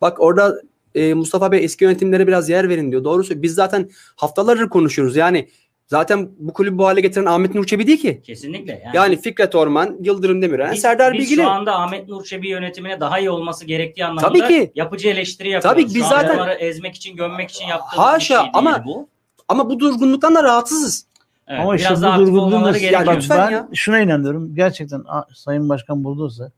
Bak 0.00 0.20
orada 0.20 0.60
e, 0.94 1.14
Mustafa 1.14 1.52
Bey 1.52 1.64
eski 1.64 1.84
yönetimlere 1.84 2.26
biraz 2.26 2.48
yer 2.48 2.68
verin 2.68 2.90
diyor. 2.90 3.04
Doğru 3.04 3.24
söylüyor. 3.24 3.42
Biz 3.42 3.54
zaten 3.54 3.90
haftalardır 4.16 4.68
konuşuyoruz. 4.68 5.16
Yani 5.16 5.48
zaten 5.86 6.28
bu 6.38 6.52
kulübü 6.52 6.78
bu 6.78 6.86
hale 6.86 7.00
getiren 7.00 7.26
Ahmet 7.26 7.54
Nur 7.54 7.64
Çebi 7.66 7.86
değil 7.86 8.00
ki. 8.00 8.22
Kesinlikle. 8.24 8.82
Yani, 8.84 8.96
Yani 8.96 9.20
Fikret 9.20 9.54
Orman, 9.54 9.96
Yıldırım 10.00 10.42
Demirören, 10.42 10.72
biz, 10.72 10.80
Serdar 10.80 11.12
biz 11.12 11.20
Bilgili. 11.20 11.42
şu 11.42 11.48
anda 11.50 11.74
Ahmet 11.78 12.08
Nur 12.08 12.24
Çebi 12.24 12.48
yönetimine 12.48 13.00
daha 13.00 13.18
iyi 13.18 13.30
olması 13.30 13.64
gerektiği 13.64 14.04
anlamında 14.04 14.28
Tabii 14.28 14.48
ki. 14.48 14.72
yapıcı 14.74 15.08
eleştiri 15.08 15.48
yapıyoruz. 15.48 15.74
Tabii 15.80 15.88
ki 15.88 15.94
biz 15.94 16.04
zaten- 16.06 16.34
onları 16.36 16.52
ezmek 16.54 16.94
için, 16.94 17.16
gömmek 17.16 17.50
için 17.50 17.66
yaptığımız 17.66 18.06
Haşa, 18.06 18.18
bir 18.18 18.24
şey 18.24 18.36
değil 18.36 18.50
ama 18.54 18.84
bu. 18.86 19.08
Ama 19.48 19.70
bu 19.70 19.80
durgunluktan 19.80 20.34
da 20.34 20.42
rahatsızız. 20.42 21.06
Evet, 21.48 21.60
Ama 21.60 21.76
işte 21.76 21.88
biraz 21.90 22.02
bu 22.20 22.26
durgunluğun 22.26 22.64
da 22.64 22.78
gerekiyor. 22.78 23.06
bak 23.06 23.22
ben 23.30 23.50
ya. 23.50 23.68
şuna 23.74 23.98
inanıyorum. 24.00 24.54
Gerçekten 24.54 25.02
a, 25.08 25.24
Sayın 25.34 25.68
Başkan 25.68 26.04
buradaysa 26.04 26.50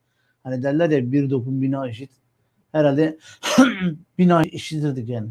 hani 0.42 0.62
derler 0.62 0.90
ya 0.90 1.12
bir 1.12 1.30
dokun 1.30 1.62
bina 1.62 1.88
eşit. 1.88 2.10
Herhalde 2.72 3.18
bina 4.18 4.42
eşittirdik 4.52 5.08
yani. 5.08 5.28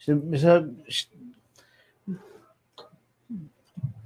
İşte 0.00 0.14
mesela 0.24 0.64
işte, 0.88 1.15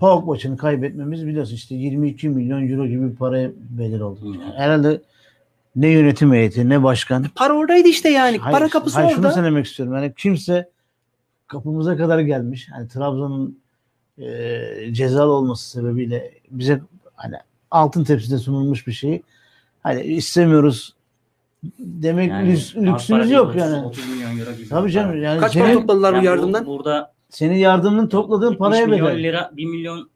PAOK 0.01 0.27
maçını 0.27 0.57
kaybetmemiz 0.57 1.27
biliyorsun 1.27 1.55
işte 1.55 1.75
22 1.75 2.29
milyon 2.29 2.69
euro 2.69 2.87
gibi 2.87 3.11
bir 3.11 3.17
paraya 3.17 3.51
bedel 3.57 4.01
oldu. 4.01 4.35
Yani 4.35 4.55
herhalde 4.57 5.01
ne 5.77 5.89
yönetim 5.89 6.33
heyeti 6.33 6.69
ne 6.69 6.83
başkan. 6.83 7.27
Para 7.35 7.53
oradaydı 7.53 7.89
işte 7.89 8.09
yani. 8.09 8.39
Hayır, 8.39 8.59
Para 8.59 8.69
kapısı 8.69 9.01
hayır, 9.01 9.17
orada. 9.17 9.23
Şunu 9.29 9.33
söylemek 9.35 9.67
istiyorum. 9.67 9.95
Yani 9.95 10.13
kimse 10.17 10.69
kapımıza 11.47 11.97
kadar 11.97 12.19
gelmiş. 12.19 12.69
Hani 12.73 12.89
Trabzon'un 12.89 13.59
e, 14.19 14.61
cezalı 14.93 15.33
olması 15.33 15.71
sebebiyle 15.71 16.31
bize 16.51 16.81
hani 17.15 17.37
altın 17.71 18.05
tepside 18.05 18.39
sunulmuş 18.39 18.87
bir 18.87 18.93
şeyi 18.93 19.23
hani 19.83 20.03
istemiyoruz 20.03 20.95
demek 21.79 22.31
Yani 22.31 22.53
lüks- 22.53 22.87
lüksümüz 22.93 23.31
yok 23.31 23.47
30 23.49 23.61
yani. 23.61 23.87
30 23.87 24.09
milyon 24.09 24.39
euro 24.39 24.53
gibi. 24.53 24.69
Tabii 24.69 24.91
canım 24.91 25.23
yani 25.23 25.41
Kaç 25.41 25.59
para 25.59 25.73
topladılar 25.73 26.21
bu 26.21 26.25
yardımdan? 26.25 26.67
burada 26.67 27.13
senin 27.31 27.55
yardımının 27.57 28.07
topladığın 28.09 28.45
70 28.51 28.59
paraya 28.59 28.87
milyon 28.87 29.09
bedel. 29.09 29.23
lira 29.23 29.51
1 29.57 29.67
milyon 29.67 30.11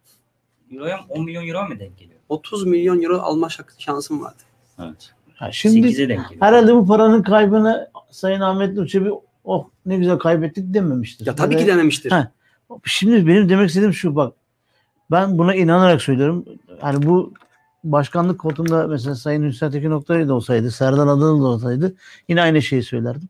euroya 0.72 0.96
mı, 0.96 1.02
10 1.08 1.24
milyon 1.24 1.48
euro 1.48 1.68
mu 1.68 1.78
denk 1.80 1.98
geliyor? 1.98 2.20
30 2.28 2.66
milyon 2.66 3.02
euro 3.02 3.18
alma 3.18 3.46
şak- 3.46 3.74
şansım 3.78 4.20
vardı. 4.22 4.42
Evet. 4.82 5.10
Ha, 5.34 5.52
şimdi 5.52 5.76
8'e 5.88 6.08
denk 6.08 6.28
geliyor. 6.28 6.46
herhalde 6.46 6.74
bu 6.74 6.86
paranın 6.86 7.22
kaybını 7.22 7.88
Sayın 8.10 8.40
Ahmet 8.40 8.76
Nur 8.76 8.86
Çebi 8.86 9.10
oh 9.44 9.68
ne 9.86 9.96
güzel 9.96 10.18
kaybettik 10.18 10.74
dememiştir. 10.74 11.26
Ya 11.26 11.34
tabii 11.34 11.54
Böyle- 11.54 11.64
ki 11.64 11.70
denemiştir. 11.72 12.10
Ha. 12.10 12.30
Şimdi 12.84 13.26
benim 13.26 13.48
demek 13.48 13.68
istediğim 13.68 13.94
şu 13.94 14.16
bak. 14.16 14.32
Ben 15.10 15.38
buna 15.38 15.54
inanarak 15.54 16.02
söylüyorum. 16.02 16.44
Hani 16.80 17.06
bu 17.06 17.32
başkanlık 17.84 18.40
koltuğunda 18.40 18.86
mesela 18.86 19.14
Sayın 19.14 19.48
Hüsnü 19.48 19.70
Tekin 19.70 19.90
Oktay 19.90 20.28
da 20.28 20.34
olsaydı, 20.34 20.70
Serdar 20.70 21.06
Adalı 21.06 21.42
da 21.42 21.46
olsaydı 21.46 21.94
yine 22.28 22.42
aynı 22.42 22.62
şeyi 22.62 22.82
söylerdim. 22.82 23.28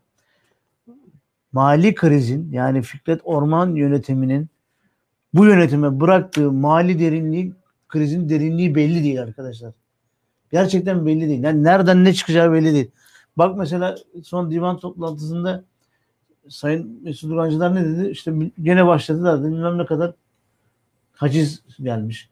Mali 1.55 1.95
krizin 1.95 2.53
yani 2.53 2.83
Fikret 2.83 3.21
Orman 3.25 3.75
yönetiminin 3.75 4.49
bu 5.35 5.47
yönetime 5.47 6.01
bıraktığı 6.01 6.53
mali 6.53 6.99
derinliği, 6.99 7.53
krizin 7.89 8.29
derinliği 8.29 8.75
belli 8.75 9.05
değil 9.05 9.23
arkadaşlar. 9.23 9.73
Gerçekten 10.53 11.07
belli 11.07 11.29
değil. 11.29 11.43
Yani 11.43 11.65
nereden 11.65 12.05
ne 12.05 12.13
çıkacağı 12.13 12.53
belli 12.53 12.75
değil. 12.75 12.91
Bak 13.37 13.57
mesela 13.59 13.97
son 14.25 14.51
divan 14.51 14.79
toplantısında 14.79 15.65
Sayın 16.49 17.01
Mesut 17.03 17.33
Urancılar 17.33 17.75
ne 17.75 17.85
dedi? 17.85 18.09
İşte 18.09 18.33
gene 18.63 18.87
başladılar. 18.87 19.45
Bilmem 19.45 19.79
ne 19.79 19.87
kadar 19.87 20.13
haciz 21.13 21.63
gelmiş. 21.83 22.29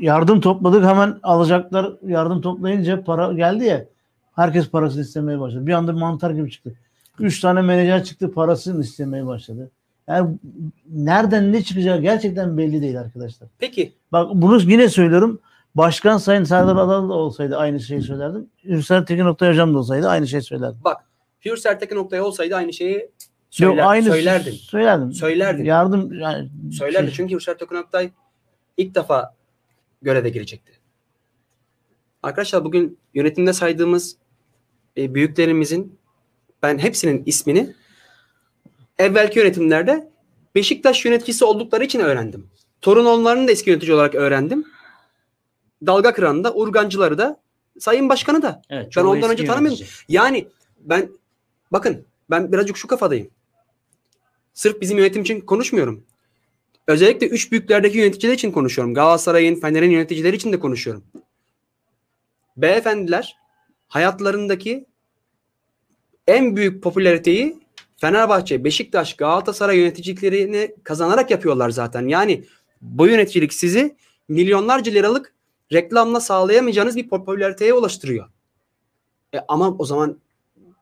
Yardım 0.00 0.40
topladık 0.40 0.84
hemen 0.84 1.18
alacaklar 1.22 1.92
yardım 2.06 2.40
toplayınca 2.40 3.04
para 3.04 3.32
geldi 3.32 3.64
ya 3.64 3.84
herkes 4.36 4.70
parasını 4.70 5.02
istemeye 5.02 5.40
başladı. 5.40 5.66
Bir 5.66 5.72
anda 5.72 5.92
mantar 5.92 6.30
gibi 6.30 6.50
çıktı. 6.50 6.74
Üç 7.20 7.40
tane 7.40 7.62
menajer 7.62 8.04
çıktı 8.04 8.32
parasını 8.32 8.80
istemeye 8.80 9.26
başladı. 9.26 9.70
Yani 10.08 10.36
nereden 10.90 11.52
ne 11.52 11.62
çıkacağı 11.62 12.00
gerçekten 12.00 12.58
belli 12.58 12.82
değil 12.82 13.00
arkadaşlar. 13.00 13.48
Peki 13.58 13.92
Bak 14.12 14.30
bunu 14.34 14.60
yine 14.60 14.88
söylüyorum. 14.88 15.40
Başkan 15.74 16.18
Sayın 16.18 16.44
Serdar 16.44 16.76
Adalı 16.76 17.08
da 17.08 17.12
olsaydı 17.12 17.56
aynı 17.56 17.80
şeyi 17.80 18.02
söylerdim. 18.02 18.46
Hüseyin 18.64 19.04
Tekin 19.04 19.24
Oktay 19.24 19.50
Hocam 19.50 19.74
da 19.74 19.78
olsaydı 19.78 20.08
aynı 20.08 20.26
şeyi 20.26 20.42
söylerdim. 20.42 20.80
bak 20.84 20.96
Hür 21.44 21.56
Sertekin 21.56 21.96
Oktay 21.96 22.20
olsaydı 22.20 22.56
aynı 22.56 22.72
şeyi 22.72 23.10
söyler, 23.50 23.76
Yok, 23.76 23.86
aynı 23.86 24.04
söylerdim. 24.04 24.52
Söylerdim. 24.52 25.12
Söylerdim. 25.12 25.64
Yardım 25.64 26.12
yani 26.12 26.50
Söylerdi 26.72 27.06
şey- 27.06 27.16
çünkü 27.16 27.34
Hür 27.34 27.40
Sertekin 27.40 27.76
Oktay 27.76 28.10
ilk 28.76 28.94
defa 28.94 29.34
göreve 30.02 30.28
girecekti. 30.28 30.72
Arkadaşlar 32.22 32.64
bugün 32.64 32.98
yönetimde 33.14 33.52
saydığımız 33.52 34.16
e, 34.96 35.14
büyüklerimizin 35.14 35.98
ben 36.62 36.78
hepsinin 36.78 37.22
ismini 37.26 37.74
evvelki 38.98 39.38
yönetimlerde 39.38 40.10
Beşiktaş 40.54 41.04
yöneticisi 41.04 41.44
oldukları 41.44 41.84
için 41.84 42.00
öğrendim. 42.00 42.46
Torun 42.80 43.06
onların 43.06 43.48
da 43.48 43.52
eski 43.52 43.70
yönetici 43.70 43.94
olarak 43.94 44.14
öğrendim. 44.14 44.64
dalga 45.86 46.14
kıranı 46.14 46.44
da, 46.44 46.54
urgancıları 46.54 47.18
da, 47.18 47.40
sayın 47.78 48.08
başkanı 48.08 48.42
da. 48.42 48.62
Evet, 48.70 48.92
Ben 48.96 49.04
ondan 49.04 49.30
önce 49.30 49.44
tanımıyorum. 49.44 49.78
yönetici. 49.78 50.04
Yani 50.08 50.48
ben 50.80 51.08
bakın 51.72 52.04
ben 52.30 52.52
birazcık 52.52 52.76
şu 52.76 52.88
kafadayım. 52.88 53.30
Sırf 54.54 54.80
bizim 54.80 54.98
yönetim 54.98 55.22
için 55.22 55.40
konuşmuyorum. 55.40 56.04
Özellikle 56.86 57.26
üç 57.28 57.52
büyüklerdeki 57.52 57.98
yöneticiler 57.98 58.32
için 58.32 58.52
konuşuyorum. 58.52 58.94
Galatasaray'ın, 58.94 59.60
Fener'in 59.60 59.90
yöneticileri 59.90 60.36
için 60.36 60.52
de 60.52 60.58
konuşuyorum. 60.60 61.04
Beyefendiler 62.56 63.36
hayatlarındaki 63.88 64.86
en 66.30 66.56
büyük 66.56 66.82
popülariteyi 66.82 67.60
Fenerbahçe, 67.96 68.64
Beşiktaş, 68.64 69.14
Galatasaray 69.16 69.78
yöneticiliklerini 69.78 70.74
kazanarak 70.84 71.30
yapıyorlar 71.30 71.70
zaten. 71.70 72.08
Yani 72.08 72.44
bu 72.82 73.06
yöneticilik 73.06 73.52
sizi 73.52 73.96
milyonlarca 74.28 74.92
liralık 74.92 75.34
reklamla 75.72 76.20
sağlayamayacağınız 76.20 76.96
bir 76.96 77.08
popülariteye 77.08 77.74
ulaştırıyor. 77.74 78.28
E 79.34 79.38
ama 79.48 79.76
o 79.78 79.84
zaman 79.84 80.18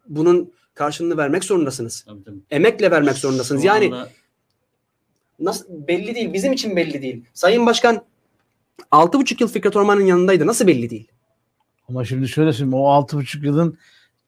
bunun 0.08 0.52
karşılığını 0.74 1.16
vermek 1.16 1.44
zorundasınız. 1.44 2.04
Tabii, 2.08 2.24
tabii. 2.24 2.38
Emekle 2.50 2.90
vermek 2.90 3.14
zorundasınız. 3.16 3.62
Şu 3.62 3.66
Yani 3.66 3.84
anda- 3.86 4.08
nasıl 5.40 5.64
belli 5.88 6.14
değil. 6.14 6.32
Bizim 6.32 6.52
için 6.52 6.76
belli 6.76 7.02
değil. 7.02 7.24
Sayın 7.34 7.66
Başkan 7.66 8.02
6,5 8.90 9.40
yıl 9.40 9.48
Fikret 9.48 9.76
Orman'ın 9.76 10.04
yanındaydı. 10.06 10.46
Nasıl 10.46 10.66
belli 10.66 10.90
değil? 10.90 11.08
Ama 11.88 12.04
şimdi 12.04 12.28
şöyle 12.28 12.52
söyleyeyim. 12.52 12.74
O 12.74 12.88
altı 12.88 13.16
buçuk 13.16 13.44
yılın 13.44 13.78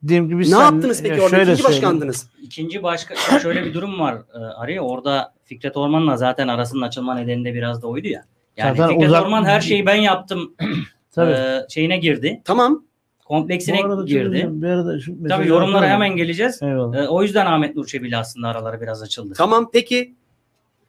diyelim 0.09 0.29
ki 0.31 0.39
biz 0.39 0.49
ne 0.49 0.55
sen- 0.57 0.63
yaptınız 0.63 1.03
peki 1.03 1.15
ya 1.15 1.25
orada? 1.25 1.29
şöyle 1.37 1.43
İkinci 1.53 1.63
söyleyeyim. 1.63 1.83
başkandınız. 1.85 2.29
İkinci 2.43 2.83
başka 2.83 3.15
şöyle 3.43 3.65
bir 3.65 3.75
durum 3.75 4.01
var 4.01 4.15
e, 4.35 4.39
Ari. 4.39 4.81
Orada 4.81 5.35
Fikret 5.45 5.77
Orman'la 5.77 6.17
zaten 6.17 6.49
arasının 6.49 6.83
açılma 6.83 7.15
nedeni 7.15 7.45
de 7.45 7.55
biraz 7.55 7.83
da 7.83 7.87
oydu 7.87 8.09
ya. 8.09 8.25
Yani 8.57 8.77
Zaten 8.77 8.93
Fikret 8.95 9.09
uzak- 9.11 9.23
Orman 9.23 9.45
her 9.45 9.61
şeyi 9.61 9.87
ben 9.87 9.95
yaptım 9.95 10.55
Tabii. 11.13 11.31
e, 11.33 11.67
şeyine 11.69 11.99
girdi. 11.99 12.41
Tamam. 12.45 12.85
Kompleksine 13.25 13.79
Bu 13.83 13.87
arada 13.87 14.05
girdi. 14.05 14.47
Bir 14.51 14.67
arada 14.69 15.01
şu 15.01 15.29
Tabii 15.29 15.49
yorumlara 15.49 15.89
hemen 15.89 16.17
geleceğiz. 16.17 16.63
Eyvallah. 16.63 16.97
E, 17.05 17.09
o 17.09 17.23
yüzden 17.23 17.47
Ahmet 17.47 17.77
Nur 17.77 17.87
Çebi'yle 17.87 18.17
aslında 18.17 18.49
araları 18.49 18.81
biraz 18.81 19.03
açıldı. 19.03 19.35
Tamam 19.37 19.71
peki 19.73 20.15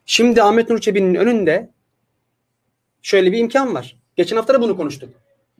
şimdi 0.05 0.43
Ahmet 0.43 0.69
Nur 0.69 0.79
Çebi'nin 0.79 1.15
önünde 1.15 1.69
şöyle 3.01 3.31
bir 3.31 3.37
imkan 3.37 3.75
var. 3.75 3.95
Geçen 4.15 4.35
hafta 4.35 4.53
da 4.53 4.61
bunu 4.61 4.77
konuştuk. 4.77 5.09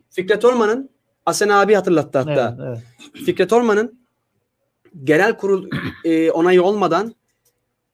Fikret 0.10 0.46
Orman'ın 0.46 0.90
Asen 1.26 1.50
abi 1.50 1.74
hatırlattı 1.74 2.18
hatta. 2.20 2.56
Evet, 2.60 2.68
evet. 3.14 3.26
Fikret 3.26 3.54
Orman'ın 3.54 4.00
genel 5.04 5.38
kurul 5.38 5.70
e, 6.06 6.32
onayı 6.32 6.64
olmadan 6.64 7.16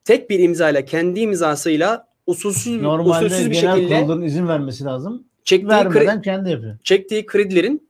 tek 0.04 0.30
bir 0.30 0.40
imzayla 0.40 0.86
kendi 0.86 1.20
imzasıyla 1.20 2.08
usulsüz, 2.28 2.82
Normalde 2.82 3.26
usulsüz 3.26 3.50
bir 3.50 3.56
genel 3.62 3.76
şekilde 3.76 4.02
kurulun 4.02 4.22
izin 4.22 4.48
vermesi 4.48 4.84
lazım. 4.84 5.24
çektiği, 5.44 5.68
Vermeden 5.70 6.22
kendi 6.22 6.50
yapıyor. 6.50 6.78
çektiği 6.84 7.26
kredilerin 7.26 7.90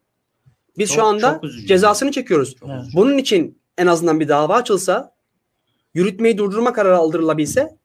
biz 0.77 0.89
şu 0.89 0.95
Çok- 0.95 1.03
anda 1.05 1.33
çok 1.33 1.43
üzücü. 1.43 1.67
cezasını 1.67 2.11
çekiyoruz. 2.11 2.55
Evet. 2.65 2.83
Bunun 2.95 3.17
için 3.17 3.57
en 3.77 3.87
azından 3.87 4.19
bir 4.19 4.27
dava 4.27 4.55
açılsa, 4.55 5.15
yürütmeyi 5.93 6.37
durdurma 6.37 6.73
kararı 6.73 6.97
aldırılabilse 6.97 7.77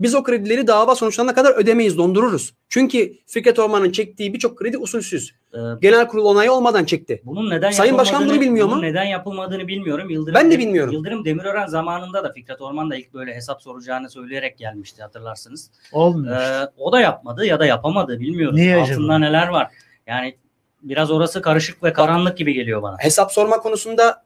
biz 0.00 0.14
o 0.14 0.22
kredileri 0.22 0.66
dava 0.66 0.94
sonuçlarına 0.94 1.34
kadar 1.34 1.54
ödemeyiz, 1.54 1.98
dondururuz. 1.98 2.54
Çünkü 2.68 3.12
Fikret 3.26 3.58
Orman'ın 3.58 3.90
çektiği 3.90 4.34
birçok 4.34 4.58
kredi 4.58 4.78
usulsüz. 4.78 5.34
E, 5.54 5.58
Genel 5.82 6.08
kurul 6.08 6.24
onayı 6.24 6.52
olmadan 6.52 6.84
çekti. 6.84 7.22
Bunun 7.24 7.50
neden 7.50 7.70
Sayın 7.70 7.98
Başkan 7.98 8.28
bunu 8.28 8.40
bilmiyor 8.40 8.66
mu? 8.66 8.72
bunun 8.72 8.82
neden 8.82 9.04
yapılmadığını 9.04 9.68
bilmiyorum. 9.68 10.10
Yıldırım 10.10 10.34
Ben 10.34 10.50
de 10.50 10.58
bilmiyorum. 10.58 10.92
Yıldırım 10.92 11.24
Demirören 11.24 11.66
zamanında 11.66 12.24
da 12.24 12.32
Fikret 12.32 12.60
Orman 12.60 12.90
da 12.90 12.96
ilk 12.96 13.14
böyle 13.14 13.34
hesap 13.34 13.62
soracağını 13.62 14.10
söyleyerek 14.10 14.58
gelmişti 14.58 15.02
hatırlarsınız. 15.02 15.70
Olmuyor. 15.92 16.36
Ee, 16.36 16.70
o 16.78 16.92
da 16.92 17.00
yapmadı 17.00 17.46
ya 17.46 17.60
da 17.60 17.66
yapamadı 17.66 18.20
bilmiyoruz. 18.20 18.56
Niye 18.56 18.76
Altında 18.76 18.94
acaba? 18.98 19.18
neler 19.18 19.48
var. 19.48 19.70
Yani 20.06 20.36
biraz 20.82 21.10
orası 21.10 21.42
karışık 21.42 21.82
ve 21.82 21.92
karanlık 21.92 22.38
gibi 22.38 22.54
geliyor 22.54 22.82
bana. 22.82 22.96
Hesap 22.98 23.32
sorma 23.32 23.56
konusunda 23.60 24.24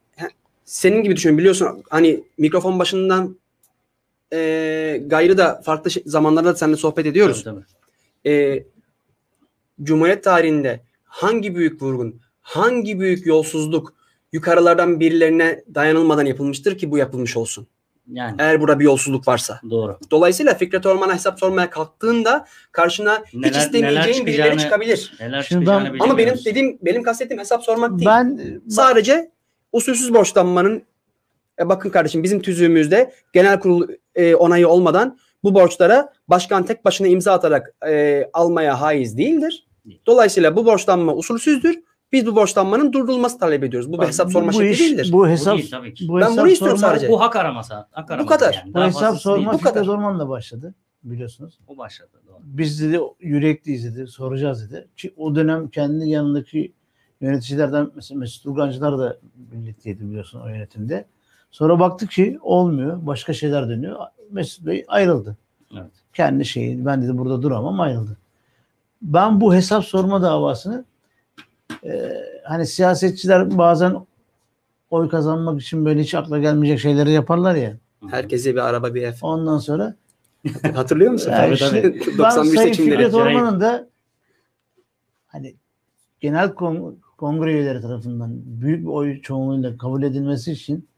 senin 0.65 1.03
gibi 1.03 1.17
düşün 1.17 1.39
biliyorsun 1.39 1.83
hani 1.91 2.25
mikrofon 2.39 2.79
başından 2.79 3.39
e, 4.33 5.01
gayrı 5.07 5.39
da 5.39 5.61
farklı 5.65 5.91
şey- 5.91 6.03
zamanlarda 6.07 6.49
da 6.49 6.55
seninle 6.57 6.77
sohbet 6.77 7.07
ediyoruz. 7.07 7.45
Tabii, 7.45 7.61
tabii. 8.25 8.35
e, 8.35 8.65
Cumhuriyet 9.83 10.25
tarihinde 10.25 10.81
hangi 11.15 11.55
büyük 11.57 11.83
vurgun, 11.83 12.21
hangi 12.41 13.01
büyük 13.01 13.27
yolsuzluk 13.27 13.95
yukarılardan 14.33 15.01
birilerine 15.01 15.65
dayanılmadan 15.75 16.25
yapılmıştır 16.27 16.79
ki 16.79 16.91
bu 16.91 16.99
yapılmış 16.99 17.37
olsun. 17.37 17.67
Yani 18.13 18.37
Eğer 18.39 18.61
burada 18.61 18.79
bir 18.81 18.85
yolsuzluk 18.85 19.29
varsa. 19.29 19.61
doğru. 19.71 19.99
Dolayısıyla 20.11 20.55
Fikret 20.55 20.87
Orman'a 20.87 21.15
hesap 21.15 21.39
sormaya 21.39 21.71
kalktığında 21.71 22.47
karşına 22.73 23.23
hiç 23.27 23.35
Neler- 23.35 23.53
neler 23.53 23.61
istemeyeceğin 23.61 24.27
birileri 24.27 24.59
çıkabilir. 24.59 25.13
Neler 25.21 25.49
ben- 25.53 25.99
Ama 26.01 26.19
benim 26.19 26.35
dediğim 26.45 26.79
benim 26.83 27.03
kastettiğim 27.03 27.41
hesap 27.41 27.63
sormak 27.65 27.91
değil. 27.99 28.07
ben, 28.11 28.39
ben 28.39 28.69
Sadece 28.69 29.31
usulsüz 29.73 30.15
borçlanmanın 30.15 30.83
e 31.61 31.69
bakın 31.69 31.91
kardeşim 31.91 32.23
bizim 32.23 32.43
tüzüğümüzde 32.43 33.13
genel 33.33 33.61
kurul 33.61 33.89
e, 34.15 34.35
onayı 34.35 34.69
olmadan 34.69 35.19
bu 35.45 35.55
borçlara 35.55 36.13
başkan 36.29 36.63
tek 36.67 36.85
başına 36.85 37.07
imza 37.09 37.33
atarak 37.33 37.75
e, 37.89 38.25
almaya 38.33 38.81
haiz 38.81 39.19
değildir. 39.19 39.67
Dolayısıyla 40.07 40.57
bu 40.57 40.67
borçlanma 40.67 41.15
usulsüzdür. 41.15 41.79
Biz 42.13 42.27
bu 42.27 42.37
borçlanmanın 42.37 42.93
durdurulması 42.93 43.39
talep 43.39 43.65
ediyoruz. 43.65 43.93
Bu 43.93 44.01
bir 44.03 44.07
hesap 44.07 44.33
sorma 44.33 44.49
bu 44.49 44.53
şekli 44.53 44.71
iş- 44.71 44.81
değildir. 44.81 45.11
Bu 45.13 45.19
Bu 45.19 45.29
hesap 45.29 45.59
değil 45.59 45.71
tabii 45.71 45.95
ki. 45.95 46.09
bu 46.09 46.17
Ben 46.17 46.23
hesap 46.23 46.39
bunu 46.39 46.49
istiyorum 46.49 46.79
sorma- 46.79 46.91
sadece. 46.95 47.09
Bu 47.09 47.21
hak 47.21 47.37
araması. 47.37 47.75
Hak 47.91 48.11
araması 48.11 48.29
kadar. 48.29 48.55
Yani. 48.55 48.71
Bu 48.71 48.75
Daha 48.75 48.87
hesap 48.87 49.17
sorma 49.19 49.53
değil. 49.53 49.61
Bu 49.61 49.65
kadar. 49.65 49.87
Orman'la 49.87 50.29
başladı 50.29 50.75
biliyorsunuz. 51.05 51.59
O 51.69 51.77
başladı. 51.77 52.11
Doğru. 52.29 52.37
Biz 52.43 52.83
dedi 52.83 53.01
yürekliyiz 53.21 53.97
dedi, 53.97 54.07
soracağız 54.07 54.71
dedi. 54.71 54.89
Ki 54.97 55.15
o 55.17 55.35
dönem 55.35 55.69
kendi 55.69 56.09
yanındaki 56.09 56.73
yöneticilerden 57.21 57.91
mesela 57.95 58.19
Mesut 58.19 58.47
Urgancılar 58.47 58.99
da 58.99 59.19
birlikteydi 59.35 60.05
biliyorsun 60.05 60.41
o 60.41 60.49
yönetimde. 60.49 61.05
Sonra 61.51 61.81
baktık 61.81 62.11
ki 62.11 62.39
olmuyor. 62.43 63.07
Başka 63.07 63.33
şeyler 63.33 63.69
dönüyor. 63.69 63.97
Mesut 64.31 64.67
Bey 64.67 64.85
ayrıldı. 64.89 65.37
Evet. 65.73 65.91
Kendi 66.15 66.45
şeyi 66.45 66.87
ben 66.87 67.03
dedi 67.03 67.19
burada 67.19 67.43
duramam 67.43 67.81
ayrıldı. 67.81 68.17
Ben 69.05 69.41
bu 69.41 69.55
hesap 69.55 69.85
sorma 69.85 70.23
davasını 70.23 70.85
e, 71.85 72.13
hani 72.45 72.67
siyasetçiler 72.67 73.59
bazen 73.59 73.97
oy 74.91 75.09
kazanmak 75.09 75.61
için 75.63 75.85
böyle 75.85 76.01
hiç 76.03 76.15
akla 76.15 76.39
gelmeyecek 76.39 76.81
şeyleri 76.81 77.11
yaparlar 77.11 77.55
ya. 77.55 77.77
Herkese 78.11 78.55
bir 78.55 78.61
araba 78.69 78.95
bir 78.95 79.03
ev. 79.03 79.13
Ondan 79.23 79.59
sonra 79.59 79.95
Hatırlıyor 80.75 81.13
musun? 81.13 81.31
yani 81.31 81.43
Tabii, 81.45 81.55
işte 81.55 81.83
tabii. 81.83 82.19
ben 82.19 82.37
91 82.37 82.57
Sayın. 82.57 82.73
Fikret. 82.73 83.15
Orman'ın 83.15 83.61
da 83.61 83.89
hani 85.27 85.55
genel 86.21 86.55
kon- 86.55 86.99
kongre 87.19 87.53
üyeleri 87.53 87.81
tarafından 87.81 88.31
büyük 88.45 88.81
bir 88.83 88.89
oy 88.91 89.21
çoğunluğuyla 89.21 89.79
kabul 89.79 90.03
edilmesi 90.03 90.53
için 90.53 90.89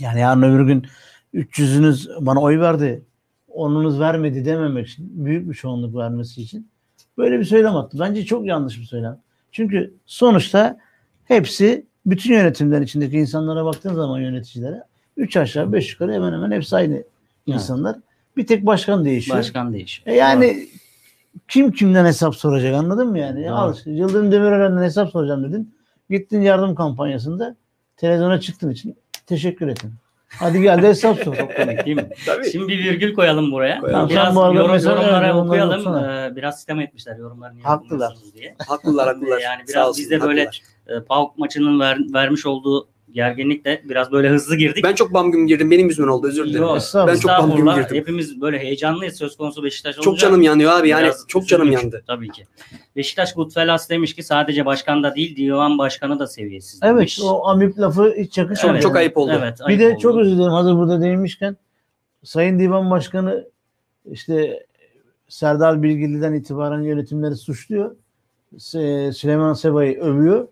yani 0.00 0.20
yarın 0.20 0.42
öbür 0.42 0.66
gün 0.66 0.86
300'ünüz 1.34 2.26
bana 2.26 2.40
oy 2.40 2.60
verdi 2.60 3.02
onunuz 3.48 4.00
vermedi 4.00 4.44
dememek 4.44 4.86
için 4.88 5.24
büyük 5.24 5.48
bir 5.48 5.54
çoğunluk 5.54 5.96
vermesi 5.96 6.42
için 6.42 6.68
böyle 7.18 7.38
bir 7.38 7.44
söylem 7.44 7.76
attı. 7.76 7.98
Bence 8.00 8.24
çok 8.24 8.46
yanlış 8.46 8.78
bir 8.78 8.84
söylem. 8.84 9.18
Çünkü 9.52 9.94
sonuçta 10.06 10.78
hepsi 11.24 11.86
bütün 12.06 12.32
yönetimler 12.32 12.80
içindeki 12.80 13.16
insanlara 13.16 13.64
baktığın 13.64 13.94
zaman 13.94 14.20
yöneticilere 14.20 14.82
3 15.16 15.36
aşağı 15.36 15.72
5 15.72 15.92
yukarı 15.92 16.12
hemen 16.12 16.32
hemen 16.32 16.50
hepsi 16.50 16.76
aynı 16.76 17.02
insanlar. 17.46 17.96
Bir 18.36 18.46
tek 18.46 18.66
başkan 18.66 19.04
değişiyor. 19.04 19.38
Başkan 19.38 19.72
değişiyor. 19.72 20.08
E 20.08 20.14
yani 20.14 20.68
kim 21.48 21.72
kimden 21.72 22.04
hesap 22.04 22.36
soracak 22.36 22.74
anladın 22.74 23.08
mı 23.08 23.18
yani? 23.18 23.44
Doğru. 23.44 23.54
Al 23.54 23.74
Yıldırım 23.84 24.32
Demirören'den 24.32 24.82
hesap 24.82 25.10
soracağım 25.10 25.44
dedin. 25.44 25.74
Gittin 26.10 26.40
yardım 26.40 26.74
kampanyasında 26.74 27.56
televizyona 27.96 28.40
çıktığın 28.40 28.70
için 28.70 28.96
teşekkür 29.26 29.68
ettim. 29.68 29.94
Hadi 30.38 30.62
gel 30.62 30.82
de 30.82 30.88
hesap 30.88 31.18
sor. 31.18 31.36
Çok 31.36 31.56
komik 31.56 31.86
değil 31.86 31.96
mi? 31.96 32.08
Tabii. 32.26 32.50
Şimdi 32.50 32.68
bir 32.68 32.84
virgül 32.84 33.14
koyalım 33.14 33.52
buraya. 33.52 33.80
Koyalım. 33.80 34.08
Biraz 34.08 34.36
arada 34.38 34.54
yorum, 34.54 34.74
yorumlara 34.84 35.26
evet, 35.26 35.34
okuyalım. 35.34 35.96
Ee, 36.04 36.36
biraz 36.36 36.56
sistem 36.56 36.80
etmişler 36.80 37.16
yorumları 37.16 37.54
niye 37.54 37.64
Haklılar. 37.64 38.14
diye. 38.34 38.54
Haklılar 38.68 39.08
haklılar. 39.08 39.40
Yani 39.44 39.62
Sağ 39.66 39.72
biraz 39.72 39.88
olsun, 39.88 40.02
biz 40.02 40.10
de 40.10 40.20
böyle 40.20 40.50
e, 40.86 41.00
PAOK 41.08 41.38
maçının 41.38 41.80
ver- 41.80 42.12
vermiş 42.14 42.46
olduğu 42.46 42.88
gerginlikle 43.14 43.82
biraz 43.84 44.12
böyle 44.12 44.28
hızlı 44.28 44.56
girdik. 44.56 44.84
Ben 44.84 44.94
çok 44.94 45.14
bam 45.14 45.30
güm 45.32 45.46
girdim. 45.46 45.70
Benim 45.70 45.88
yüzümden 45.88 46.10
oldu. 46.10 46.26
Özür 46.26 46.44
dilerim. 46.44 46.62
Yok. 46.62 46.78
Ben 46.94 47.16
çok 47.16 47.30
bam 47.30 47.40
güm 47.50 47.68
estağfurullah. 47.68 47.76
girdim. 47.76 47.96
Hepimiz 47.96 48.40
böyle 48.40 48.58
heyecanlıyız 48.58 49.16
söz 49.16 49.36
konusu 49.36 49.64
Beşiktaş 49.64 49.94
olunca. 49.98 50.04
Çok 50.04 50.18
canım 50.18 50.42
yanıyor 50.42 50.72
abi. 50.72 50.88
Yani 50.88 51.04
Biraz 51.04 51.24
çok 51.28 51.46
canım 51.48 51.68
üzüldük, 51.68 51.82
yandı. 51.82 52.04
Tabii 52.06 52.28
ki. 52.28 52.44
Beşiktaş 52.96 53.34
Goodfellas 53.34 53.90
demiş 53.90 54.14
ki 54.14 54.22
sadece 54.22 54.66
başkan 54.66 55.02
da 55.02 55.14
değil 55.14 55.36
divan 55.36 55.78
başkanı 55.78 56.18
da 56.18 56.26
seviyesiz 56.26 56.80
Evet 56.82 56.96
demiş. 56.98 57.20
o 57.24 57.46
amip 57.46 57.78
lafı 57.78 58.14
hiç 58.18 58.38
yakışmadı. 58.38 58.72
Çok- 58.74 58.82
çok 58.82 58.96
ayıp 58.96 59.16
oldu. 59.16 59.32
Evet, 59.38 59.58
Bir 59.60 59.64
ayıp 59.64 59.80
de 59.80 59.88
oldu. 59.88 59.98
çok 60.00 60.16
özür 60.16 60.36
dilerim 60.36 60.52
hazır 60.52 60.74
burada 60.76 61.00
değinmişken 61.02 61.56
Sayın 62.24 62.58
Divan 62.58 62.90
Başkanı 62.90 63.48
işte 64.10 64.66
Serdar 65.28 65.82
Bilgili'den 65.82 66.32
itibaren 66.34 66.80
yönetimleri 66.82 67.36
suçluyor. 67.36 67.96
Süleyman 69.12 69.52
Seba'yı 69.52 70.00
övüyor. 70.00 70.48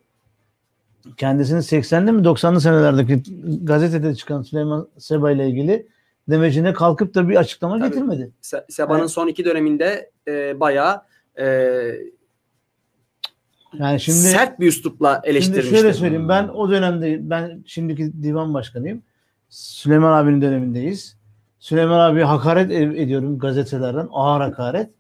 Kendisinin 1.17 1.61
80'li 1.61 2.13
mi 2.13 2.23
90'lı 2.23 2.61
senelerdeki 2.61 3.23
gazetede 3.65 4.15
çıkan 4.15 4.43
Süleyman 4.43 4.89
Seba 4.99 5.31
ile 5.31 5.49
ilgili 5.49 5.87
demecine 6.31 6.73
kalkıp 6.73 7.15
da 7.15 7.29
bir 7.29 7.37
açıklama 7.37 7.79
Tabii. 7.79 7.89
getirmedi. 7.89 8.31
Se- 8.43 8.65
Seba'nın 8.73 8.99
Evet. 9.01 9.11
son 9.11 9.29
iki 9.29 9.45
döneminde 9.45 10.11
e, 10.29 10.61
bayağı 10.61 11.03
e, 11.39 11.45
Yani 13.79 14.01
şimdi 14.01 14.19
sert 14.19 14.61
bir 14.61 14.67
üslupla 14.67 15.15
Şimdi 15.25 15.31
eleştirmişti. 15.31 15.77
şöyle 15.77 15.93
söyleyeyim 15.95 16.29
ben 16.29 16.49
o 16.49 16.71
dönemde 16.71 17.31
ben 17.31 17.63
şimdiki 17.67 18.23
divan 18.23 18.55
başkanıyım. 18.55 19.03
Süleyman 19.49 20.13
abinin 20.13 20.43
dönemindeyiz. 20.43 21.17
Süleyman 21.59 22.11
abi 22.11 22.21
hakaret 22.23 22.71
ed- 22.71 22.97
ediyorum 23.03 23.39
gazetelerden 23.39 24.09
ağır 24.13 24.41
hakaret. 24.41 24.91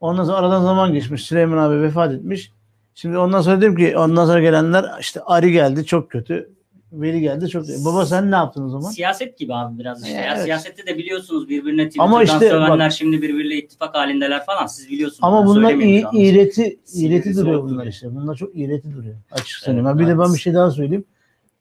Ondan 0.00 0.24
sonra 0.24 0.36
aradan 0.36 0.62
zaman 0.62 0.92
geçmiş. 0.92 1.24
Süleyman 1.24 1.58
abi 1.58 1.82
vefat 1.82 2.12
etmiş. 2.12 2.52
Şimdi 3.00 3.18
ondan 3.18 3.40
sonra 3.40 3.60
dedim 3.60 3.76
ki 3.76 3.96
ondan 3.98 4.26
sonra 4.26 4.40
gelenler 4.40 4.84
işte 5.00 5.20
Ari 5.20 5.52
geldi 5.52 5.86
çok 5.86 6.10
kötü. 6.10 6.50
Veli 6.92 7.20
geldi 7.20 7.48
çok 7.48 7.66
kötü. 7.66 7.84
Baba 7.84 8.06
sen 8.06 8.30
ne 8.30 8.34
yaptın 8.34 8.64
o 8.64 8.68
zaman? 8.68 8.90
Siyaset 8.90 9.38
gibi 9.38 9.54
abi 9.54 9.78
biraz 9.78 10.04
işte. 10.04 10.16
Ya 10.16 10.32
Evet. 10.34 10.42
siyasette 10.44 10.86
de 10.86 10.98
biliyorsunuz 10.98 11.48
birbirine 11.48 11.88
Twitter'dan 11.88 12.24
işte 12.24 12.38
sövenler 12.38 12.78
bak- 12.78 12.92
şimdi 12.92 13.22
birbiriyle 13.22 13.56
ittifak 13.56 13.94
halindeler 13.94 14.46
falan. 14.46 14.66
Siz 14.66 14.88
biliyorsunuz. 14.88 15.20
Ama 15.22 15.46
bunlar 15.46 15.72
an. 15.72 15.80
iğreti, 15.80 16.78
iğreti 16.94 17.36
duruyor 17.36 17.62
bunlar 17.62 17.86
işte. 17.86 18.14
Bunlar 18.14 18.34
çok 18.34 18.56
iğreti 18.56 18.92
duruyor. 18.92 19.14
Açık 19.30 19.46
Evet, 19.46 19.64
söyleyeyim. 19.64 19.98
Bir 19.98 20.06
de 20.06 20.18
ben 20.18 20.34
bir 20.34 20.38
şey 20.38 20.54
daha 20.54 20.70
söyleyeyim. 20.70 21.04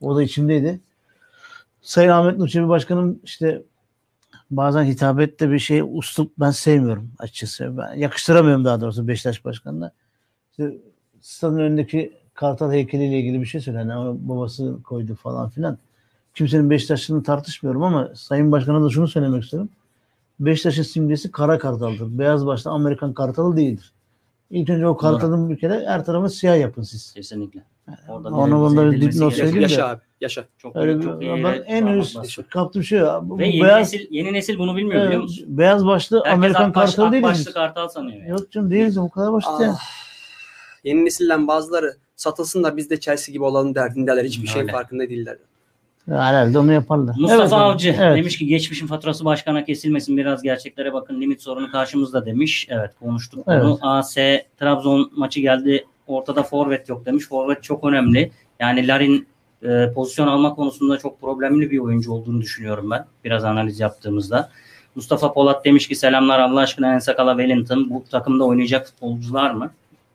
O 0.02 0.16
da 0.16 0.24
içimdeydi. 0.24 0.80
Sayın 1.82 2.10
Ahmet 2.10 2.38
Nur 2.38 2.48
Çebi 2.48 2.70
Başkanım 2.70 3.20
işte 3.24 3.62
bazen 4.52 4.84
hitabette 4.84 5.52
bir 5.52 5.60
şey 5.60 5.82
uslup 5.86 6.32
ben 6.40 6.52
sevmiyorum 6.52 7.12
açıkçası. 7.20 7.78
Ben 7.78 7.94
yakıştıramıyorum 7.96 8.66
daha 8.66 8.82
doğrusu 8.82 9.08
Beşiktaş 9.08 9.46
Başkanı'na. 9.46 9.92
İşte 10.52 10.78
stadın 11.22 11.60
önündeki 11.60 12.14
Kartal 12.34 12.72
heykeliyle 12.72 13.20
ilgili 13.20 13.42
bir 13.42 13.46
şey 13.46 13.62
söyledi. 13.62 13.82
Hani 13.82 13.94
ama 13.94 14.16
babası 14.20 14.78
koydu 14.84 15.16
falan 15.16 15.50
filan. 15.50 15.78
Kimsenin 16.36 16.70
Beşiktaş'ını 16.70 17.24
tartışmıyorum 17.24 17.84
ama 17.84 18.10
Sayın 18.16 18.52
Başkan'a 18.52 18.84
da 18.84 18.90
şunu 18.90 19.08
söylemek 19.08 19.44
istiyorum. 19.44 19.70
Beşiktaş'ın 20.40 20.84
simgesi 20.84 21.32
kara 21.32 21.60
kartaldır. 21.60 22.20
Beyaz 22.20 22.46
başlı 22.46 22.72
Amerikan 22.72 23.14
kartalı 23.14 23.58
değildir. 23.58 23.94
İlk 24.52 24.70
önce 24.70 24.88
o 24.88 24.98
kartalın 24.98 25.50
bir 25.50 25.58
kere 25.58 25.86
her 25.88 26.06
tarafı 26.06 26.30
siyah 26.30 26.60
yapın 26.60 26.84
siz. 26.84 27.14
Kesinlikle. 27.14 27.64
Orada 28.08 28.30
Onu 28.30 28.60
bunda 28.60 28.92
bir 28.92 29.02
dipnot 29.02 29.34
söyleyeyim 29.34 29.58
de. 29.58 29.62
Yaşa 29.62 29.88
abi. 29.88 30.02
Yaşa. 30.22 30.46
Çok 30.58 30.76
Öyle 30.76 31.02
çok 31.02 31.22
iyi. 31.22 31.44
ben 31.44 31.64
en 31.68 31.88
üst 31.88 32.50
kaptığım 32.50 32.84
şey 32.84 33.02
bu 33.22 33.40
Ve 33.40 33.48
yeni 33.48 33.64
beyaz, 33.64 33.80
nesil, 33.94 34.08
yeni 34.12 34.34
nesil 34.34 34.60
bunu 34.60 34.76
bilmiyor 34.76 35.06
biliyor 35.06 35.20
e, 35.20 35.24
musun? 35.24 35.46
beyaz 35.48 35.86
başlı 35.86 36.18
Herkes 36.18 36.34
Amerikan 36.34 36.70
Akbaş- 36.70 36.96
kartalı 36.96 37.12
değiliz. 37.12 37.30
Akbaşlı 37.30 37.54
kartal 37.54 37.88
sanıyor. 37.88 38.18
yani. 38.18 38.30
Yok 38.30 38.52
canım 38.52 38.72
değiliz 38.72 38.98
o 38.98 39.10
kadar 39.10 39.34
basit 39.34 39.52
yani. 39.62 39.76
Yeni 40.84 41.06
nesilden 41.06 41.48
bazıları 41.48 41.94
satılsın 42.16 42.64
da 42.64 42.78
biz 42.78 42.90
de 42.90 43.00
Chelsea 43.00 43.34
gibi 43.34 43.44
olalım 43.44 43.76
derdindeler. 43.76 44.26
Hiçbir 44.26 44.48
şeyin 44.48 44.64
Öyle. 44.64 44.72
farkında 44.72 45.10
değiller. 45.10 45.38
Herhalde 46.06 46.60
onu 46.60 46.74
yaparlar. 46.74 47.16
Mustafa 47.20 47.42
Evet, 47.42 47.54
Avcı 47.54 47.96
evet. 48.00 48.18
demiş 48.18 48.38
ki 48.38 48.48
geçmişin 48.48 48.88
faturası 48.88 49.26
başkana 49.26 49.66
kesilmesin 49.66 50.18
biraz 50.18 50.42
gerçeklere 50.42 50.94
bakın 50.94 51.22
limit 51.22 51.42
sorunu 51.42 51.72
karşımızda 51.72 52.26
demiş. 52.26 52.68
Evet 52.70 52.92
konuştuk 53.00 53.44
Evet. 53.48 53.64
bunu. 53.64 53.78
AS 53.82 54.16
Trabzon 54.60 55.12
maçı 55.16 55.40
geldi 55.40 55.86
ortada 56.08 56.44
forvet 56.44 56.90
yok 56.90 57.06
demiş. 57.06 57.28
Forvet 57.28 57.64
çok 57.64 57.84
önemli. 57.84 58.32
Yani 58.60 58.88
Larin 58.88 59.28
e, 59.64 59.92
pozisyon 59.96 60.28
alma 60.28 60.56
konusunda 60.56 60.98
çok 60.98 61.22
problemli 61.22 61.72
bir 61.72 61.80
oyuncu 61.80 62.12
olduğunu 62.12 62.42
düşünüyorum 62.42 62.92
ben. 62.92 63.06
Biraz 63.24 63.44
analiz 63.44 63.80
yaptığımızda. 63.80 64.50
Mustafa 64.96 65.34
Polat 65.34 65.66
demiş 65.66 65.88
ki 65.88 65.96
selamlar 65.96 66.40
Allah 66.40 66.60
aşkına 66.60 66.94
Ensakala 66.94 67.32
Wellington 67.38 67.90
bu 67.90 68.04
takımda 68.12 68.44
oynayacak 68.44 68.88
futbolcular 68.88 69.52
mı? 69.52 69.72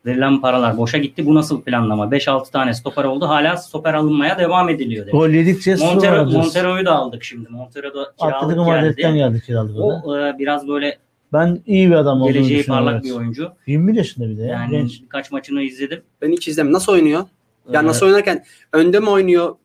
Verilen 0.06 0.40
paralar 0.40 0.76
boşa 0.76 0.98
gitti. 0.98 1.26
Bu 1.26 1.34
nasıl 1.34 1.62
planlama? 1.62 2.04
5-6 2.04 2.50
tane 2.50 2.74
stoper 2.74 3.04
oldu. 3.04 3.28
Hala 3.28 3.56
stoper 3.56 3.94
alınmaya 3.94 4.38
devam 4.38 4.68
ediliyor 4.68 5.06
demiş. 5.06 5.18
Gol 5.18 5.28
yedikçe 5.28 5.76
Montero, 5.76 6.16
alacağız. 6.16 6.34
Montero'yu 6.34 6.84
da 6.84 6.92
aldık 6.92 7.24
şimdi. 7.24 7.48
Montero 7.48 7.94
da 7.94 8.12
Atletico 8.18 8.64
kiralık 8.64 8.66
Madrid'den 8.66 9.14
geldi. 9.14 9.32
geldi 9.32 9.42
kiralık 9.46 9.76
o 9.80 10.18
e, 10.18 10.38
biraz 10.38 10.68
böyle 10.68 10.98
Ben 11.32 11.60
iyi 11.66 11.90
bir 11.90 11.94
adam 11.94 12.22
olduğunu 12.22 12.32
geleceği 12.32 12.66
parlak 12.66 12.94
evet. 12.94 13.04
bir 13.04 13.10
oyuncu. 13.10 13.52
21 13.66 13.94
yaşında 13.94 14.28
bir 14.28 14.38
de 14.38 14.42
ya. 14.42 14.48
Yani 14.48 14.70
genç. 14.70 15.02
birkaç 15.02 15.30
maçını 15.30 15.62
izledim. 15.62 16.02
Ben 16.22 16.32
hiç 16.32 16.48
izlemiyorum. 16.48 16.74
Nasıl 16.74 16.92
oynuyor? 16.92 17.24
Yani 17.72 17.84
Ee, 17.84 17.88
nasıl 17.88 18.06
oynarken 18.06 18.44
önde 18.72 19.00
mi 19.00 19.10
oynuyor 19.10 19.56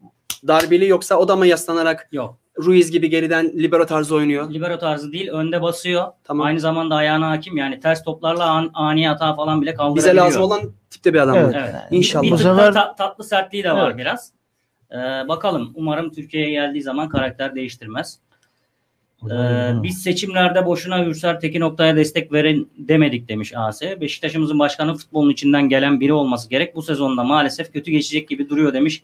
darbeli 0.47 0.88
yoksa 0.88 1.15
o 1.15 1.28
da 1.28 1.36
mı 1.36 1.47
yaslanarak 1.47 2.08
Yok. 2.12 2.38
Ruiz 2.65 2.91
gibi 2.91 3.10
geriden 3.10 3.52
libero 3.58 3.86
tarzı 3.86 4.15
oynuyor? 4.15 4.54
Libero 4.54 4.80
tarzı 4.80 5.12
değil. 5.12 5.30
Önde 5.30 5.62
basıyor. 5.62 6.06
Tamam. 6.24 6.45
Aynı 6.48 6.60
zamanda 6.60 6.95
ayağına 6.95 7.30
hakim. 7.30 7.58
Yani 7.58 7.80
ters 7.80 8.04
toplarla 8.04 8.45
an, 8.45 8.72
ani 8.74 9.08
hata 9.08 9.36
falan 9.36 9.62
bile 9.62 9.74
kaldırabiliyor. 9.74 10.13
Bize 10.13 10.15
lazım 10.26 10.41
olan 10.43 10.62
tipte 10.89 11.13
bir 11.13 11.19
adam. 11.19 11.36
Evet. 11.38 11.54
bu. 11.54 11.58
Evet. 11.58 11.76
İnşallah. 11.91 12.24
Bir 12.24 12.32
da 12.32 12.38
sefer- 12.38 12.74
ta- 12.74 12.95
tatlı 12.95 13.24
sertliği 13.24 13.63
de 13.63 13.72
var 13.72 13.88
Evet. 13.88 13.98
biraz. 13.98 14.32
Ee, 14.91 14.95
bakalım. 15.28 15.72
Umarım 15.76 16.10
Türkiye'ye 16.10 16.52
geldiği 16.52 16.82
zaman 16.82 17.10
karakter 17.10 17.56
değiştirmez. 17.56 18.19
Ee, 19.26 19.72
biz 19.84 20.02
seçimlerde 20.04 20.65
boşuna 20.65 21.06
Ürsel 21.06 21.39
Tekin 21.39 21.62
Oktay'a 21.62 21.95
destek 21.95 22.34
verin 22.34 22.69
demedik 22.78 23.30
demiş 23.30 23.54
AS. 23.56 23.82
Beşiktaş'ımızın 23.82 24.60
başkanı 24.60 24.95
futbolun 24.95 25.30
içinden 25.30 25.69
gelen 25.69 26.00
biri 26.00 26.13
olması 26.13 26.50
gerek. 26.50 26.76
Bu 26.76 26.82
sezonda 26.82 27.24
maalesef 27.24 27.74
kötü 27.74 27.91
geçecek 27.91 28.30
gibi 28.30 28.50
duruyor 28.50 28.74
demiş. 28.74 29.04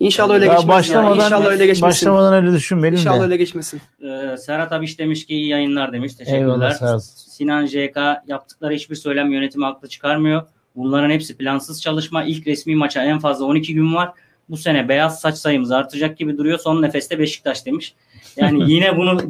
İnşallah 0.00 0.34
öyle 0.34 0.44
Ya 0.44 0.50
geçmesin. 0.52 0.68
başlamadan, 0.68 1.16
ya. 1.16 1.24
İnşallah 1.24 1.46
öyle 1.46 1.66
geçmesin. 1.66 1.82
başlamadan 1.82 2.34
öyle 2.34 2.52
düşünmeyelim 2.56 2.98
İnşallah 2.98 3.18
de. 3.18 3.22
öyle 3.24 3.36
geçmesin. 3.36 3.80
Ee, 4.02 4.36
Serhat 4.36 4.72
Abiş 4.72 4.98
demiş 4.98 5.26
ki 5.26 5.34
iyi 5.34 5.48
yayınlar 5.48 5.92
demiş. 5.92 6.14
Teşekkürler. 6.14 6.40
Eyvallah. 6.40 6.98
Sinan 7.00 7.66
JK 7.66 7.96
yaptıkları 8.26 8.74
hiçbir 8.74 8.94
söylem 8.94 9.32
yönetimi 9.32 9.64
haklı 9.64 9.88
çıkarmıyor. 9.88 10.42
Bunların 10.76 11.10
hepsi 11.10 11.36
plansız 11.36 11.82
çalışma. 11.82 12.24
İlk 12.24 12.46
resmi 12.46 12.76
maça 12.76 13.02
en 13.04 13.18
fazla 13.18 13.44
12 13.44 13.74
gün 13.74 13.94
var. 13.94 14.12
Bu 14.48 14.56
sene 14.56 14.88
beyaz 14.88 15.20
saç 15.20 15.34
sayımız 15.34 15.70
artacak 15.70 16.18
gibi 16.18 16.38
duruyor. 16.38 16.58
Son 16.58 16.82
nefeste 16.82 17.18
Beşiktaş 17.18 17.66
demiş. 17.66 17.94
Yani 18.36 18.64
yine 18.72 18.96
bunu 18.96 19.20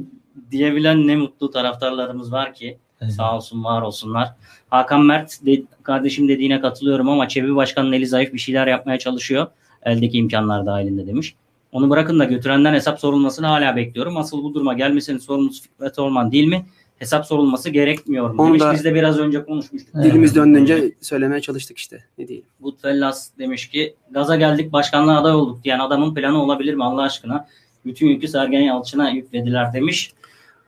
diyebilen 0.50 1.06
ne 1.06 1.16
mutlu 1.16 1.50
taraftarlarımız 1.50 2.32
var 2.32 2.54
ki. 2.54 2.78
Evet. 3.00 3.12
Sağ 3.12 3.36
olsun 3.36 3.64
var 3.64 3.82
olsunlar. 3.82 4.28
Hakan 4.70 5.04
Mert 5.04 5.46
de, 5.46 5.62
kardeşim 5.82 6.28
dediğine 6.28 6.60
katılıyorum 6.60 7.08
ama 7.08 7.28
Çebi 7.28 7.56
Başkan'ın 7.56 7.92
eli 7.92 8.06
zayıf 8.06 8.32
bir 8.32 8.38
şeyler 8.38 8.66
yapmaya 8.66 8.98
çalışıyor. 8.98 9.46
Eldeki 9.82 10.18
imkanlar 10.18 10.66
dahilinde 10.66 11.06
demiş. 11.06 11.34
Onu 11.72 11.90
bırakın 11.90 12.18
da 12.18 12.24
götürenden 12.24 12.74
hesap 12.74 13.00
sorulmasını 13.00 13.46
hala 13.46 13.76
bekliyorum. 13.76 14.16
Asıl 14.16 14.42
bu 14.42 14.54
duruma 14.54 14.74
gelmesinin 14.74 15.18
sorumlusu 15.18 15.62
Fikret 15.62 15.98
Orman 15.98 16.32
değil 16.32 16.46
mi? 16.46 16.66
Hesap 16.98 17.26
sorulması 17.26 17.70
gerekmiyor 17.70 18.30
mu? 18.30 18.42
Onu 18.42 18.48
Demiş. 18.48 18.62
da- 18.62 18.72
Biz 18.72 18.84
de 18.84 18.94
biraz 18.94 19.18
önce 19.18 19.44
konuşmuştuk. 19.44 19.94
Dilimiz 19.94 20.34
döndüğünce 20.34 20.92
söylemeye 21.00 21.40
çalıştık 21.40 21.78
işte. 21.78 22.04
Ne 22.18 22.28
diyeyim. 22.28 22.46
Goodfellas 22.60 23.30
demiş 23.38 23.68
ki 23.68 23.94
gaza 24.10 24.36
geldik 24.36 24.72
başkanlığa 24.72 25.20
aday 25.20 25.34
olduk 25.34 25.64
diyen 25.64 25.78
adamın 25.78 26.14
planı 26.14 26.42
olabilir 26.42 26.74
mi 26.74 26.84
Allah 26.84 27.02
aşkına? 27.02 27.46
Bütün 27.84 28.06
yükü 28.06 28.28
Sergen 28.28 28.60
Yalçın'a 28.60 29.10
yüklediler 29.10 29.72
demiş. 29.72 30.12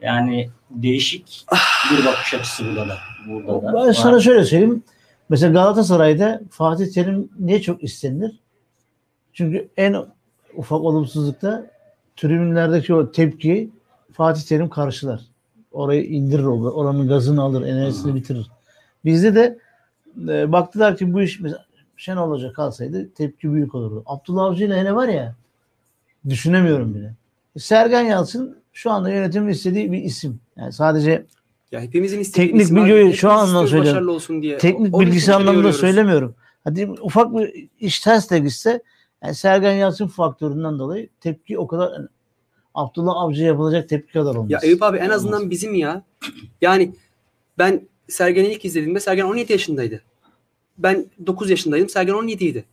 Yani 0.00 0.50
değişik 0.70 1.46
bir 1.92 2.04
bakış 2.06 2.34
açısı 2.34 2.64
burada 2.64 2.88
da. 2.88 2.96
Burada 3.28 3.62
da. 3.62 3.66
Ben 3.66 3.74
var. 3.74 3.92
sana 3.92 4.20
şöyle 4.20 4.44
söyleyeyim. 4.44 4.82
Mesela 5.28 5.52
Galatasaray'da 5.52 6.40
Fatih 6.50 6.86
Terim 6.94 7.28
niye 7.38 7.62
çok 7.62 7.82
istenir? 7.84 8.32
Çünkü 9.32 9.68
en 9.76 9.96
ufak 10.56 10.80
olumsuzlukta 10.80 11.66
tribünlerdeki 12.16 12.94
o 12.94 13.12
tepki 13.12 13.70
Fatih 14.12 14.42
Terim 14.42 14.68
karşılar. 14.68 15.20
Orayı 15.72 16.04
indirir, 16.04 16.42
or- 16.42 16.70
oranın 16.70 17.08
gazını 17.08 17.42
alır, 17.42 17.62
enerjisini 17.62 18.14
bitirir. 18.14 18.50
Bizde 19.04 19.34
de 19.34 19.58
e, 20.28 20.52
baktılar 20.52 20.96
ki 20.96 21.12
bu 21.12 21.22
iş 21.22 21.40
mesela 21.40 21.64
Şenol 21.96 22.30
Hoca 22.30 22.52
kalsaydı 22.52 23.10
tepki 23.14 23.52
büyük 23.52 23.74
olurdu. 23.74 24.02
Abdullah 24.06 24.44
Avcı 24.44 24.64
ile 24.64 24.80
hele 24.80 24.94
var 24.94 25.08
ya 25.08 25.34
düşünemiyorum 26.28 26.94
bile. 26.94 27.14
Sergen 27.58 28.02
Yalçın 28.02 28.56
şu 28.72 28.90
anda 28.90 29.10
yönetimin 29.10 29.48
istediği 29.48 29.92
bir 29.92 30.02
isim. 30.02 30.40
Yani 30.56 30.72
sadece 30.72 31.26
Ya 31.72 31.80
hepimizin 31.80 32.20
istediği 32.20 32.46
Teknik 32.46 32.62
isim 32.62 32.76
bilgiyi 32.76 33.14
şu 33.14 33.30
anlamda 33.30 33.68
söylüyorum. 33.68 34.08
Olsun 34.08 34.42
diye. 34.42 34.58
teknik 34.58 34.88
için 34.88 35.00
bilgisi 35.00 35.34
anlamında 35.34 35.72
söylemiyorum. 35.72 36.34
Hadi 36.64 36.90
ufak 36.90 37.34
bir 37.34 37.68
iş 37.80 38.00
ters 38.00 38.30
de 38.30 38.38
gitse 38.38 38.82
yani 39.22 39.34
Sergen 39.34 39.72
Yalçın 39.72 40.06
faktöründen 40.06 40.78
dolayı 40.78 41.08
tepki 41.20 41.58
o 41.58 41.66
kadar 41.66 41.92
yani 41.92 42.08
Abdullah 42.74 43.16
Avcı'ya 43.16 43.46
yapılacak 43.46 43.88
tepki 43.88 44.12
kadar 44.12 44.34
olmaz. 44.34 44.50
Ya 44.50 44.58
Eyüp 44.62 44.82
abi 44.82 44.96
en 44.96 45.02
Olmaz. 45.02 45.16
azından 45.16 45.50
bizim 45.50 45.74
ya. 45.74 46.02
Yani 46.60 46.94
ben 47.58 47.88
Sergen'i 48.08 48.52
ilk 48.52 48.64
izlediğimde 48.64 49.00
Sergen 49.00 49.24
17 49.24 49.52
yaşındaydı. 49.52 50.02
Ben 50.78 51.06
9 51.26 51.50
yaşındaydım. 51.50 51.88
Sergen 51.88 52.12
17 52.12 52.44
idi. 52.44 52.64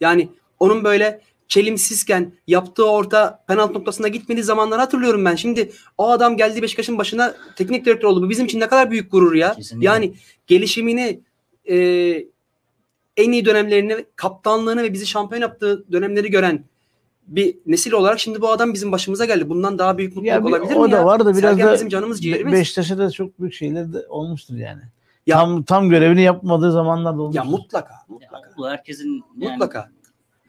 Yani 0.00 0.28
onun 0.58 0.84
böyle 0.84 1.20
çelimsizken 1.48 2.32
yaptığı 2.46 2.90
orta 2.90 3.44
penaltı 3.48 3.74
noktasına 3.74 4.08
gitmediği 4.08 4.44
zamanları 4.44 4.80
hatırlıyorum 4.80 5.24
ben. 5.24 5.34
Şimdi 5.34 5.72
o 5.98 6.10
adam 6.10 6.36
geldi 6.36 6.62
Beşiktaş'ın 6.62 6.98
başına 6.98 7.34
teknik 7.56 7.86
direktör 7.86 8.08
oldu. 8.08 8.22
Bu 8.22 8.30
bizim 8.30 8.46
için 8.46 8.60
ne 8.60 8.68
kadar 8.68 8.90
büyük 8.90 9.12
gurur 9.12 9.34
ya. 9.34 9.54
Kesinlikle. 9.54 9.86
Yani 9.86 10.14
gelişimini 10.46 11.20
e, 11.70 11.76
en 13.18 13.32
iyi 13.32 13.44
dönemlerini, 13.44 14.04
kaptanlığını 14.16 14.82
ve 14.82 14.92
bizi 14.92 15.06
şampiyon 15.06 15.42
yaptığı 15.42 15.92
dönemleri 15.92 16.30
gören 16.30 16.64
bir 17.26 17.56
nesil 17.66 17.92
olarak 17.92 18.20
şimdi 18.20 18.40
bu 18.40 18.50
adam 18.50 18.74
bizim 18.74 18.92
başımıza 18.92 19.24
geldi. 19.24 19.48
Bundan 19.48 19.78
daha 19.78 19.98
büyük 19.98 20.10
mutluluk 20.10 20.26
Ya 20.28 20.44
bir- 20.44 20.50
olabilir 20.50 20.74
o 20.76 20.82
mi 20.84 20.92
da 20.92 20.96
ya? 20.96 21.04
var 21.04 21.20
da 21.20 21.24
biraz 21.36 21.40
Sergen 21.40 21.66
da 21.68 21.72
bizim 21.74 21.88
canımız 21.88 22.22
ciğerimiz. 22.22 22.52
Beşiktaş'a 22.52 22.98
da 22.98 23.10
çok 23.10 23.40
büyük 23.40 23.54
şeyler 23.54 23.92
de 23.92 24.06
olmuştur 24.08 24.54
yani. 24.56 24.80
Ya- 25.26 25.36
tam 25.36 25.62
tam 25.62 25.88
görevini 25.88 26.22
yapmadığı 26.22 26.72
zamanlar 26.72 27.18
da 27.18 27.22
olmuştur. 27.22 27.44
Ya 27.44 27.50
mutlaka, 27.50 27.92
Ya, 27.94 27.98
mutlaka. 28.08 28.50
bu 28.58 28.68
herkesin 28.68 29.24
yani, 29.38 29.52
Mutlaka. 29.52 29.88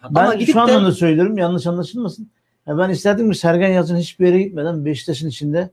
ben 0.10 0.24
Ama 0.26 0.40
şu 0.40 0.54
de- 0.54 0.60
anlamda 0.60 0.92
söylüyorum 0.92 1.38
yanlış 1.38 1.68
anlaşılmasın. 1.68 2.30
Ya 2.68 2.78
ben 2.78 2.90
isterdim 2.90 3.32
ki 3.32 3.38
Sergen 3.38 3.70
Yalçın 3.70 3.98
hiçbir 3.98 4.26
yere 4.28 4.42
gitmeden 4.42 4.86
Beşiktaş'ın 4.86 5.30
içinde 5.30 5.70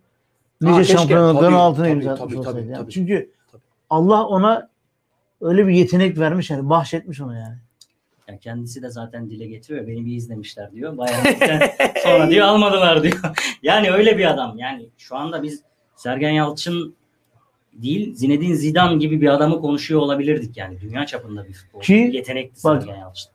nice 0.61 0.85
şampiyonlukların 0.85 1.47
Tabii, 1.51 1.57
altına 1.57 1.85
tabii, 1.85 1.93
imza 1.95 2.15
tabii, 2.15 2.23
atmış 2.23 2.35
tabii, 2.35 2.49
olsaydı. 2.49 2.67
Yani 2.69 2.77
tabii. 2.83 2.93
Çünkü 2.93 3.31
Tabii. 3.53 3.63
Allah 3.91 4.27
ona 4.27 4.69
öyle 5.41 5.67
bir 5.67 5.73
yetenek 5.75 6.19
vermiş 6.19 6.51
yani 6.51 6.71
bahşetmiş 6.71 7.21
ona 7.21 7.39
yani. 7.39 7.57
Ya 8.29 8.39
kendisi 8.39 8.83
de 8.83 8.91
zaten 8.91 9.31
dile 9.31 9.47
getiriyor. 9.47 9.87
Beni 9.87 10.07
bir 10.07 10.17
izlemişler 10.17 10.73
diyor. 10.73 10.97
Bayağı 10.99 11.23
sonra 12.05 12.31
diyor 12.31 12.47
almadılar 12.47 13.03
diyor. 13.03 13.17
yani 13.63 13.91
öyle 13.91 14.19
bir 14.19 14.31
adam. 14.31 14.59
Yani 14.59 14.87
şu 14.99 15.17
anda 15.17 15.43
biz 15.43 15.63
Sergen 15.97 16.31
Yalçın 16.31 16.95
değil 17.73 18.15
Zinedine 18.15 18.55
Zidane 18.55 18.97
gibi 18.97 19.21
bir 19.21 19.29
adamı 19.35 19.61
konuşuyor 19.61 20.01
olabilirdik 20.01 20.57
yani. 20.57 20.81
Dünya 20.81 21.07
çapında 21.07 21.49
bir 21.49 21.53
futbol. 21.53 21.81
Ki, 21.81 22.11
Yetenekli 22.13 22.65
bak- 22.65 22.83
Sergen 22.83 23.01
Yalçın. 23.01 23.31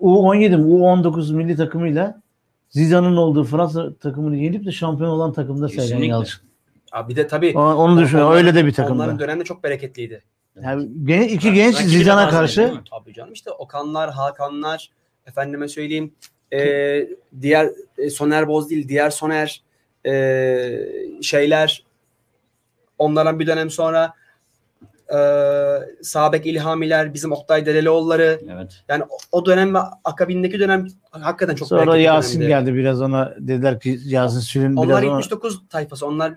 U17 0.00 0.56
mi 0.56 0.62
U19 0.72 1.34
milli 1.34 1.56
takımıyla 1.56 2.22
Zidane'ın 2.70 3.16
olduğu 3.16 3.44
Fransa 3.44 3.94
takımını 3.94 4.36
yenip 4.36 4.66
de 4.66 4.72
şampiyon 4.72 5.10
olan 5.10 5.32
takımda 5.32 5.68
Sergen. 5.68 5.98
Yalçın. 5.98 6.40
Abi 6.92 7.10
bir 7.12 7.16
de 7.16 7.26
tabii 7.26 7.52
O- 7.58 7.60
Onu 7.60 8.00
düşün. 8.00 8.18
Onların- 8.18 8.32
Öyle 8.36 8.54
de 8.54 8.66
bir 8.66 8.78
onların 8.78 8.98
takımda. 8.98 9.18
dönemde 9.18 9.44
çok 9.44 9.64
bereketliydi. 9.64 10.22
Yani 10.62 10.88
gen- 11.04 11.22
iki 11.22 11.52
genç 11.52 11.76
Zidane'a 11.76 12.26
bazen, 12.26 12.38
karşı? 12.38 12.74
Tabii 12.90 13.14
canım 13.14 13.32
işte 13.32 13.50
Okanlar, 13.50 14.10
Hakanlar, 14.10 14.90
efendime 15.26 15.68
söyleyeyim 15.68 16.14
e, 16.52 17.08
diğer 17.40 17.70
e, 17.98 18.10
Soner 18.10 18.48
Boz 18.48 18.70
değil, 18.70 18.88
diğer 18.88 19.10
Soner 19.10 19.62
e, 20.06 20.12
şeyler 21.22 21.84
onlardan 22.98 23.38
bir 23.40 23.46
dönem 23.46 23.70
sonra 23.70 24.14
e, 25.14 25.18
Sabek 26.02 26.46
İlhamiler, 26.46 27.14
bizim 27.14 27.32
Oktay 27.32 27.66
Derelioğulları 27.66 28.40
Evet. 28.54 28.82
yani 28.88 29.04
o, 29.04 29.16
o 29.32 29.46
dönem 29.46 29.74
ve 29.74 29.78
akabindeki 30.04 30.60
dönem 30.60 30.86
hakikaten 31.10 31.54
çok 31.54 31.68
sonra 31.68 31.96
Yasin 31.96 32.40
dönemdi. 32.40 32.66
geldi 32.66 32.74
biraz 32.78 33.02
ona 33.02 33.34
dediler 33.38 33.80
ki 33.80 33.98
Yasin 34.04 34.40
Sülün 34.40 34.76
Onlar 34.76 34.88
biraz 34.88 34.98
ona, 34.98 35.04
79 35.04 35.68
tayfası. 35.68 36.06
Onlar 36.06 36.34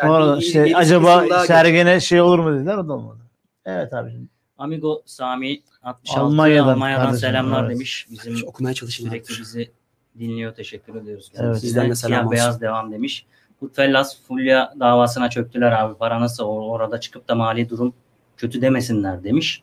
sonra 0.00 0.26
yani 0.26 0.38
işte 0.42 0.58
yedi- 0.58 0.68
yedi 0.68 0.76
acaba 0.76 1.24
Sergen'e 1.46 2.00
şey 2.00 2.20
olur 2.20 2.38
mu 2.38 2.54
dediler 2.58 2.76
o 2.76 2.88
da 2.88 2.92
olmadı. 2.92 3.18
Evet 3.66 3.94
abi. 3.94 4.12
Amigo 4.58 5.02
Sami 5.06 5.62
66 5.82 6.20
Almanya'dan 6.20 6.68
Almanya'dan, 6.68 7.04
kardeşim, 7.04 7.28
selamlar 7.28 7.64
evet. 7.64 7.74
demiş. 7.74 8.06
Bizim 8.10 8.48
okumaya 8.48 8.74
çalışın. 8.74 9.04
abi. 9.04 9.10
sürekli 9.10 9.40
bizi 9.40 9.70
dinliyor. 10.18 10.54
Teşekkür 10.54 10.94
ediyoruz. 10.94 11.32
Evet. 11.34 11.54
Sizden 11.54 11.68
Sizden 11.68 11.90
de 11.90 11.94
selam 11.94 12.20
olsun. 12.20 12.32
beyaz 12.32 12.60
devam 12.60 12.92
demiş. 12.92 13.26
Goodfellas 13.60 14.16
Fulya 14.28 14.74
davasına 14.80 15.30
çöktüler 15.30 15.72
abi. 15.72 15.94
Para 15.94 16.20
nasıl 16.20 16.44
or- 16.44 16.68
orada 16.70 17.00
çıkıp 17.00 17.28
da 17.28 17.34
mali 17.34 17.70
durum 17.70 17.94
kötü 18.36 18.62
demesinler 18.62 19.24
demiş. 19.24 19.62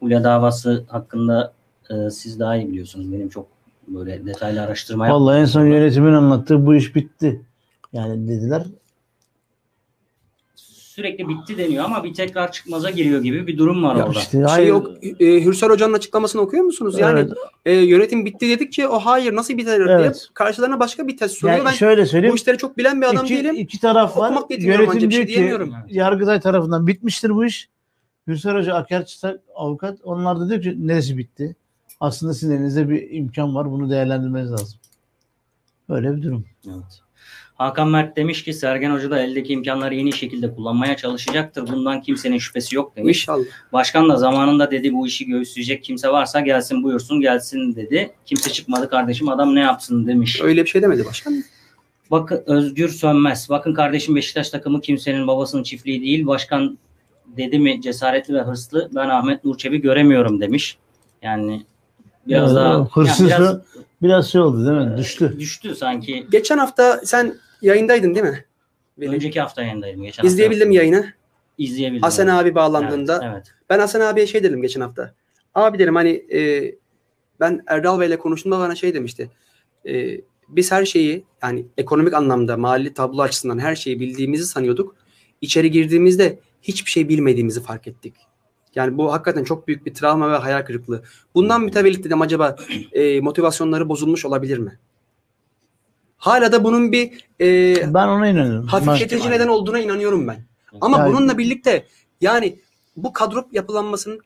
Fulya 0.00 0.24
davası 0.24 0.84
hakkında 0.88 1.52
e, 1.90 2.10
siz 2.10 2.40
daha 2.40 2.56
iyi 2.56 2.68
biliyorsunuz. 2.68 3.12
Benim 3.12 3.28
çok 3.28 3.46
böyle 3.88 4.26
detaylı 4.26 4.62
araştırma. 4.62 5.08
Vallahi 5.08 5.40
en 5.40 5.44
son 5.44 5.66
yönetimin 5.66 6.12
anlattığı 6.12 6.66
bu 6.66 6.74
iş 6.74 6.94
bitti. 6.94 7.42
Yani 7.92 8.28
dediler. 8.28 8.62
Sürekli 10.94 11.28
bitti 11.28 11.58
deniyor 11.58 11.84
ama 11.84 12.04
bir 12.04 12.14
tekrar 12.14 12.52
çıkmaza 12.52 12.90
giriyor 12.90 13.22
gibi 13.22 13.46
bir 13.46 13.58
durum 13.58 13.82
var 13.82 13.96
Ya 13.96 14.06
orada. 14.06 14.18
işte 14.18 14.30
Şey 14.30 14.42
hayır, 14.42 14.68
yok, 14.68 14.90
e, 15.20 15.44
Hürsel 15.44 15.70
Hoca'nın 15.70 15.92
açıklamasını 15.92 16.42
okuyor 16.42 16.64
musunuz? 16.64 16.98
Yani 16.98 17.20
evet, 17.20 17.32
e, 17.66 17.72
yönetim 17.72 18.24
bitti 18.24 18.48
dedikçe 18.48 18.88
o 18.88 18.98
hayır 18.98 19.36
nasıl 19.36 19.58
biter 19.58 19.84
diye 19.84 19.96
Evet. 19.96 20.28
karşılarına 20.34 20.80
başka 20.80 21.08
bir 21.08 21.16
test 21.16 21.34
sunuyor. 21.34 21.58
yani 21.58 21.66
ben 21.66 21.72
şöyle 21.72 22.06
söyleyeyim. 22.06 22.32
bu 22.32 22.36
işleri 22.36 22.58
çok 22.58 22.78
bilen 22.78 23.00
bir 23.00 23.06
adam 23.06 23.24
iki, 23.24 23.34
değilim. 23.34 23.54
iki 23.58 23.80
taraf 23.80 24.16
var. 24.16 24.42
Yönetim 24.58 25.00
diyor 25.00 25.12
şey 25.12 25.26
ki 25.26 25.28
diyemiyorum. 25.28 25.74
Yargıtay 25.88 26.40
tarafından 26.40 26.86
bitmiştir 26.86 27.30
bu 27.30 27.44
iş. 27.44 27.68
Hüsar 28.26 28.58
Hoca, 28.58 28.74
Akerçitak, 28.74 29.40
avukat. 29.54 29.98
Onlar 30.04 30.40
da 30.40 30.48
diyor 30.48 30.62
ki 30.62 30.86
neresi 30.86 31.18
bitti? 31.18 31.56
Aslında 32.00 32.34
sizin 32.34 32.56
elinizde 32.56 32.88
bir 32.88 33.10
imkan 33.10 33.54
var. 33.54 33.70
Bunu 33.70 33.90
değerlendirmeniz 33.90 34.52
lazım. 34.52 34.78
Böyle 35.88 36.16
bir 36.16 36.22
durum. 36.22 36.44
Evet. 36.66 37.03
Hakan 37.54 37.88
Mert 37.88 38.16
demiş 38.16 38.44
ki 38.44 38.52
Sergen 38.52 38.90
Hoca 38.90 39.10
da 39.10 39.20
eldeki 39.20 39.52
imkanları 39.52 39.94
yeni 39.94 40.12
şekilde 40.12 40.54
kullanmaya 40.54 40.96
çalışacaktır. 40.96 41.68
Bundan 41.72 42.02
kimsenin 42.02 42.38
şüphesi 42.38 42.76
yok 42.76 42.96
demiş. 42.96 43.18
İnşallah. 43.18 43.44
Başkan 43.72 44.08
da 44.08 44.16
zamanında 44.16 44.70
dedi 44.70 44.92
bu 44.94 45.06
işi 45.06 45.26
göğüsleyecek 45.26 45.84
kimse 45.84 46.08
varsa 46.08 46.40
gelsin 46.40 46.82
buyursun 46.82 47.20
gelsin 47.20 47.76
dedi. 47.76 48.14
Kimse 48.26 48.50
çıkmadı 48.50 48.90
kardeşim 48.90 49.28
adam 49.28 49.54
ne 49.54 49.60
yapsın 49.60 50.06
demiş. 50.06 50.40
Öyle 50.42 50.64
bir 50.64 50.68
şey 50.68 50.82
demedi 50.82 51.04
başkan. 51.04 51.44
Bakın 52.10 52.42
Özgür 52.46 52.88
Sönmez. 52.88 53.46
Bakın 53.50 53.74
kardeşim 53.74 54.16
Beşiktaş 54.16 54.50
takımı 54.50 54.80
kimsenin 54.80 55.26
babasının 55.26 55.62
çiftliği 55.62 56.02
değil. 56.02 56.26
Başkan 56.26 56.78
dedi 57.36 57.58
mi 57.58 57.82
cesaretli 57.82 58.34
ve 58.34 58.42
hırslı. 58.42 58.90
Ben 58.94 59.08
Ahmet 59.08 59.44
Nurçebi 59.44 59.80
göremiyorum 59.80 60.40
demiş. 60.40 60.78
Yani 61.22 61.64
biraz 62.28 62.52
Ee, 62.52 62.54
daha 62.54 62.84
hırsız 62.84 63.30
yani 63.30 63.40
biraz 63.40 63.58
biraz 64.02 64.32
şey 64.32 64.40
oldu 64.40 64.66
değil 64.66 64.88
mi? 64.88 64.96
Düştü. 64.98 65.36
düştü 65.38 65.74
sanki. 65.74 66.26
Geçen 66.30 66.58
hafta 66.58 67.00
sen 67.04 67.34
yayındaydın 67.64 68.14
değil 68.14 68.26
mi? 68.26 68.44
Veli? 68.98 69.14
Önceki 69.14 69.40
hafta 69.40 69.62
yayındaydım. 69.62 70.02
Geçen 70.02 70.22
hafta 70.22 70.28
İzleyebildin 70.28 70.68
mi 70.68 70.74
yayını? 70.74 71.12
İzleyebildim. 71.58 72.02
Hasan 72.02 72.26
abi 72.26 72.54
bağlandığında. 72.54 73.20
Evet, 73.22 73.32
evet. 73.34 73.54
Ben 73.70 73.78
Hasan 73.78 74.00
abiye 74.00 74.26
şey 74.26 74.42
dedim 74.42 74.62
geçen 74.62 74.80
hafta. 74.80 75.14
Abi 75.54 75.78
dedim 75.78 75.94
hani 75.94 76.10
e, 76.10 76.72
ben 77.40 77.62
Erdal 77.66 78.00
Bey'le 78.00 78.16
konuştuğumda 78.16 78.58
bana 78.58 78.74
şey 78.74 78.94
demişti. 78.94 79.30
E, 79.88 80.20
biz 80.48 80.72
her 80.72 80.84
şeyi 80.84 81.24
yani 81.42 81.66
ekonomik 81.78 82.14
anlamda 82.14 82.56
mali 82.56 82.94
tablo 82.94 83.22
açısından 83.22 83.58
her 83.58 83.74
şeyi 83.76 84.00
bildiğimizi 84.00 84.46
sanıyorduk. 84.46 84.96
İçeri 85.40 85.70
girdiğimizde 85.70 86.38
hiçbir 86.62 86.90
şey 86.90 87.08
bilmediğimizi 87.08 87.62
fark 87.62 87.88
ettik. 87.88 88.14
Yani 88.74 88.98
bu 88.98 89.12
hakikaten 89.12 89.44
çok 89.44 89.68
büyük 89.68 89.86
bir 89.86 89.94
travma 89.94 90.32
ve 90.32 90.36
hayal 90.36 90.62
kırıklığı. 90.62 91.02
Bundan 91.34 91.62
mütevellit 91.62 92.04
dedim 92.04 92.20
acaba 92.20 92.56
e, 92.92 93.20
motivasyonları 93.20 93.88
bozulmuş 93.88 94.24
olabilir 94.24 94.58
mi? 94.58 94.78
Hala 96.24 96.52
da 96.52 96.64
bunun 96.64 96.92
bir 96.92 97.26
e, 97.40 97.94
Ben 97.94 98.08
ona 98.08 98.28
inanıyorum. 98.28 98.66
hafifletici 98.66 99.30
neden 99.30 99.48
olduğuna 99.48 99.78
inanıyorum 99.78 100.28
ben. 100.28 100.44
Ama 100.80 100.98
Yani- 100.98 101.12
bununla 101.12 101.38
birlikte 101.38 101.86
yani 102.20 102.58
bu 102.96 103.12
kadro 103.12 103.48
yapılanmasının 103.52 104.20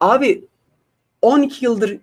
abi 0.00 0.44
12 1.22 1.64
yıldır 1.64 1.98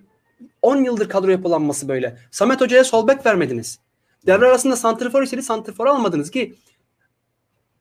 10 0.61 0.83
yıldır 0.83 1.09
kadro 1.09 1.31
yapılanması 1.31 1.87
böyle. 1.87 2.17
Samet 2.31 2.61
Hoca'ya 2.61 2.83
sol 2.83 3.07
bek 3.07 3.25
vermediniz. 3.25 3.79
Devre 4.25 4.45
arasında 4.45 4.75
santrfor 4.75 5.23
istedi 5.23 5.43
santrfor 5.43 5.85
almadınız 5.87 6.31
ki 6.31 6.55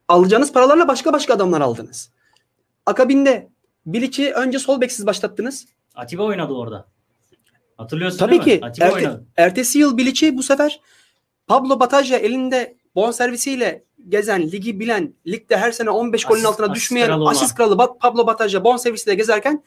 alacağınız 0.07 0.53
paralarla 0.53 0.87
başka 0.87 1.13
başka 1.13 1.33
adamlar 1.33 1.61
aldınız. 1.61 2.09
Akabinde 2.85 3.47
Bilic'i 3.85 4.33
önce 4.33 4.59
sol 4.59 4.81
beksiz 4.81 5.05
başlattınız. 5.05 5.65
Atiba 5.95 6.23
oynadı 6.23 6.53
orada. 6.53 6.85
Hatırlıyorsun 7.79 8.17
Tabii 8.17 8.39
ki. 8.39 8.59
Atiba 8.61 8.85
Erte- 8.85 8.93
oynadı. 8.95 9.25
ertesi 9.37 9.79
yıl 9.79 9.97
Bilic'i 9.97 10.37
bu 10.37 10.43
sefer 10.43 10.79
Pablo 11.47 11.79
Bataja 11.79 12.17
elinde 12.17 12.75
bonservisiyle 12.95 13.83
gezen, 14.09 14.41
ligi 14.51 14.79
bilen, 14.79 15.13
ligde 15.27 15.57
her 15.57 15.71
sene 15.71 15.89
15 15.89 16.25
golün 16.25 16.39
Asist- 16.39 16.47
altına 16.47 16.65
asist 16.65 16.75
düşmeyen 16.75 17.07
kralı 17.07 17.23
olan. 17.23 17.31
asist 17.31 17.55
kralı 17.55 17.75
Bat- 17.77 17.99
Pablo 17.99 18.27
Bataja 18.27 18.63
bonservisiyle 18.63 19.15
gezerken 19.15 19.63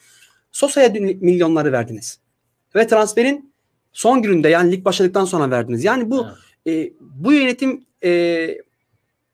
Sosa'ya 0.52 0.88
milyonları 1.20 1.72
verdiniz. 1.72 2.18
Ve 2.74 2.86
transferin 2.86 3.52
son 3.92 4.22
gününde 4.22 4.48
yani 4.48 4.72
lig 4.72 4.84
başladıktan 4.84 5.24
sonra 5.24 5.50
verdiniz. 5.50 5.84
Yani 5.84 6.10
bu 6.10 6.26
Evet. 6.66 6.88
e, 6.90 6.92
bu 7.00 7.32
yönetim 7.32 7.84
e, 8.04 8.10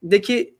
deki 0.02 0.54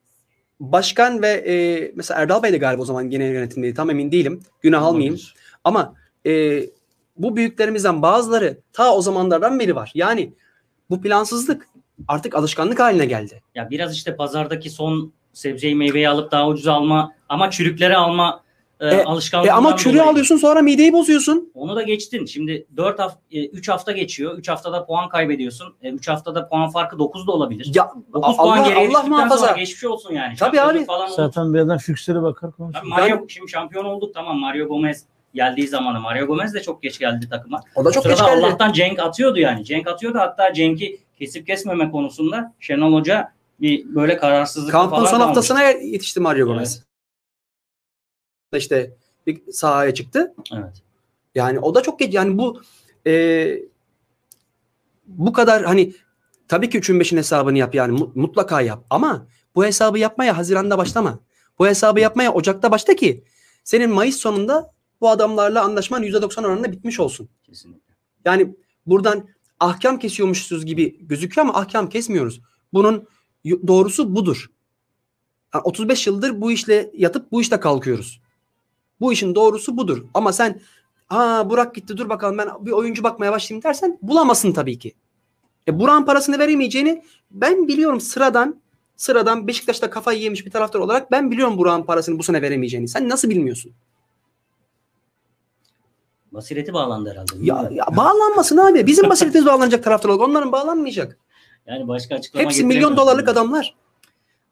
başkan 0.60 1.22
ve 1.22 1.28
e, 1.28 1.92
mesela 1.94 2.20
Erdal 2.20 2.42
Bey 2.42 2.52
de 2.52 2.58
galiba 2.58 2.82
o 2.82 2.84
zaman 2.84 3.10
genel 3.10 3.32
yönetimdeydi. 3.32 3.74
Tam 3.74 3.90
emin 3.90 4.12
değilim. 4.12 4.42
Günah 4.60 4.82
almayayım. 4.82 5.14
Olabilir. 5.14 5.34
Ama 5.64 5.94
e, 6.26 6.60
bu 7.18 7.36
büyüklerimizden 7.36 8.02
bazıları 8.02 8.58
ta 8.72 8.94
o 8.94 9.00
zamanlardan 9.02 9.58
beri 9.60 9.76
var. 9.76 9.90
Yani 9.94 10.32
bu 10.90 11.00
plansızlık 11.00 11.68
artık 12.08 12.34
alışkanlık 12.34 12.80
haline 12.80 13.06
geldi. 13.06 13.42
Ya 13.54 13.70
biraz 13.70 13.94
işte 13.96 14.16
pazardaki 14.16 14.70
son 14.70 15.12
sebzeyi 15.32 15.74
meyveyi 15.74 16.08
alıp 16.08 16.30
daha 16.32 16.48
ucuz 16.48 16.66
alma 16.66 17.12
ama 17.28 17.50
çürükleri 17.50 17.96
alma 17.96 18.40
e, 18.80 18.86
E, 18.88 19.04
alışkanlığından 19.04 19.54
E 19.54 19.56
ama 19.56 19.76
çürüğü 19.76 19.94
dolayı. 19.98 20.10
alıyorsun 20.10 20.36
sonra 20.36 20.62
mideyi 20.62 20.92
bozuyorsun. 20.92 21.50
Onu 21.54 21.76
da 21.76 21.82
geçtin. 21.82 22.26
Şimdi 22.26 22.66
4 22.76 22.98
hafta 22.98 23.20
3 23.32 23.68
hafta 23.68 23.92
geçiyor. 23.92 24.38
3 24.38 24.48
haftada 24.48 24.86
puan 24.86 25.08
kaybediyorsun. 25.08 25.74
3 25.82 26.08
haftada 26.08 26.48
puan 26.48 26.70
farkı 26.70 26.98
9 26.98 27.26
da 27.26 27.32
olabilir. 27.32 27.70
Ya 27.74 27.90
9 28.14 28.36
puan 28.36 28.58
Allah, 28.58 28.68
geriye 28.68 28.88
Allah 28.88 29.02
muhafaza. 29.02 29.46
sonra 29.46 29.58
geçmiş 29.58 29.84
olsun 29.84 30.12
yani. 30.14 30.36
Tabii 30.36 30.56
Şampiyonluk 30.56 30.76
abi. 30.76 30.84
Falan. 30.86 31.08
Zaten 31.08 31.54
birazdan 31.54 31.78
Füksler'e 31.78 32.22
bakar 32.22 32.52
konuşuruz. 32.52 32.90
Tabii 32.96 33.10
Mario, 33.10 33.28
şimdi 33.28 33.50
şampiyon 33.50 33.84
olduk 33.84 34.14
tamam 34.14 34.38
Mario 34.38 34.68
Gomez 34.68 35.04
geldiği 35.34 35.68
zamanı. 35.68 36.00
Mario 36.00 36.26
Gomez 36.26 36.54
de 36.54 36.62
çok 36.62 36.82
geç 36.82 36.98
geldi 36.98 37.28
takıma. 37.28 37.62
O 37.74 37.84
da 37.84 37.92
çok 37.92 38.04
geç 38.04 38.18
geldi. 38.18 38.30
Allah'tan 38.30 38.72
Cenk 38.72 38.98
atıyordu 38.98 39.38
yani. 39.38 39.64
Cenk 39.64 39.86
atıyordu 39.88 40.18
hatta 40.18 40.52
Cenk'i 40.54 41.00
kesip 41.18 41.46
kesmeme 41.46 41.90
konusunda 41.90 42.54
Şenol 42.60 42.92
Hoca 42.94 43.32
bir 43.60 43.94
böyle 43.94 44.16
kararsızlık 44.16 44.72
Kampın 44.72 44.96
falan 44.96 45.10
son 45.10 45.20
haftasına 45.20 45.62
yetişti 45.62 46.20
Mario 46.20 46.38
Evet. 46.46 46.54
Gomez. 46.54 46.82
İşte 48.56 48.94
bir 49.26 49.52
sahaya 49.52 49.94
çıktı. 49.94 50.34
Evet. 50.54 50.82
Yani 51.34 51.58
o 51.60 51.74
da 51.74 51.82
çok 51.82 51.98
geç. 51.98 52.14
Yani 52.14 52.38
bu 52.38 52.62
e, 53.06 53.58
bu 55.06 55.32
kadar 55.32 55.64
hani 55.64 55.92
tabii 56.48 56.70
ki 56.70 56.78
3'ün 56.78 57.00
5'in 57.00 57.18
hesabını 57.18 57.58
yap 57.58 57.74
yani 57.74 57.92
mu- 57.92 58.12
mutlaka 58.14 58.60
yap. 58.60 58.84
Ama 58.90 59.26
bu 59.54 59.64
hesabı 59.64 59.98
yapmaya 59.98 60.36
Haziran'da 60.38 60.78
başlama. 60.78 61.18
Bu 61.58 61.66
hesabı 61.66 62.00
yapmaya 62.00 62.32
Ocak'ta 62.32 62.70
başla 62.70 62.94
ki 62.96 63.24
senin 63.64 63.90
Mayıs 63.90 64.16
sonunda 64.16 64.72
bu 65.00 65.10
adamlarla 65.10 65.64
anlaşman 65.64 66.02
%90 66.02 66.46
oranında 66.46 66.72
bitmiş 66.72 67.00
olsun. 67.00 67.28
Kesinlikle. 67.42 67.94
Yani 68.24 68.56
buradan 68.86 69.28
ahkam 69.60 69.98
kesiyormuşuz 69.98 70.66
gibi 70.66 71.06
gözüküyor 71.06 71.46
ama 71.46 71.58
ahkam 71.58 71.88
kesmiyoruz. 71.88 72.40
Bunun 72.72 73.08
doğrusu 73.44 74.16
budur. 74.16 74.50
Yani 75.54 75.62
35 75.62 76.06
yıldır 76.06 76.40
bu 76.40 76.52
işle 76.52 76.90
yatıp 76.94 77.32
bu 77.32 77.40
işle 77.40 77.60
kalkıyoruz. 77.60 78.20
Bu 79.00 79.12
işin 79.12 79.34
doğrusu 79.34 79.76
budur. 79.76 80.04
Ama 80.14 80.32
sen 80.32 80.60
ha 81.06 81.50
Burak 81.50 81.74
gitti 81.74 81.96
dur 81.96 82.08
bakalım 82.08 82.38
ben 82.38 82.48
bir 82.60 82.70
oyuncu 82.70 83.02
bakmaya 83.02 83.32
başlayayım 83.32 83.62
dersen 83.62 83.98
bulamazsın 84.02 84.52
tabii 84.52 84.78
ki. 84.78 84.94
E 85.68 85.78
Burak'ın 85.78 86.04
parasını 86.04 86.38
veremeyeceğini 86.38 87.04
ben 87.30 87.68
biliyorum 87.68 88.00
sıradan 88.00 88.60
sıradan 88.96 89.46
Beşiktaş'ta 89.46 89.90
kafayı 89.90 90.20
yemiş 90.20 90.46
bir 90.46 90.50
taraftar 90.50 90.80
olarak 90.80 91.10
ben 91.10 91.30
biliyorum 91.30 91.58
Burak'ın 91.58 91.82
parasını 91.82 92.18
bu 92.18 92.22
sene 92.22 92.42
veremeyeceğini. 92.42 92.88
Sen 92.88 93.08
nasıl 93.08 93.30
bilmiyorsun? 93.30 93.72
Basireti 96.32 96.72
bağlandı 96.72 97.10
herhalde. 97.10 97.32
Ya, 97.40 97.68
ya 97.72 97.84
bağlanmasın 97.96 98.56
abi. 98.56 98.86
Bizim 98.86 99.10
basiretimiz 99.10 99.46
bağlanacak 99.46 99.84
taraftar 99.84 100.08
olarak. 100.08 100.28
Onların 100.28 100.52
bağlanmayacak. 100.52 101.18
Yani 101.66 101.88
başka 101.88 102.14
açıklama 102.14 102.44
Hepsi 102.44 102.64
milyon 102.64 102.96
dolarlık 102.96 103.28
adamlar. 103.28 103.74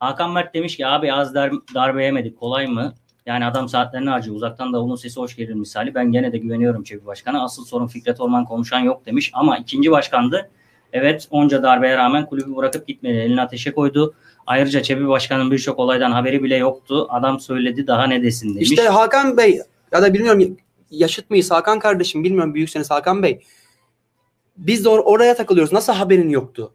Hakan 0.00 0.30
Mert 0.30 0.54
demiş 0.54 0.76
ki 0.76 0.86
abi 0.86 1.12
az 1.12 1.34
dar, 1.34 1.52
darbe 1.74 2.04
yemedik 2.04 2.38
kolay 2.40 2.66
mı? 2.66 2.94
Yani 3.26 3.44
adam 3.44 3.68
saatlerini 3.68 4.10
harcıyor. 4.10 4.36
Uzaktan 4.36 4.72
da 4.72 4.82
onun 4.82 4.96
sesi 4.96 5.20
hoş 5.20 5.36
gelir 5.36 5.54
misali. 5.54 5.94
Ben 5.94 6.12
gene 6.12 6.32
de 6.32 6.38
güveniyorum 6.38 6.82
Çebi 6.82 7.06
Başkan'a. 7.06 7.44
Asıl 7.44 7.64
sorun 7.64 7.86
Fikret 7.86 8.20
Orman 8.20 8.44
konuşan 8.44 8.80
yok 8.80 9.06
demiş. 9.06 9.30
Ama 9.34 9.58
ikinci 9.58 9.90
başkandı. 9.90 10.50
Evet 10.92 11.28
onca 11.30 11.62
darbeye 11.62 11.96
rağmen 11.96 12.26
kulübü 12.26 12.56
bırakıp 12.56 12.86
gitmedi. 12.88 13.16
Elini 13.16 13.40
ateşe 13.40 13.72
koydu. 13.72 14.14
Ayrıca 14.46 14.82
Çebi 14.82 15.08
Başkan'ın 15.08 15.50
birçok 15.50 15.78
olaydan 15.78 16.12
haberi 16.12 16.42
bile 16.42 16.56
yoktu. 16.56 17.06
Adam 17.10 17.40
söyledi 17.40 17.86
daha 17.86 18.06
ne 18.06 18.22
desin 18.22 18.54
demiş. 18.54 18.70
İşte 18.70 18.82
Hakan 18.82 19.36
Bey 19.36 19.60
ya 19.92 20.02
da 20.02 20.14
bilmiyorum 20.14 20.56
yaşıt 20.98 21.30
mıyız 21.30 21.50
Hakan 21.50 21.78
kardeşim 21.78 22.24
bilmiyorum 22.24 22.54
büyükseniz 22.54 22.90
Hakan 22.90 23.22
Bey. 23.22 23.40
Biz 24.56 24.84
de 24.84 24.88
or- 24.88 25.02
oraya 25.02 25.36
takılıyoruz. 25.36 25.72
Nasıl 25.72 25.92
haberin 25.92 26.28
yoktu? 26.28 26.72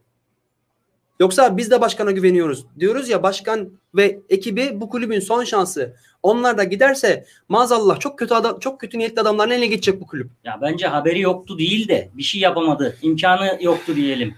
Yoksa 1.20 1.56
biz 1.56 1.70
de 1.70 1.80
başkana 1.80 2.10
güveniyoruz. 2.10 2.66
Diyoruz 2.78 3.08
ya 3.08 3.22
başkan 3.22 3.70
ve 3.94 4.20
ekibi 4.28 4.80
bu 4.80 4.88
kulübün 4.88 5.20
son 5.20 5.44
şansı. 5.44 5.96
Onlar 6.22 6.58
da 6.58 6.64
giderse 6.64 7.24
maazallah 7.48 8.00
çok 8.00 8.18
kötü 8.18 8.34
adam 8.34 8.58
çok 8.58 8.80
kötü 8.80 8.98
niyetli 8.98 9.20
adamların 9.20 9.50
eline 9.50 9.66
geçecek 9.66 10.00
bu 10.00 10.06
kulüp. 10.06 10.30
Ya 10.44 10.58
bence 10.62 10.86
haberi 10.86 11.20
yoktu 11.20 11.58
değil 11.58 11.88
de 11.88 12.10
bir 12.14 12.22
şey 12.22 12.40
yapamadı. 12.40 12.96
İmkanı 13.02 13.58
yoktu 13.60 13.96
diyelim. 13.96 14.34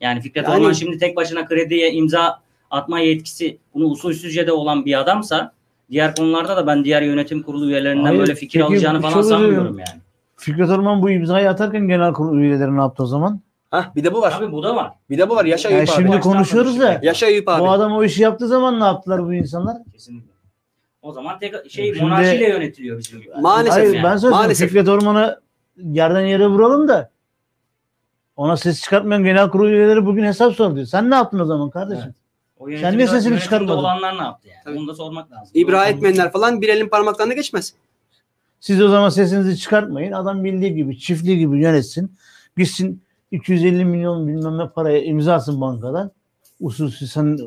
Yani 0.00 0.20
Fikret 0.20 0.44
Yani- 0.48 0.56
Orman 0.56 0.72
şimdi 0.72 0.98
tek 0.98 1.16
başına 1.16 1.46
krediye 1.46 1.92
imza 1.92 2.42
atma 2.70 3.00
yetkisi 3.00 3.58
bunu 3.74 3.86
usulsüzce 3.86 4.46
de 4.46 4.52
olan 4.52 4.84
bir 4.84 5.00
adamsa 5.00 5.52
diğer 5.92 6.14
konularda 6.14 6.56
da 6.56 6.66
ben 6.66 6.84
diğer 6.84 7.02
yönetim 7.02 7.42
kurulu 7.42 7.66
üyelerinden 7.66 8.04
Hayır, 8.04 8.20
böyle 8.20 8.34
fikir 8.34 8.60
peki 8.60 8.64
alacağını 8.72 9.00
falan 9.00 9.12
şey 9.12 9.22
sanmıyorum 9.22 9.78
yani. 9.78 10.00
Fikret 10.36 10.70
Orman 10.70 11.02
bu 11.02 11.10
imzayı 11.10 11.50
atarken 11.50 11.88
genel 11.88 12.12
kurul 12.12 12.38
üyeleri 12.38 12.76
ne 12.76 12.80
yaptı 12.80 13.02
o 13.02 13.06
zaman? 13.06 13.40
Hah 13.70 13.94
bir 13.94 14.04
de 14.04 14.14
bu 14.14 14.20
var. 14.20 14.34
Tabii 14.38 14.52
bu 14.52 14.62
da 14.62 14.76
var. 14.76 14.92
Bir 15.10 15.18
de 15.18 15.28
bu 15.30 15.36
var. 15.36 15.44
Yaşa 15.44 15.68
Yani 15.70 15.78
Eyüp 15.78 15.88
abi. 15.88 15.96
şimdi 15.96 16.08
Baştan 16.08 16.32
konuşuyoruz 16.32 16.70
konuşuyor. 16.72 16.92
ya. 16.92 17.00
Yaşa 17.02 17.26
Eyüp 17.26 17.48
abi. 17.48 17.60
Bu 17.60 17.70
adam 17.70 17.92
o 17.92 18.04
işi 18.04 18.22
yaptığı 18.22 18.48
zaman 18.48 18.80
ne 18.80 18.84
yaptılar 18.84 19.24
bu 19.26 19.34
insanlar? 19.34 19.76
Kesinlikle. 19.92 20.32
O 21.02 21.12
zaman 21.12 21.38
tek 21.38 21.70
şey 21.70 21.84
Şimdi- 21.94 22.02
monarşiyle 22.02 22.48
yönetiliyor 22.48 22.98
bizim. 22.98 23.22
Maalesef 23.40 23.72
Hayır 23.82 23.94
yani. 23.94 24.04
ben 24.04 24.16
söyleyeyim 24.16 24.42
Maalesef. 24.42 24.68
Fikret 24.68 24.88
Orman'ı 24.88 25.40
yerden 25.76 26.20
yere 26.26 26.46
vuralım 26.46 26.88
da 26.88 27.10
ona 28.36 28.56
ses 28.56 28.82
çıkartmayan 28.82 29.24
genel 29.24 29.50
kurul 29.50 29.68
üyeleri 29.70 30.06
bugün 30.06 30.24
hesap 30.24 30.52
sordu. 30.54 30.86
Sen 30.86 31.10
ne 31.10 31.14
yaptın 31.14 31.38
o 31.38 31.44
zaman 31.44 31.70
kardeşim? 31.70 32.14
O 32.62 32.66
Sen 32.80 32.96
niye 32.96 33.06
sesini 33.06 33.18
yönetimde 33.28 33.40
çıkartmadın? 33.40 33.78
olanlar 33.78 34.18
ne 34.18 34.22
yaptı 34.22 34.48
yani? 34.48 34.58
Tabii. 34.64 34.76
Bunu 34.76 34.88
da 34.88 34.94
sormak 34.94 35.32
lazım. 35.32 35.48
İbra 35.54 35.72
Doğru. 35.80 35.90
etmeyenler 35.90 36.32
falan 36.32 36.60
bir 36.62 36.68
elin 36.68 36.88
parmaklarına 36.88 37.34
geçmez. 37.34 37.74
Siz 38.60 38.82
o 38.82 38.88
zaman 38.88 39.08
sesinizi 39.08 39.58
çıkartmayın. 39.58 40.12
Adam 40.12 40.44
bildiği 40.44 40.74
gibi, 40.74 40.98
çiftliği 40.98 41.38
gibi 41.38 41.58
yönetsin. 41.60 42.12
Gitsin 42.56 43.02
250 43.30 43.84
milyon 43.84 44.28
bilmem 44.28 44.58
ne 44.58 44.68
paraya 44.68 45.02
imzasın 45.04 45.60
bankadan. 45.60 46.10
Usulsüz 46.60 47.12
sen, 47.12 47.38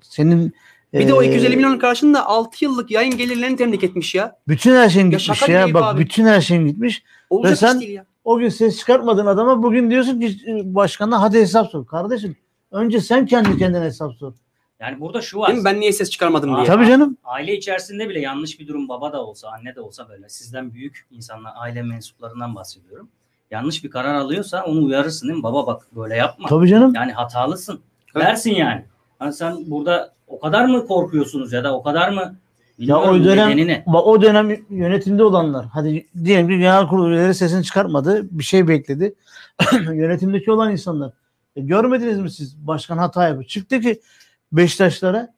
senin 0.00 0.52
Bir 0.92 1.08
de 1.08 1.14
o 1.14 1.22
eee, 1.22 1.28
250 1.28 1.56
milyonun 1.56 1.78
karşılığında 1.78 2.26
6 2.26 2.64
yıllık 2.64 2.90
yayın 2.90 3.16
gelirlerini 3.16 3.56
temin 3.56 3.72
etmiş 3.82 4.14
ya. 4.14 4.36
bütün 4.48 4.74
her 4.74 4.88
şeyin 4.88 5.10
Ya 5.10 5.18
gitmiş 5.18 5.48
ya. 5.48 5.74
Bak 5.74 5.82
abi. 5.84 6.00
bütün 6.00 6.24
her 6.24 6.40
şeyin 6.40 6.66
gitmiş. 6.66 7.02
Olacak 7.30 7.52
Ve 7.52 7.56
sen- 7.56 7.74
iş 7.74 7.80
değil 7.80 7.94
ya. 7.94 8.06
O 8.24 8.38
gün 8.38 8.48
ses 8.48 8.78
çıkartmadığın 8.78 9.26
adama 9.26 9.62
bugün 9.62 9.90
diyorsun 9.90 10.20
ki 10.20 10.36
başkanına 10.64 11.20
hadi 11.22 11.38
hesap 11.40 11.70
sor. 11.70 11.86
Kardeşim 11.86 12.36
önce 12.70 13.00
sen 13.00 13.26
kendi 13.26 13.58
kendine 13.58 13.84
hesap 13.84 14.12
sor. 14.14 14.32
Yani 14.82 15.00
burada 15.00 15.22
şu 15.22 15.38
var. 15.38 15.48
Değil 15.48 15.58
mi? 15.58 15.64
Ben 15.64 15.80
niye 15.80 15.92
ses 15.92 16.10
çıkarmadım 16.10 16.56
diye. 16.56 16.66
Tabii 16.66 16.86
canım. 16.86 17.16
Aile 17.24 17.56
içerisinde 17.56 18.08
bile 18.08 18.20
yanlış 18.20 18.60
bir 18.60 18.68
durum 18.68 18.88
baba 18.88 19.12
da 19.12 19.24
olsa 19.24 19.48
anne 19.48 19.74
de 19.74 19.80
olsa 19.80 20.08
böyle 20.08 20.28
sizden 20.28 20.72
büyük 20.72 21.06
insanlar 21.10 21.52
aile 21.56 21.82
mensuplarından 21.82 22.54
bahsediyorum. 22.54 23.08
Yanlış 23.50 23.84
bir 23.84 23.90
karar 23.90 24.14
alıyorsa 24.14 24.64
onu 24.64 24.84
uyarırsın 24.84 25.28
değil 25.28 25.38
mi? 25.38 25.42
Baba 25.42 25.66
bak 25.66 25.82
böyle 25.96 26.16
yapma. 26.16 26.48
Tabii 26.48 26.68
canım. 26.68 26.94
Yani 26.94 27.12
hatalısın. 27.12 27.80
Evet. 28.14 28.26
Dersin 28.26 28.54
yani. 28.54 28.84
Hani 29.18 29.32
sen 29.32 29.70
burada 29.70 30.12
o 30.26 30.40
kadar 30.40 30.64
mı 30.64 30.86
korkuyorsunuz 30.86 31.52
ya 31.52 31.64
da 31.64 31.76
o 31.76 31.82
kadar 31.82 32.08
mı 32.08 32.36
Ya 32.78 33.00
o 33.00 33.24
dönem 33.24 33.82
bak 33.86 34.06
o 34.06 34.22
dönem 34.22 34.56
yönetimde 34.70 35.24
olanlar 35.24 35.66
hadi 35.72 36.06
diyelim 36.24 36.48
ki 36.48 36.58
genel 36.58 36.86
kurul 36.86 37.10
üyeleri 37.10 37.34
sesini 37.34 37.64
çıkartmadı. 37.64 38.28
Bir 38.30 38.44
şey 38.44 38.68
bekledi. 38.68 39.14
Yönetimdeki 39.72 40.52
olan 40.52 40.72
insanlar. 40.72 41.12
E, 41.56 41.60
görmediniz 41.60 42.18
mi 42.18 42.30
siz? 42.30 42.66
Başkan 42.66 42.98
hata 42.98 43.28
yapıyor. 43.28 43.44
Çıktı 43.44 43.80
ki 43.80 44.00
Beşiktaşlara 44.52 45.34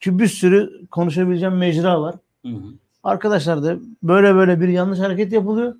ki 0.00 0.18
bir 0.18 0.26
sürü 0.26 0.86
konuşabileceğim 0.90 1.56
mecra 1.56 2.00
var. 2.00 2.14
Hı 2.42 2.48
hı. 2.48 2.62
Arkadaşlar 3.04 3.62
da 3.62 3.76
böyle 4.02 4.34
böyle 4.34 4.60
bir 4.60 4.68
yanlış 4.68 4.98
hareket 4.98 5.32
yapılıyor. 5.32 5.74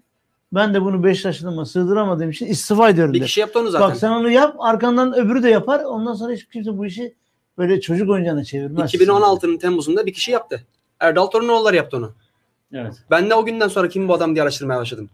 Ben 0.52 0.74
de 0.74 0.82
bunu 0.82 1.04
Beşiktaşlı'ma 1.04 1.66
sığdıramadığım 1.66 2.30
için 2.30 2.46
istifa 2.46 2.88
ediyorum 2.88 3.14
Bir 3.14 3.20
der. 3.20 3.26
kişi 3.26 3.40
yaptı 3.40 3.58
onu 3.58 3.70
zaten. 3.70 3.88
Bak 3.88 3.96
sen 3.96 4.10
onu 4.10 4.30
yap 4.30 4.56
arkandan 4.58 5.14
öbürü 5.14 5.42
de 5.42 5.50
yapar. 5.50 5.84
Ondan 5.84 6.14
sonra 6.14 6.32
hiç 6.32 6.48
kimse 6.48 6.78
bu 6.78 6.86
işi 6.86 7.14
böyle 7.58 7.80
çocuk 7.80 8.10
oyuncağına 8.10 8.44
çevirmez. 8.44 8.94
2016'nın 8.94 9.58
Temmuz'unda 9.58 10.06
bir 10.06 10.12
kişi 10.12 10.30
yaptı. 10.30 10.60
Erdal 11.00 11.26
Torunoğulları 11.26 11.76
yaptı 11.76 11.96
onu. 11.96 12.12
Evet. 12.72 12.94
Ben 13.10 13.30
de 13.30 13.34
o 13.34 13.44
günden 13.44 13.68
sonra 13.68 13.88
kim 13.88 14.08
bu 14.08 14.14
adam 14.14 14.34
diye 14.34 14.42
araştırmaya 14.42 14.80
başladım. 14.80 15.10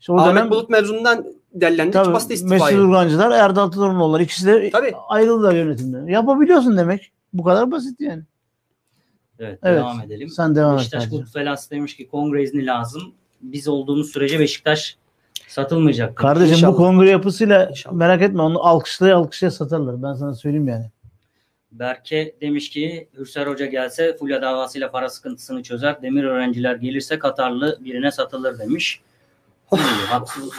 İşte 0.00 0.12
o 0.12 0.18
Ahmet 0.18 0.34
dönem 0.34 0.50
Bulut 0.50 0.70
mevzundan 0.70 1.26
dellendi. 1.54 1.90
tabii, 1.92 2.12
bastı 2.12 2.28
Mesut 2.32 2.46
istifayı. 2.46 2.78
Urgancılar, 2.78 3.30
Erdal 3.30 3.70
Torunoğulları 3.70 4.22
ikisi 4.22 4.46
de 4.46 4.70
Tabii. 4.70 4.92
ayrıldılar 5.08 5.54
yönetimden. 5.54 6.06
Yapabiliyorsun 6.06 6.76
demek. 6.76 7.12
Bu 7.32 7.42
kadar 7.44 7.70
basit 7.70 8.00
yani. 8.00 8.22
Evet, 9.38 9.58
Evet. 9.62 9.78
devam 9.78 10.00
edelim. 10.00 10.28
Sen 10.28 10.54
devam 10.54 10.72
et. 10.74 10.78
Beşiktaş 10.78 11.00
kardeşim. 11.02 11.24
Kutlu 11.24 11.32
Felas 11.32 11.70
demiş 11.70 11.96
ki 11.96 12.08
kongre 12.08 12.42
izni 12.42 12.66
lazım. 12.66 13.02
Biz 13.42 13.68
olduğumuz 13.68 14.12
sürece 14.12 14.38
Beşiktaş 14.40 14.96
satılmayacak. 15.48 16.16
Kardeşim 16.16 16.54
İnşallah. 16.54 16.72
bu 16.72 16.76
kongre 16.76 17.10
yapısıyla 17.10 17.66
İnşallah. 17.70 17.94
merak 17.96 18.22
etme 18.22 18.42
onu 18.42 18.62
alkışlaya 18.66 19.16
alkışlaya 19.16 19.50
satarlar. 19.50 20.02
Ben 20.02 20.12
sana 20.14 20.34
söyleyeyim 20.34 20.68
yani. 20.68 20.86
Berke 21.72 22.34
demiş 22.40 22.70
ki 22.70 23.08
Hürsel 23.18 23.48
Hoca 23.48 23.66
gelse 23.66 24.16
Fulya 24.16 24.42
davasıyla 24.42 24.90
para 24.90 25.08
sıkıntısını 25.08 25.62
çözer. 25.62 26.02
Demir 26.02 26.24
öğrenciler 26.24 26.74
gelirse 26.76 27.18
Katarlı 27.18 27.78
birine 27.84 28.10
satılır 28.10 28.58
demiş. 28.58 29.00
Haksız 29.70 30.50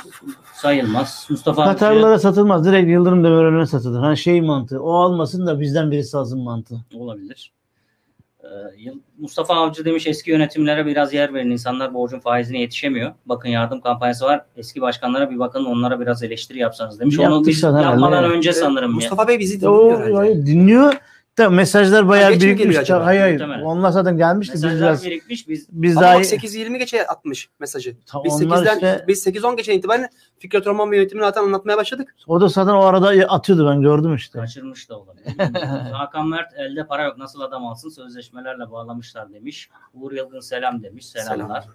sayılmaz. 0.54 1.28
Mustafa 1.30 1.66
Katarlara 1.66 2.20
satılmaz. 2.20 2.66
Direkt 2.66 2.90
Yıldırım 2.90 3.24
Demirören'e 3.24 3.66
satılır. 3.66 4.00
Hani 4.00 4.18
şey 4.18 4.42
mantığı. 4.42 4.84
O 4.84 4.94
almasın 4.94 5.48
da 5.48 5.60
bizden 5.60 5.92
birisi 5.92 6.18
alsın 6.18 6.40
mantığı. 6.40 6.78
olabilir. 6.96 7.52
Ee, 8.44 8.48
Mustafa 9.20 9.56
Avcı 9.56 9.86
demiş 9.86 10.08
eski 10.08 10.32
yönetimlere 10.32 10.86
biraz 10.86 11.14
yer 11.14 11.34
verin. 11.34 11.52
İnsanlar 11.52 11.94
borcun 11.94 12.20
faizine 12.20 12.60
yetişemiyor. 12.62 13.12
Bakın 13.26 13.50
yardım 13.50 13.82
kampanyası 13.82 14.26
var. 14.26 14.46
Eski 14.58 14.82
başkanlara 14.82 15.32
bir 15.32 15.40
bakın 15.40 15.66
onlara 15.66 16.00
biraz 16.00 16.24
eleştiri 16.24 16.60
yapsanız 16.60 17.00
demiş. 17.00 17.20
Onu 17.20 17.46
biz 17.46 17.64
yapmadan 17.64 18.24
önce 18.24 18.54
sanırım 18.54 18.90
ya. 18.90 18.96
Mustafa 18.96 19.28
Bey 19.28 19.40
bizi 19.40 19.66
Ya 19.66 19.72
O 19.72 19.90
dinliyor 19.90 20.16
hayır, 20.16 20.46
dinliyor 20.46 20.94
da 21.38 21.50
mesajlar 21.50 22.08
bayağı 22.08 22.34
geç 22.34 22.44
mi 22.44 22.48
birikmiş. 22.50 22.78
acaba? 22.78 23.06
Hayır 23.06 23.22
hayır. 23.22 23.34
Muhtemelen. 23.34 23.64
Onlar 23.64 23.90
zaten 23.92 24.18
gelmişti. 24.18 24.54
Biz 24.54 24.64
Mesajlar 24.64 24.88
biraz 24.90 25.06
birikmiş. 25.06 25.48
Biz 25.48 25.68
biz 25.72 25.98
Ama 25.98 26.06
daha 26.06 26.16
bak 26.16 26.24
8-20 26.26 26.78
geçe 26.78 27.08
atmış 27.08 27.50
mesajı. 27.60 27.96
Ta- 28.06 28.24
Biz 28.24 28.34
onlar 28.44 28.58
8'den 28.58 28.74
işte- 28.76 29.06
biz 29.08 29.28
8-10 29.28 29.56
geçen 29.58 29.74
itibaren 29.74 30.10
Fikret 30.40 30.68
Orman 30.68 30.92
ve 30.92 30.98
yönetimini 30.98 31.26
zaten 31.26 31.44
anlatmaya 31.44 31.78
başladık. 31.78 32.16
o 32.28 32.42
da 32.42 32.48
zaten 32.48 32.74
o 32.74 32.80
arada 32.84 33.08
atıyordu 33.28 33.68
ben 33.70 33.82
gördüm 33.82 34.16
işte. 34.16 34.40
kaçırmış 34.40 34.90
da 34.90 35.00
olabilir. 35.00 35.26
Hakan 35.92 36.28
Mert 36.28 36.54
elde 36.58 36.88
para 36.88 37.04
yok 37.04 37.18
nasıl 37.18 37.42
adam 37.42 37.66
alsın 37.66 37.90
sözleşmelerle 37.90 38.72
bağlamışlar 38.72 39.34
demiş. 39.34 39.70
Uğur 39.94 40.12
Yılgın 40.12 40.40
selam 40.40 40.84
demiş. 40.84 41.06
Selamlar. 41.06 41.66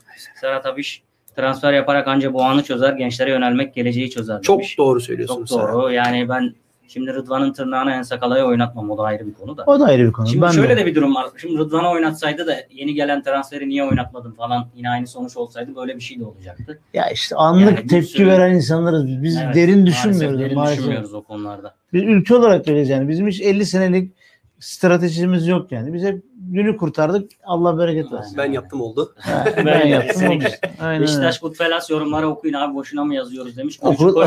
Serhat 0.41 0.67
Abiş 0.67 1.03
transfer 1.37 1.73
yaparak 1.73 2.09
anca 2.09 2.33
bu 2.35 2.43
anı 2.45 2.63
çözer. 2.63 2.93
Gençlere 2.93 3.31
yönelmek 3.31 3.75
geleceği 3.75 4.11
çözer 4.11 4.43
Çok 4.43 4.59
demiş. 4.59 4.79
doğru 4.79 4.99
Çok 5.01 5.07
söylüyorsunuz. 5.07 5.51
doğru. 5.51 5.93
Yani 5.93 6.29
ben 6.29 6.55
şimdi 6.89 7.15
Rıdvan'ın 7.15 7.53
tırnağını 7.53 7.91
en 7.93 8.03
sakalaya 8.03 8.47
oynatmam. 8.47 8.91
O 8.91 8.99
da 8.99 9.03
ayrı 9.03 9.27
bir 9.27 9.33
konu 9.35 9.57
da. 9.57 9.65
O 9.67 9.81
da 9.81 9.85
ayrı 9.85 10.07
bir 10.07 10.13
konu. 10.13 10.27
Şimdi 10.27 10.43
ben 10.43 10.51
şöyle 10.51 10.77
de. 10.77 10.81
de 10.81 10.87
bir 10.87 10.95
durum 10.95 11.15
var. 11.15 11.27
Şimdi 11.37 11.59
Rıdvan'a 11.59 11.91
oynatsaydı 11.91 12.47
da 12.47 12.57
yeni 12.71 12.95
gelen 12.95 13.23
transferi 13.23 13.69
niye 13.69 13.85
oynatmadın 13.85 14.33
falan 14.33 14.67
yine 14.77 14.91
aynı 14.91 15.07
sonuç 15.07 15.37
olsaydı 15.37 15.77
böyle 15.77 15.97
bir 15.97 16.01
şey 16.01 16.21
de 16.21 16.25
olacaktı. 16.25 16.81
Ya 16.95 17.11
işte 17.11 17.37
anlık 17.37 17.63
Yani 17.79 17.87
tepki 17.87 18.09
sürü- 18.09 18.27
veren 18.27 18.55
insanlarız 18.55 19.23
biz. 19.23 19.37
Evet, 19.37 19.55
derin 19.55 19.79
maalesef 19.79 19.87
düşünmüyoruz 20.05 20.41
derin 20.41 20.55
maalesef. 20.55 20.79
düşünmüyoruz 20.79 21.15
o 21.15 21.23
konularda. 21.23 21.75
Biz 21.93 22.03
ülke 22.03 22.35
olarak 22.35 22.67
böyleyiz 22.67 22.89
yani. 22.89 23.09
Bizim 23.09 23.27
hiç 23.29 23.41
50 23.41 23.67
senelik 23.67 24.13
stratejimiz 24.61 25.47
yok 25.47 25.73
yani. 25.73 25.93
Biz 25.95 26.05
hep 26.05 26.23
günü 26.53 26.77
kurtardık. 26.77 27.31
Allah 27.45 27.79
bereket 27.79 28.13
versin. 28.13 28.39
Ben 28.39 28.53
yaptım 28.53 28.81
oldu. 28.81 29.15
Ha, 29.21 29.45
Ben 29.67 29.87
yaptım. 29.87 30.29
olmuş. 30.31 30.45
Aynen. 30.81 31.03
Beşiktaş 31.03 31.39
Kutfelas 31.39 31.91
yorumları 31.91 32.29
okuyun 32.29 32.55
abi 32.55 32.75
boşuna 32.75 33.05
mı 33.05 33.15
yazıyoruz 33.15 33.57
demiş. 33.57 33.79
Oku-. 33.83 34.25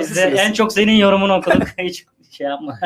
Biz 0.00 0.16
de 0.16 0.20
en 0.22 0.52
çok 0.52 0.72
senin 0.72 0.92
yorumunu 0.92 1.34
okuduk. 1.34 1.62
Hiç 1.78 2.04
şey 2.30 2.46
yapma. 2.46 2.78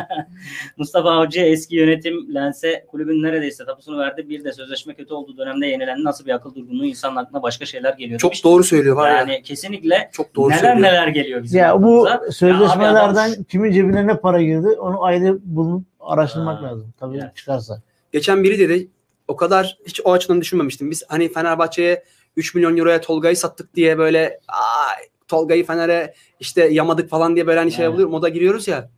Mustafa 0.76 1.11
Avcı 1.11 1.40
eski 1.40 1.76
yönetim 1.76 2.34
Lens'e 2.34 2.86
kulübün 2.90 3.22
neredeyse 3.22 3.64
tapusunu 3.64 3.99
verdi. 3.99 4.28
Bir 4.28 4.44
de 4.44 4.53
sözleşme 4.53 4.94
kötü 4.94 5.14
olduğu 5.14 5.36
dönemde 5.36 5.66
yenilendi. 5.66 6.05
Nasıl 6.05 6.26
bir 6.26 6.30
akıl 6.34 6.55
durgunluğu 6.55 6.84
insanın 6.84 7.16
aklına 7.16 7.42
başka 7.42 7.66
şeyler 7.66 7.92
geliyor. 7.94 8.20
Çok 8.20 8.30
demiş. 8.30 8.44
doğru 8.44 8.64
söylüyor 8.64 8.97
var 8.97 9.11
Yani 9.11 9.32
ya. 9.32 9.42
kesinlikle 9.42 10.11
Çok 10.12 10.36
doğru 10.36 10.49
neler 10.51 10.59
söylüyor. 10.59 10.82
neler 10.82 11.09
geliyor 11.09 11.42
bizim 11.42 11.61
Ya 11.61 11.82
bu 11.82 12.07
aklımıza. 12.09 12.32
sözleşmelerden 12.32 13.26
Ya 13.28 13.34
abi 13.34 13.44
kimin 13.44 13.72
cebine 13.72 14.07
ne 14.07 14.16
para 14.16 14.42
girdi 14.42 14.68
onu 14.68 15.05
ayrı 15.05 15.38
bulup 15.44 15.84
araştırmak 16.01 16.61
Ha, 16.62 16.64
lazım. 16.66 16.92
Tabii 17.01 17.16
evet. 17.22 17.36
çıkarsa. 17.36 17.80
Geçen 18.17 18.45
biri 18.45 18.59
dedi 18.59 18.89
o 19.29 19.37
kadar 19.37 19.79
hiç 19.87 20.01
o 20.05 20.12
açıdan 20.12 20.41
düşünmemiştim. 20.41 20.91
Biz 20.91 21.03
hani 21.09 21.33
Fenerbahçe'ye 21.33 22.05
3 22.37 22.55
milyon 22.55 22.77
euroya 22.77 23.01
Tolga'yı 23.01 23.37
sattık 23.37 23.75
diye 23.75 23.99
böyle 23.99 24.41
Aa, 24.49 24.93
Tolga'yı 25.29 25.67
Fener'e 25.67 26.14
işte 26.41 26.69
yamadık 26.69 27.11
falan 27.11 27.35
diye 27.35 27.47
böyle 27.47 27.59
hani 27.59 27.73
şey 27.73 27.89
oluyor 27.89 28.09
moda 28.09 28.29
giriyoruz 28.29 28.69
ya. 28.69 28.91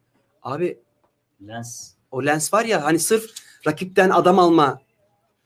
Abi 0.43 0.79
Lens. 1.49 1.91
o 2.11 2.25
lens 2.25 2.55
var 2.55 2.65
ya 2.65 2.85
hani 2.85 2.99
sırf 2.99 3.25
rakipten 3.67 4.11
adam 4.11 4.39
alma 4.39 4.81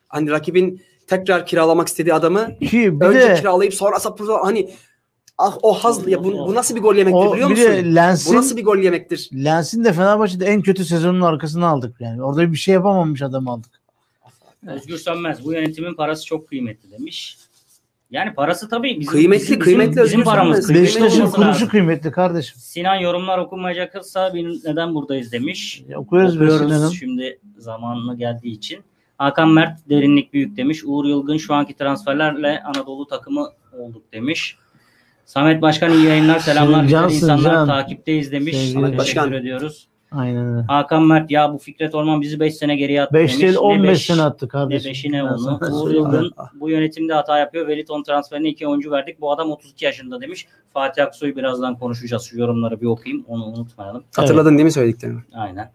hani 0.08 0.30
rakibin 0.30 0.82
tekrar 1.06 1.46
kiralamak 1.46 1.88
istediği 1.88 2.14
adamı 2.14 2.58
Ki 2.58 3.00
bir 3.00 3.06
önce 3.06 3.20
de 3.20 3.34
kiralayıp 3.34 3.74
sonra 3.74 4.00
satıp 4.00 4.28
hani 4.42 4.74
ah 5.42 5.58
o 5.62 5.72
haz 5.74 6.08
ya 6.08 6.24
bu, 6.24 6.32
bu 6.32 6.54
nasıl 6.54 6.76
bir 6.76 6.80
gol 6.80 6.96
yemektir 6.96 7.26
o 7.26 7.32
biliyor 7.32 7.50
musun? 7.50 7.64
de 7.64 7.84
Bu 7.84 7.94
Lens'in 7.94 8.36
nasıl 8.36 8.56
bir 8.56 8.64
gol 8.64 8.78
yemektir? 8.78 9.30
Lens'in 9.34 9.84
de 9.84 9.92
Fenerbahçe'de 9.92 10.46
en 10.46 10.62
kötü 10.62 10.84
sezonun 10.84 11.20
arkasına 11.20 11.66
aldık 11.66 11.96
yani. 12.00 12.22
Orada 12.22 12.52
bir 12.52 12.56
şey 12.56 12.74
yapamamış 12.74 13.22
adam 13.22 13.48
aldık. 13.48 13.82
Özgür 14.66 14.98
Sönmez. 14.98 15.44
Bu 15.44 15.52
yönetimin 15.52 15.94
parası 15.94 16.26
çok 16.26 16.48
kıymetli 16.48 16.90
demiş. 16.90 17.38
Yani 18.10 18.34
parası 18.34 18.68
tabii 18.68 19.00
bizim, 19.00 19.12
Kıymetli, 19.12 19.42
bizim, 19.42 19.58
kıymetli 19.58 19.90
bizim, 19.90 20.04
bizim 20.04 20.24
paramız. 20.24 20.74
Beşiktaş'ın 20.74 21.42
lazım. 21.42 21.68
kıymetli 21.68 22.10
kardeşim. 22.10 22.58
Sinan 22.58 22.96
yorumlar 22.96 23.38
okunmayacaksa 23.38 24.32
neden 24.64 24.94
buradayız 24.94 25.32
demiş. 25.32 25.84
Ya, 25.88 25.98
okuyoruz 25.98 26.36
Okuyoruz 26.36 26.98
şimdi 26.98 27.38
zamanını 27.58 28.16
geldiği 28.16 28.52
için. 28.52 28.80
Hakan 29.18 29.48
Mert 29.48 29.88
derinlik 29.88 30.32
büyük 30.32 30.56
demiş. 30.56 30.84
Uğur 30.84 31.04
Yılgın 31.04 31.36
şu 31.36 31.54
anki 31.54 31.74
transferlerle 31.74 32.62
Anadolu 32.62 33.06
takımı 33.06 33.48
olduk 33.72 34.12
demiş. 34.12 34.56
Samet 35.24 35.62
Başkan 35.62 35.92
iyi 35.92 36.06
yayınlar 36.06 36.38
selamlar. 36.38 36.82
Güzel 36.82 37.04
insanlar 37.04 37.54
can. 37.54 37.66
takipteyiz 37.66 38.32
demiş. 38.32 38.56
Sevgili 38.56 38.74
Teşekkür 38.74 38.98
Başkan. 38.98 39.32
ediyoruz. 39.32 39.88
Aynen 40.12 40.54
öyle. 40.54 40.66
Hakan 40.66 41.02
Mert 41.02 41.30
ya 41.30 41.52
bu 41.52 41.58
Fikret 41.58 41.94
Orman 41.94 42.20
bizi 42.20 42.40
5 42.40 42.54
sene 42.54 42.76
geriye 42.76 43.02
attı 43.02 43.14
5 43.14 43.30
demiş. 43.30 43.42
değil 43.42 43.52
Ne 43.52 43.58
15 43.58 43.90
beş, 43.90 44.06
sene 44.06 44.22
attı 44.22 44.44
Ne 44.44 44.48
kardeşim. 44.48 44.92
5'i 44.92 45.12
ne 45.12 45.24
onu. 45.24 45.60
Uğur. 45.72 45.94
Yılgın 45.94 46.30
bu 46.54 46.70
yönetimde 46.70 47.14
hata 47.14 47.38
yapıyor. 47.38 47.66
Wellington 47.66 48.02
transferine 48.02 48.48
iki 48.48 48.66
oyuncu 48.68 48.90
verdik. 48.90 49.20
Bu 49.20 49.32
adam 49.32 49.50
32 49.50 49.84
yaşında 49.84 50.20
demiş. 50.20 50.46
Fatih 50.72 51.04
Aksoy'u 51.04 51.36
birazdan 51.36 51.78
konuşacağız. 51.78 52.22
Şu 52.22 52.38
yorumları 52.38 52.80
bir 52.80 52.86
okuyayım. 52.86 53.24
Onu 53.28 53.44
unutmayalım. 53.44 54.04
Hatırladın 54.16 54.52
değil 54.58 54.64
mi 54.64 54.72
söylediklerimi? 54.72 55.24
Aynen. 55.34 55.72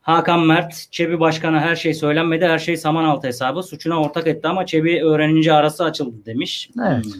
Hakan 0.00 0.40
Mert, 0.46 0.86
Çebi 0.90 1.20
Başkan'a 1.20 1.60
her 1.60 1.76
şey 1.76 1.94
söylenmedi, 1.94 2.46
her 2.46 2.58
şey 2.58 2.76
saman 2.76 3.04
altı 3.04 3.26
hesabı. 3.26 3.62
Suçuna 3.62 4.00
ortak 4.02 4.26
etti 4.26 4.48
ama 4.48 4.66
Çebi 4.66 5.04
öğrenince 5.04 5.52
arası 5.52 5.84
açıldı 5.84 6.16
demiş. 6.26 6.70
Evet. 6.86 7.04
Hmm. 7.04 7.12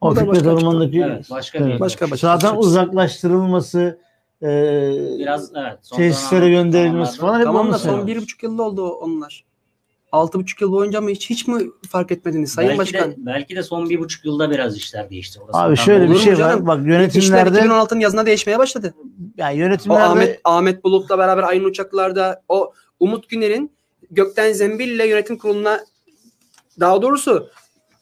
O 0.00 0.10
Bu 0.10 0.16
da 0.16 0.20
Fikret 0.20 0.44
başka 0.46 1.06
Evet, 1.06 1.30
başka 1.30 1.66
bir- 1.66 1.80
Başka 1.80 2.10
başka. 2.10 2.38
Zaten 2.38 2.56
uzaklaştırılması 2.56 3.98
e, 4.42 4.46
Biraz 5.18 5.52
evet. 5.56 5.78
tesislere 5.96 6.50
gönderilmesi 6.50 7.12
zamanlarda- 7.12 7.20
falan 7.20 7.38
hep 7.38 7.44
Tamam 7.46 7.72
da 7.72 7.78
son 7.78 8.06
bir 8.06 8.16
buçuk 8.16 8.42
yılda 8.42 8.62
oldu 8.62 8.88
onlar. 8.88 9.44
Altı 10.12 10.38
buçuk 10.38 10.60
yıl 10.60 10.72
boyunca 10.72 11.00
mı 11.00 11.10
hiç 11.10 11.30
hiç 11.30 11.46
mi 11.48 11.62
fark 11.88 12.12
etmediniz 12.12 12.52
Sayın 12.52 12.68
belki 12.68 12.80
Başkan? 12.80 13.10
De, 13.10 13.14
belki 13.18 13.56
de 13.56 13.62
son 13.62 13.90
bir 13.90 13.98
buçuk 13.98 14.24
yılda 14.24 14.50
biraz 14.50 14.76
işler 14.76 15.10
değişti. 15.10 15.40
Orası 15.40 15.58
Abi 15.58 15.76
şöyle 15.76 16.10
bir 16.10 16.16
şey 16.16 16.38
var. 16.38 16.66
Bak 16.66 16.78
İşler 16.80 16.90
yönetimlerde 16.92 17.58
2016'nın 17.58 18.00
yazına 18.00 18.26
değişmeye 18.26 18.58
başladı. 18.58 18.94
yani 19.36 19.54
O 19.54 19.58
yönetimlerde 19.58 20.02
Ahmet 20.04 20.40
Ahmet 20.44 20.84
Bulut'la 20.84 21.18
beraber 21.18 21.42
aynı 21.42 21.64
uçaklarda 21.64 22.42
o 22.48 22.72
Umut 23.00 23.28
Güner'in 23.28 23.72
gökten 24.10 24.52
zembille 24.52 25.06
yönetim 25.08 25.38
kuruluna 25.38 25.80
daha 26.80 27.02
doğrusu 27.02 27.48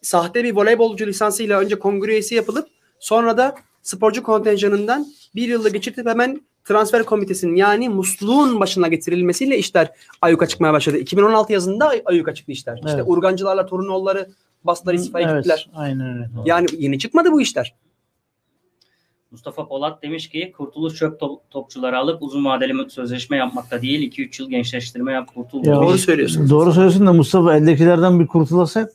sahte 0.02 0.44
bir 0.44 0.56
voleybolcu 0.56 1.06
lisansıyla 1.06 1.60
önce 1.60 1.78
kongre 1.78 2.12
üyesi 2.12 2.34
yapılıp 2.34 2.68
sonra 3.00 3.36
da 3.36 3.54
sporcu 3.82 4.22
kontenjanından 4.22 5.06
bir 5.34 5.48
yılda 5.48 5.68
geçirtip 5.68 6.06
hemen 6.06 6.40
transfer 6.64 7.04
komitesinin 7.04 7.56
yani 7.56 7.88
musluğun 7.88 8.60
başına 8.60 8.88
getirilmesiyle 8.88 9.58
işler 9.58 9.90
ayyuka 10.22 10.46
çıkmaya 10.46 10.72
başladı. 10.72 10.98
2016 10.98 11.52
yazında 11.52 11.88
ay- 11.88 12.02
ayyuka 12.04 12.34
çıktı 12.34 12.52
işler. 12.52 12.76
İşte 12.76 12.90
Evet. 12.94 13.04
Urgancılarla 13.06 13.66
Torunoğulları 13.66 14.28
bastılar 14.64 14.94
istifaya 14.94 15.30
evet, 15.30 15.44
gittiler. 15.44 15.70
aynen 15.74 16.14
öyle. 16.14 16.28
Yani 16.44 16.66
yeni 16.78 16.98
çıkmadı 16.98 17.32
bu 17.32 17.40
işler. 17.40 17.74
Mustafa 19.30 19.68
Polat 19.68 20.02
demiş 20.02 20.28
ki 20.28 20.52
kurtuluş 20.56 20.94
çöp 20.94 21.20
top- 21.20 21.50
topçuları 21.50 21.98
alıp 21.98 22.22
uzun 22.22 22.44
vadeli 22.44 22.90
sözleşme 22.90 23.36
yapmakta 23.36 23.82
değil 23.82 24.12
2-3 24.12 24.42
yıl 24.42 24.50
gençleştirme 24.50 25.12
yap 25.12 25.34
kurtul. 25.34 25.64
Ya. 25.66 25.74
Doğru 25.74 25.98
söylüyorsunuz. 25.98 26.50
Doğru 26.50 26.72
söylüyorsun 26.72 27.06
da 27.06 27.12
Mustafa 27.12 27.56
eldekilerden 27.56 28.20
bir 28.20 28.26
kurtulasak 28.26 28.92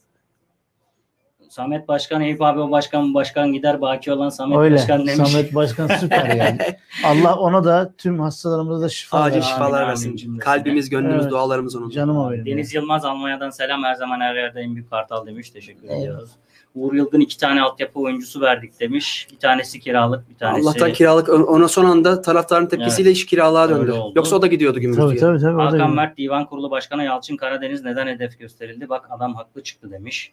Samet 1.54 1.88
Başkan 1.88 2.22
Eyüp 2.22 2.42
abi 2.42 2.60
o 2.60 2.72
başkan 2.72 3.14
başkan 3.14 3.54
gider 3.54 3.82
baki 3.82 4.12
olan 4.12 4.30
Samet 4.30 4.58
öyle. 4.58 4.76
Başkan 4.76 5.08
demiş. 5.08 5.30
Samet 5.32 5.56
Başkan 5.56 5.88
süper 5.88 6.26
yani. 6.36 6.58
Allah 7.06 7.36
ona 7.36 7.64
da 7.64 7.94
tüm 7.98 8.20
hastalarımıza 8.20 8.86
da 8.86 8.90
şifa 8.90 9.20
Acil 9.22 9.38
versin. 9.38 9.50
şifalar 9.50 9.88
versin. 9.88 10.38
Kalbimiz, 10.38 10.90
gönlümüz, 10.90 11.22
Evet. 11.22 11.32
dualarımız 11.32 11.76
onun. 11.76 11.90
Canıma 11.90 12.32
benim. 12.32 12.46
Deniz 12.46 12.74
Yılmaz 12.74 13.06
Almanya'dan 13.06 13.50
selam 13.50 13.84
her 13.84 13.96
zaman 13.96 14.20
her 14.20 14.36
yerde 14.36 14.62
en 14.62 14.76
büyük 14.76 14.90
kartal 14.90 15.26
demiş. 15.26 15.50
Teşekkür 15.50 15.84
Eyvallah. 15.84 16.02
ediyoruz. 16.02 16.30
Uğur 16.76 16.94
Yılgın 16.94 17.20
iki 17.20 17.38
tane 17.38 17.62
altyapı 17.62 18.00
oyuncusu 18.00 18.42
verdik 18.42 18.80
demiş. 18.80 19.28
Bir 19.32 19.38
tanesi 19.40 19.80
kiralık 19.80 20.30
bir 20.30 20.36
tanesi. 20.36 20.68
Allah'tan 20.70 20.94
kiralık 20.94 21.30
ona 21.30 21.68
son 21.68 21.86
anda 21.86 22.22
taraftarın 22.22 22.66
tepkisiyle 22.66 23.12
iş 23.12 23.26
kiralığa 23.26 23.70
döndü. 23.70 23.92
oldu. 23.92 24.14
Yoksa 24.16 24.36
o 24.36 24.42
da 24.42 24.48
gidiyordu 24.48 24.76
Tabii 24.76 24.82
gümrütüye. 24.86 25.20
tabii 25.20 25.40
tabii. 25.40 25.56
o 25.56 25.60
da 25.60 25.66
Hakan. 25.66 25.96
Mert 25.96 26.18
Divan 26.18 26.46
Kurulu 26.46 26.72
Başkanı 26.72 27.04
Yalçın 27.04 27.38
Karadeniz 27.38 27.84
neden 27.84 28.08
hedef 28.08 28.40
gösterildi? 28.40 28.90
Bak 28.90 29.08
adam 29.12 29.36
haklı 29.36 29.64
çıktı 29.64 29.92
demiş. 29.92 30.32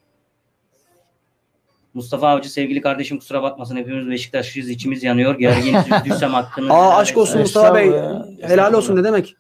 Mustafa 1.95 2.28
Avcı 2.28 2.53
sevgili 2.53 2.80
kardeşim 2.80 3.18
kusura 3.18 3.43
bakmasın 3.43 3.76
hepimiz 3.76 4.11
Beşiktaşlıyız 4.11 4.68
içimiz 4.70 5.03
yanıyor. 5.03 5.38
Gergin 5.38 5.74
üzüldüysem 5.74 6.30
hakkını. 6.34 6.72
Aa 6.72 6.97
aşk 6.97 7.16
olsun 7.16 7.30
etsin. 7.38 7.41
Mustafa 7.41 7.74
Bey. 7.74 7.86
Estağfurullah 7.88 8.49
Helal 8.51 8.72
olsun 8.72 8.97
ne 8.97 9.05
demek? 9.05 9.36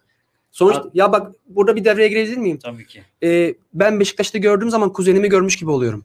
Sonuç 0.50 0.76
Abi- 0.76 0.88
ya 0.94 1.12
bak 1.12 1.32
burada 1.48 1.76
bir 1.76 1.84
devreye 1.84 2.08
girebilir 2.08 2.36
miyim? 2.36 2.58
Tabii 2.62 2.86
ki. 2.86 3.02
Ee, 3.22 3.54
ben 3.74 4.00
Beşiktaş'ta 4.00 4.38
gördüğüm 4.38 4.70
zaman 4.70 4.92
kuzenimi 4.92 5.28
görmüş 5.28 5.56
gibi 5.56 5.70
oluyorum. 5.70 6.04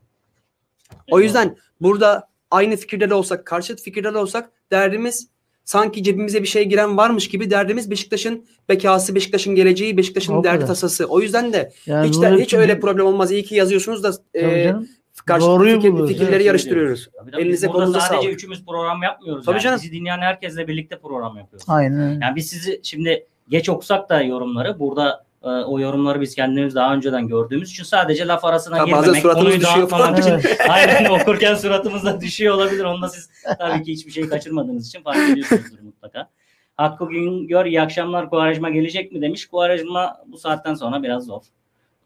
O 1.11 1.19
yüzden 1.19 1.55
burada 1.81 2.27
aynı 2.51 2.75
fikirde 2.77 3.09
de 3.09 3.13
olsak, 3.13 3.45
karşıt 3.45 3.81
fikirde 3.81 4.13
de 4.13 4.17
olsak 4.17 4.49
derdimiz 4.71 5.27
sanki 5.65 6.03
cebimize 6.03 6.41
bir 6.43 6.47
şey 6.47 6.65
giren 6.65 6.97
varmış 6.97 7.27
gibi 7.29 7.49
derdimiz 7.49 7.91
Beşiktaş'ın 7.91 8.45
bekası, 8.69 9.15
Beşiktaş'ın 9.15 9.55
geleceği, 9.55 9.97
Beşiktaş'ın 9.97 10.33
O 10.33 10.43
derdi 10.43 10.55
kadar. 10.55 10.67
tasası. 10.67 11.05
O 11.05 11.21
yüzden 11.21 11.53
de 11.53 11.71
Yani 11.85 12.07
hiç, 12.07 12.21
de, 12.21 12.31
hiç 12.31 12.53
öyle 12.53 12.79
problem 12.79 13.05
olmaz. 13.05 13.31
İyi 13.31 13.43
ki 13.43 13.55
yazıyorsunuz 13.55 14.03
da 14.03 14.13
e, 14.33 14.63
canım. 14.63 14.87
Karşıt 15.21 15.47
Doğruyu 15.47 15.77
fikir- 15.77 15.91
buluyoruz, 15.91 16.11
fikirleri 16.11 16.35
evet, 16.35 16.45
yarıştırıyoruz. 16.45 17.09
Tabii 17.19 17.31
tabii. 17.31 17.41
Elinize 17.41 17.67
sadece 17.67 17.99
sağlık. 17.99 18.33
üçümüz 18.33 18.65
program 18.65 19.03
yapmıyoruz. 19.03 19.45
Tabii 19.45 19.53
yani. 19.53 19.63
canım. 19.63 19.79
Bizi 19.83 19.91
dinleyen 19.91 20.19
herkesle 20.19 20.67
birlikte 20.67 20.99
program 20.99 21.37
yapıyoruz. 21.37 21.65
Aynen. 21.69 22.19
Yani 22.21 22.35
biz 22.35 22.49
sizi 22.49 22.79
şimdi 22.83 23.25
geç 23.49 23.69
okusak 23.69 24.09
da 24.09 24.21
yorumları 24.21 24.79
burada 24.79 25.25
e, 25.43 25.47
o 25.49 25.79
yorumları 25.79 26.21
biz 26.21 26.35
kendimiz 26.35 26.75
daha 26.75 26.93
önceden 26.93 27.27
gördüğümüz 27.27 27.71
için 27.71 27.83
sadece 27.83 28.27
laf 28.27 28.45
arasına 28.45 28.79
Ha, 28.79 28.85
girmemek, 28.85 29.05
suratımız 29.21 29.33
konuyu 29.33 29.59
düşüyor 29.61 29.77
dağıtmamak 29.77 30.19
için. 30.19 30.41
Aynen 30.69 31.05
okurken 31.09 31.55
suratımızda 31.55 32.21
düşüyor 32.21 32.55
olabilir. 32.55 32.83
Onda 32.83 33.09
siz 33.09 33.29
tabii 33.59 33.83
ki 33.83 33.91
hiçbir 33.91 34.11
şey 34.11 34.29
kaçırmadığınız 34.29 34.87
için 34.87 35.03
fark 35.03 35.29
ediyorsunuzdur 35.29 35.79
mutlaka. 35.79 36.29
Hakkı 36.77 37.09
Güngör 37.09 37.65
iyi 37.65 37.81
akşamlar 37.81 38.29
Kuvarajma 38.29 38.69
gelecek 38.69 39.11
mi 39.11 39.21
demiş. 39.21 39.45
Kuvarajma 39.45 40.17
bu 40.27 40.37
saatten 40.37 40.73
sonra 40.73 41.03
biraz 41.03 41.25
zor. 41.25 41.41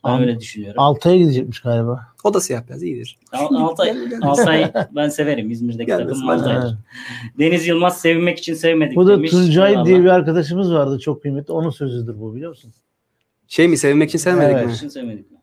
Ben 0.06 0.10
An- 0.10 0.22
öyle 0.22 0.40
düşünüyorum. 0.40 0.82
Altay'a 0.82 1.18
gidecekmiş 1.18 1.60
galiba. 1.62 2.08
O 2.24 2.34
da 2.34 2.42
siyah 2.42 2.68
beyaz 2.70 2.84
iyidir. 2.84 3.18
Al- 3.32 3.56
Altay, 3.56 3.94
Altay 4.22 4.72
ben 4.96 5.10
severim 5.10 5.52
İzmir'deki 5.52 5.92
takım. 5.92 6.30
Altay. 6.30 6.72
Deniz 7.40 7.68
Yılmaz 7.68 8.02
sevmek 8.02 8.38
için 8.40 8.54
sevmedik 8.54 8.96
Bu 8.98 9.08
da 9.08 9.12
demiş. 9.18 9.32
Tuncay 9.32 9.72
Eyvallah. 9.72 9.86
diye 9.86 10.00
bir 10.00 10.06
arkadaşımız 10.10 10.74
vardı 10.74 11.00
çok 11.00 11.22
kıymetli. 11.22 11.54
Onun 11.54 11.70
sözüdür 11.70 12.20
bu 12.20 12.36
biliyor 12.36 12.50
musun? 12.50 12.74
Şey 13.48 13.68
mi 13.68 13.78
sevmek 13.78 14.10
için 14.10 14.20
sevmedik 14.20 14.56
Evet. 14.56 14.68
mi? 14.68 14.74
için 14.74 14.88
sevmedik 14.90 15.32
mi? 15.32 15.38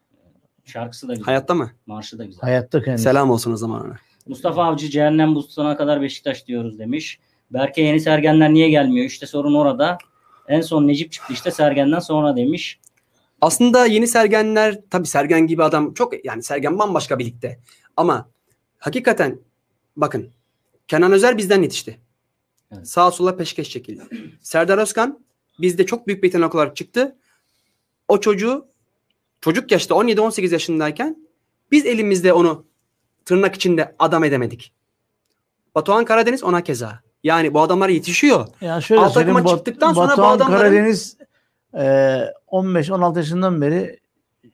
Şarkısı 0.64 1.08
da 1.08 1.12
güzel. 1.12 1.24
Hayatta 1.26 1.54
mı? 1.54 1.70
Marşı 1.86 2.18
da 2.18 2.24
güzel. 2.24 2.40
Hayatta 2.40 2.82
kendisi. 2.82 3.04
Selam 3.04 3.30
olsun 3.30 3.52
o 3.52 3.56
zaman 3.56 3.86
ona. 3.86 3.96
Mustafa 4.26 4.64
Avcı 4.64 4.88
cehennem 4.88 5.34
buzuna 5.34 5.76
kadar 5.76 6.00
Beşiktaş 6.02 6.46
diyoruz 6.46 6.78
demiş. 6.78 7.18
Berke 7.50 7.82
yeni 7.82 8.00
Sergenler 8.00 8.54
niye 8.54 8.70
gelmiyor? 8.70 9.06
İşte 9.06 9.26
sorun 9.26 9.54
orada. 9.54 9.98
En 10.48 10.60
son 10.60 10.86
Necip 10.86 11.12
çıktı 11.12 11.32
işte 11.32 11.50
Sergen'den 11.50 11.98
sonra 11.98 12.36
demiş. 12.36 12.78
Aslında 13.40 13.86
yeni 13.86 14.08
Sergenler 14.08 14.80
tabii 14.90 15.06
Sergen 15.06 15.46
gibi 15.46 15.62
adam 15.64 15.94
çok 15.94 16.24
yani 16.26 16.42
Sergen 16.42 16.78
bambaşka 16.78 17.18
bir 17.18 17.24
ligde. 17.24 17.58
Ama 17.96 18.28
hakikaten 18.78 19.38
bakın 19.96 20.30
Kenan 20.88 21.12
Özer 21.12 21.38
bizden 21.38 21.62
yetişti. 21.62 22.00
Evet. 22.72 22.88
Sağa 22.88 23.10
sola 23.10 23.36
peşkeş 23.36 23.70
çekildi. 23.70 24.02
Serdar 24.42 24.78
Özkan 24.78 25.20
bizde 25.60 25.86
çok 25.86 26.06
büyük 26.06 26.22
bir 26.22 26.28
yetenek 26.28 26.54
olarak 26.54 26.76
çıktı. 26.76 27.16
O 28.08 28.20
çocuğu 28.20 28.66
çocuk 29.40 29.72
yaşta 29.72 29.94
17-18 29.94 30.52
yaşındayken 30.52 31.16
biz 31.72 31.86
elimizde 31.86 32.32
onu 32.32 32.64
tırnak 33.24 33.54
içinde 33.54 33.94
adam 33.98 34.24
edemedik. 34.24 34.72
Batuhan 35.74 36.04
Karadeniz 36.04 36.44
ona 36.44 36.60
keza. 36.64 37.00
Yani 37.24 37.54
bu 37.54 37.60
adamlar 37.60 37.88
yetişiyor. 37.88 38.46
Ya 38.60 38.80
şöyle 38.80 39.00
Alt 39.00 39.14
takıma 39.14 39.44
Bat- 39.44 39.48
çıktıktan 39.56 39.92
sonra 39.92 40.06
bu 40.06 40.10
Batuhan 40.10 40.38
adamların- 40.38 40.58
Karadeniz 40.58 41.16
15-16 41.80 43.16
yaşından 43.18 43.60
beri 43.60 43.98
e, 44.44 44.48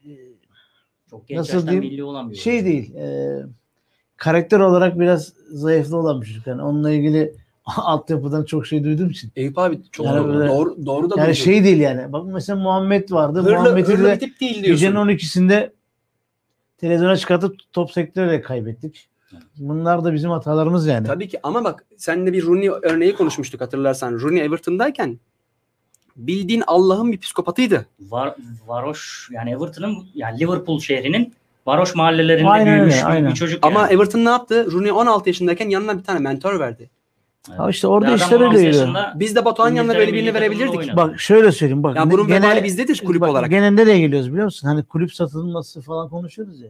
Çok 1.09 1.27
genç 1.27 1.37
Nasıl 1.37 1.67
diyeyim? 1.67 1.83
milli 1.83 2.03
olamıyor. 2.03 2.37
şey 2.39 2.65
değil. 2.65 2.95
E, 2.95 3.37
karakter 4.17 4.59
olarak 4.59 4.99
biraz 4.99 5.33
zayıflı 5.51 5.97
olan 5.97 6.21
bir 6.21 6.25
çocuk. 6.27 6.47
Yani 6.47 6.61
onunla 6.61 6.91
ilgili 6.91 7.35
altyapıdan 7.65 8.43
çok 8.45 8.67
şey 8.67 8.83
duyduğum 8.83 9.09
için. 9.09 9.31
Eyüp 9.35 9.57
abi 9.57 9.79
çok 9.91 10.05
Yani 10.05 10.17
doğru, 10.17 10.33
böyle- 10.33 10.49
doğru, 10.49 10.85
doğru 10.85 11.09
da 11.09 11.15
Yani 11.21 11.35
şey 11.35 11.63
değil 11.63 11.79
yani. 11.79 12.13
Bak 12.13 12.25
mesela 12.25 12.59
Muhammed 12.59 13.11
vardı. 13.11 13.39
hırlı, 13.39 13.51
Muhammed'i 13.55 13.87
hırlı 13.87 14.07
de 14.07 14.13
bir 14.13 14.19
tip 14.19 14.39
değil 14.39 14.63
gecenin 14.63 14.93
diyorsun. 14.95 15.09
12'sinde 15.09 15.71
televizyona 16.77 17.17
çıkartıp 17.17 17.55
top 17.73 17.91
sektörüyle 17.91 18.41
kaybettik. 18.41 19.07
Bunlar 19.57 20.03
da 20.03 20.13
bizim 20.13 20.29
hatalarımız 20.31 20.87
yani. 20.87 21.07
Tabii 21.07 21.27
ki 21.27 21.39
ama 21.43 21.63
bak 21.63 21.85
seninle 21.97 22.33
bir 22.33 22.43
Rooney 22.45 22.69
örneği 22.69 23.15
konuşmuştuk 23.15 23.61
hatırlarsan. 23.61 24.19
Rooney 24.19 24.41
Everton'dayken 24.41 25.19
bildiğin 26.15 26.63
Allah'ın 26.67 27.11
bir 27.11 27.17
psikopatıydı. 27.17 27.85
Var, 27.99 28.35
varoş 28.67 29.29
yani 29.31 29.49
Everton'ın 29.51 29.97
yani 30.15 30.39
Liverpool 30.39 30.79
şehrinin 30.79 31.33
varoş 31.65 31.95
mahallelerinde 31.95 32.49
Aynen 32.49 32.73
büyümüş 32.75 32.93
öyle, 32.95 33.05
bir- 33.05 33.11
aynen. 33.11 33.29
bir 33.29 33.35
çocuk. 33.35 33.65
Ama 33.65 33.79
yani. 33.81 33.93
Everton 33.93 34.25
ne 34.25 34.29
yaptı? 34.29 34.71
Rooney 34.71 34.91
16 34.91 35.29
yaşındayken 35.29 35.69
yanına 35.69 35.97
bir 35.97 36.03
tane 36.03 36.19
mentor 36.19 36.59
verdi. 36.59 36.89
Ha 37.57 37.69
işte 37.69 37.87
orada 37.87 38.15
işler 38.15 38.39
16 38.39 38.45
öyle 38.45 38.57
yürüyor. 38.57 38.73
yaşında 38.81 39.13
Biz 39.15 39.35
de 39.35 39.45
Batuhan'ın 39.45 39.75
yanına 39.75 39.95
böyle 39.95 40.13
birini 40.13 40.33
verebilirdik. 40.33 40.95
Bak 40.95 41.19
şöyle 41.19 41.51
söyleyeyim 41.51 41.83
bak. 41.83 41.95
Ya 41.95 42.11
bunun 42.11 42.27
gene- 42.27 42.47
vebali 42.47 42.63
bizdedir 42.63 43.01
kulüp 43.05 43.21
bak, 43.21 43.29
olarak. 43.29 43.49
Gene 43.49 43.75
nereye 43.75 43.99
geliyoruz 43.99 44.31
biliyor 44.31 44.45
musun? 44.45 44.67
Hani 44.67 44.83
kulüp 44.83 45.13
satılması 45.13 45.81
falan 45.81 46.09
konuşuyoruz 46.09 46.61
ya. 46.61 46.69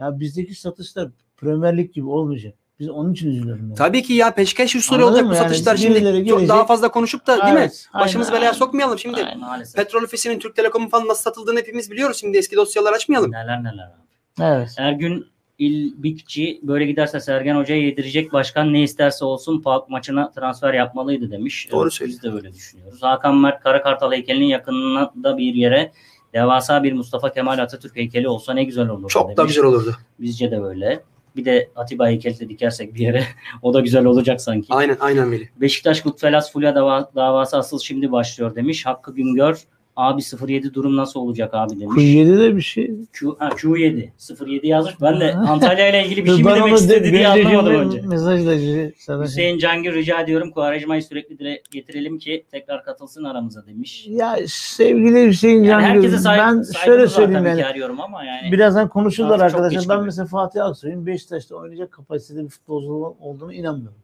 Ya 0.00 0.20
bizdeki 0.20 0.54
satışlar 0.54 1.08
Premier 1.36 1.76
Lig 1.76 1.92
gibi 1.92 2.06
olmayacak. 2.08 2.54
Biz 2.82 2.90
onun 2.90 3.12
için 3.12 3.30
üzülüyorum. 3.30 3.64
Yani. 3.66 3.74
Tabii 3.74 4.02
ki 4.02 4.12
ya 4.12 4.34
peşkeş 4.34 4.76
usulü 4.76 5.04
olacak 5.04 5.24
bu 5.30 5.34
Yani 5.34 5.48
satışlar. 5.48 5.76
birileri 5.76 6.16
Şimdi 6.16 6.28
çok 6.28 6.48
daha 6.48 6.66
fazla 6.66 6.90
konuşup 6.90 7.26
da 7.26 7.42
değil 7.42 7.52
mi? 7.54 7.60
Evet, 7.60 7.86
aynen, 7.92 8.04
Başımız 8.06 8.28
belaya 8.28 8.40
aynen. 8.42 8.52
sokmayalım. 8.52 8.98
Şimdi 8.98 9.24
Aynen. 9.24 9.38
maalesef. 9.40 9.76
Petrol 9.76 10.02
Ofisi'nin 10.02 10.38
Türk 10.38 10.56
Telekom'un 10.56 10.88
falan 10.88 11.08
nasıl 11.08 11.22
satıldığını 11.22 11.58
hepimiz 11.58 11.90
biliyoruz. 11.90 12.16
Şimdi 12.16 12.38
eski 12.38 12.56
dosyalar 12.56 12.92
açmayalım. 12.92 13.32
Neler 13.32 13.60
neler 13.64 13.84
abi. 13.84 14.44
Evet. 14.58 14.74
Ergün 14.78 15.26
İlbikçi 15.58 16.60
böyle 16.62 16.86
giderse 16.86 17.20
Sergen 17.20 17.56
Hoca'ya 17.56 17.82
yedirecek 17.82 18.32
başkan 18.32 18.72
ne 18.72 18.82
isterse 18.82 19.24
olsun 19.24 19.62
PAOK 19.62 19.88
maçına 19.88 20.30
transfer 20.30 20.74
yapmalıydı 20.74 21.30
demiş. 21.30 21.68
Doğru 21.72 21.82
Evet, 21.82 21.92
söylüyor. 21.92 22.20
Biz 22.24 22.30
de 22.32 22.36
öyle 22.36 22.54
düşünüyoruz. 22.54 23.02
Hakan 23.02 23.36
Mert 23.36 23.62
Karakartal 23.62 24.12
heykelinin 24.12 24.44
yakınında 24.44 25.38
bir 25.38 25.54
yere 25.54 25.92
devasa 26.34 26.82
bir 26.82 26.92
Mustafa 26.92 27.32
Kemal 27.32 27.58
Atatürk 27.58 27.96
heykeli 27.96 28.28
olsa 28.28 28.54
ne 28.54 28.64
güzel 28.64 28.88
olur 28.88 29.08
Çok 29.08 29.24
demiş. 29.28 29.36
da 29.38 29.44
güzel 29.44 29.64
olurdu. 29.64 29.96
Bizce 30.20 30.50
de 30.50 30.60
öyle. 30.60 31.02
Bir 31.36 31.44
de 31.44 31.70
Atiba 31.76 32.06
heykeli 32.06 32.40
de 32.40 32.48
dikersek 32.48 32.94
bir 32.94 33.00
yere 33.00 33.24
o 33.62 33.74
da 33.74 33.80
güzel 33.80 34.04
olacak 34.04 34.40
sanki. 34.40 34.66
Aynen 34.70 34.96
aynen 35.00 35.28
Melih. 35.28 35.46
Beşiktaş 35.56 36.02
Gutfelas 36.02 36.52
Fulya 36.52 36.74
dava, 36.74 37.10
davası 37.14 37.56
asıl 37.56 37.78
şimdi 37.78 38.12
başlıyor 38.12 38.54
demiş. 38.54 38.86
Hakkı 38.86 39.14
Güngör 39.14 39.62
abi 39.96 40.22
07 40.48 40.74
durum 40.74 40.96
nasıl 40.96 41.20
olacak 41.20 41.50
abi 41.54 41.80
demiş. 41.80 42.02
Q7'de 42.02 42.40
de 42.40 42.56
bir 42.56 42.62
şey. 42.62 42.90
Q, 43.12 43.28
ha, 43.38 43.48
Q7 43.48 44.10
07 44.46 44.66
yazmış. 44.66 44.94
Ben 45.02 45.20
de 45.20 45.34
Antalya 45.34 45.88
ile 45.88 46.06
ilgili 46.06 46.24
bir 46.24 46.30
şey 46.34 46.44
mi 46.44 46.50
demek 46.54 46.74
istedi 46.78 47.04
de- 47.04 47.12
diye 47.12 47.28
anlamadım 47.28 47.74
önce. 47.74 48.00
Mesajla 48.00 48.52
sana- 48.98 49.24
Hüseyin 49.24 49.58
Cangir 49.58 49.94
rica 49.94 50.20
ediyorum 50.20 50.50
Kuvarecma'yı 50.50 51.02
sürekli 51.02 51.38
dile 51.38 51.62
getirelim 51.72 52.18
ki 52.18 52.44
tekrar 52.50 52.84
katılsın 52.84 53.24
aramıza 53.24 53.66
demiş. 53.66 54.06
Ya 54.08 54.36
sevgili 54.46 55.26
Hüseyin 55.26 55.62
Yani 55.62 55.68
Can 55.68 55.80
herkese 55.80 56.06
Gürül, 56.08 56.18
saygı, 56.18 56.42
ben 56.58 56.62
şöyle 56.84 57.06
söyleyeyim 57.08 57.46
yani. 57.46 57.66
arıyorum 57.66 58.00
ama 58.00 58.24
yani. 58.24 58.52
Birazdan 58.52 58.88
konuşurlar 58.88 59.40
arkadaşlar. 59.40 59.88
Ben 59.88 59.96
gibi. 59.96 60.04
mesela 60.04 60.26
Fatih 60.26 60.64
Aksoy'un 60.64 61.06
Beşiktaş'ta 61.06 61.56
oynayacak 61.56 61.92
kapasitede 61.92 62.44
bir 62.44 62.48
futbolcu 62.48 62.92
olduğunu 63.20 63.52
inanmıyorum. 63.52 63.98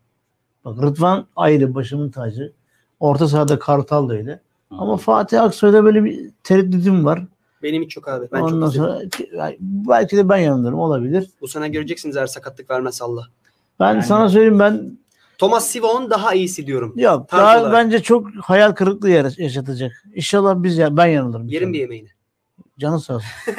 Bak 0.64 0.82
Rıdvan 0.82 1.26
ayrı 1.36 1.74
başımın 1.74 2.10
tacı. 2.10 2.52
Orta 3.00 3.28
sahada 3.28 3.58
Kartal 3.58 4.08
da 4.08 4.14
öyle. 4.14 4.40
Ama 4.70 4.96
Fatih 4.96 5.42
Aksoy'da 5.42 5.84
böyle 5.84 6.04
bir 6.04 6.30
tereddütüm 6.44 7.04
var. 7.04 7.22
Benim 7.62 7.82
hiç 7.82 7.96
yok 7.96 8.08
abi. 8.08 8.26
Ben 8.32 8.40
Ondan 8.40 8.66
çok 8.66 8.74
sonra 8.74 9.00
belki 9.60 10.16
de 10.16 10.28
ben 10.28 10.36
yanılırım 10.36 10.78
olabilir. 10.78 11.30
Bu 11.40 11.48
sene 11.48 11.68
göreceksiniz 11.68 12.16
eğer 12.16 12.26
sakatlık 12.26 12.70
vermezse 12.70 13.04
Allah. 13.04 13.26
Ben 13.80 13.88
Yani- 13.94 14.02
sana 14.02 14.28
söyleyeyim 14.28 14.58
ben 14.58 14.98
Thomas 15.38 15.66
Sivon 15.68 16.10
daha 16.10 16.34
iyisi 16.34 16.66
diyorum. 16.66 16.92
yok 16.96 17.28
Tarz 17.28 17.40
daha 17.42 17.60
olarak. 17.60 17.72
bence 17.72 18.02
çok 18.02 18.26
hayal 18.42 18.72
kırıklığı 18.72 19.10
yaşatacak. 19.10 19.92
İnşallah 20.14 20.62
biz 20.62 20.78
ya 20.78 20.96
ben 20.96 21.06
yanılırım. 21.06 21.48
Yerim 21.48 21.72
bir 21.72 21.78
yemeğini. 21.78 22.08
Canı 22.78 23.00
sağ 23.00 23.14
olsun. 23.14 23.28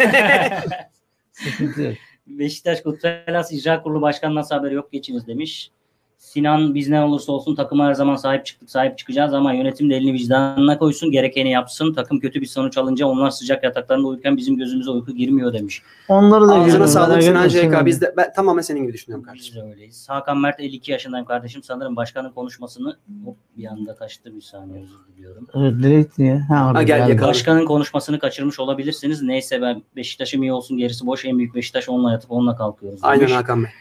Sıkıntı 1.31 1.81
yok. 1.81 1.93
Beşiktaş 2.27 2.83
Gutfelas 2.83 3.51
İcra 3.51 3.83
Kurulu 3.83 4.01
Başkanı 4.01 4.35
nasıl 4.35 4.55
haberi 4.55 4.73
yok 4.73 4.91
geçiniz 4.91 5.27
demiş. 5.27 5.71
Sinan 6.19 6.75
biz 6.75 6.89
ne 6.89 7.01
olursa 7.01 7.31
olsun 7.31 7.55
takıma 7.55 7.85
her 7.85 7.93
zaman 7.93 8.15
sahip 8.15 8.45
çıktık 8.45 8.69
sahip 8.69 8.97
çıkacağız 8.97 9.33
ama 9.33 9.53
yönetim 9.53 9.89
de 9.89 9.95
elini 9.95 10.13
vicdanına 10.13 10.77
koysun 10.77 11.11
gerekeni 11.11 11.51
yapsın. 11.51 11.93
Takım 11.93 12.19
kötü 12.19 12.41
bir 12.41 12.45
sonuç 12.45 12.77
alınca 12.77 13.05
onlar 13.05 13.29
sıcak 13.29 13.63
yataklarında 13.63 14.07
uyurken 14.07 14.37
bizim 14.37 14.57
gözümüze 14.57 14.91
uyku 14.91 15.11
girmiyor 15.11 15.53
demiş. 15.53 15.81
Onları 16.09 16.47
da 16.47 16.55
Ağzına 16.55 16.87
sağlık 16.87 17.23
Sinan. 17.23 17.47
Sinan. 17.47 17.85
Biz 17.85 18.01
de 18.01 18.13
ben 18.17 18.33
tamamen 18.33 18.61
senin 18.61 18.81
gibi 18.81 18.93
düşünüyorum 18.93 19.23
Biz 19.23 19.51
kardeşim. 19.51 19.55
de 19.55 19.73
öyleyiz. 19.75 20.09
Hakan 20.09 20.37
Mert 20.37 20.59
52 20.59 20.91
yaşındayım 20.91 21.25
kardeşim. 21.25 21.63
Sanırım 21.63 21.95
başkanın 21.95 22.29
konuşmasını 22.31 22.97
hop 23.25 23.37
bir 23.57 23.65
anda 23.65 23.95
kaçtı 23.95 24.35
bir 24.35 24.41
saniye 24.41 24.83
özür 24.83 24.97
diliyorum. 25.15 25.47
Evet 25.55 25.73
nereye 25.79 26.01
gittin 26.01 26.25
ya? 26.25 26.45
Ha, 26.49 26.67
orada 26.67 26.79
Ha, 26.79 26.83
gel, 26.83 27.09
yakala. 27.09 27.29
Başkanın 27.29 27.65
konuşmasını 27.65 28.19
kaçırmış 28.19 28.59
olabilirsiniz. 28.59 29.21
Neyse 29.21 29.61
ben 29.61 29.83
Beşiktaş'ım 29.95 30.43
iyi 30.43 30.53
olsun 30.53 30.77
gerisi 30.77 31.05
boş. 31.05 31.25
En 31.25 31.37
büyük 31.37 31.55
Beşiktaş 31.55 31.89
onunla 31.89 32.11
yatıp 32.11 32.31
onunla 32.31 32.55
kalkıyoruz. 32.55 32.99
Aynen 33.03 33.21
demiş. 33.21 33.33
Hakan 33.33 33.63
Bey. 33.63 33.71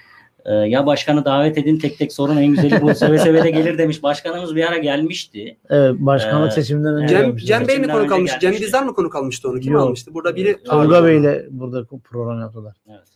Ee, 0.45 0.53
ya 0.55 0.87
başkanı 0.87 1.25
davet 1.25 1.59
edin 1.59 1.79
tek 1.79 1.99
tek 1.99 2.13
sorun 2.13 2.37
en 2.37 2.47
güzeli 2.47 2.83
bu. 2.83 2.95
Seve 2.95 3.19
seve 3.19 3.45
de 3.45 3.51
gelir 3.51 3.79
demiş. 3.79 4.03
Başkanımız 4.03 4.57
bir 4.57 4.65
ara 4.65 4.79
gelmişti. 4.79 5.57
Evet 5.71 5.95
başkanlık 5.99 6.49
Ee, 6.49 6.55
seçiminden 6.55 6.95
önce 6.95 7.09
Cem. 7.19 7.37
Cem 7.37 7.69
Bey 7.69 7.79
mi 7.79 7.87
konu 7.87 7.99
önce 7.99 8.09
kalmıştı? 8.09 8.39
Cem. 8.41 8.53
Dizdar 8.55 8.83
mı 8.83 8.95
konu 8.95 9.11
kalmıştı 9.11 9.49
onu? 9.49 9.61
Kim 9.61 9.73
Yok. 9.73 9.83
almıştı? 9.83 10.15
Burada 10.15 10.37
biri 10.37 10.63
Tolga 10.63 11.05
Bey 11.05 11.19
ile 11.19 11.47
burada 11.51 11.85
program 12.05 12.41
yaptılar. 12.41 12.77
Evet. 12.89 13.09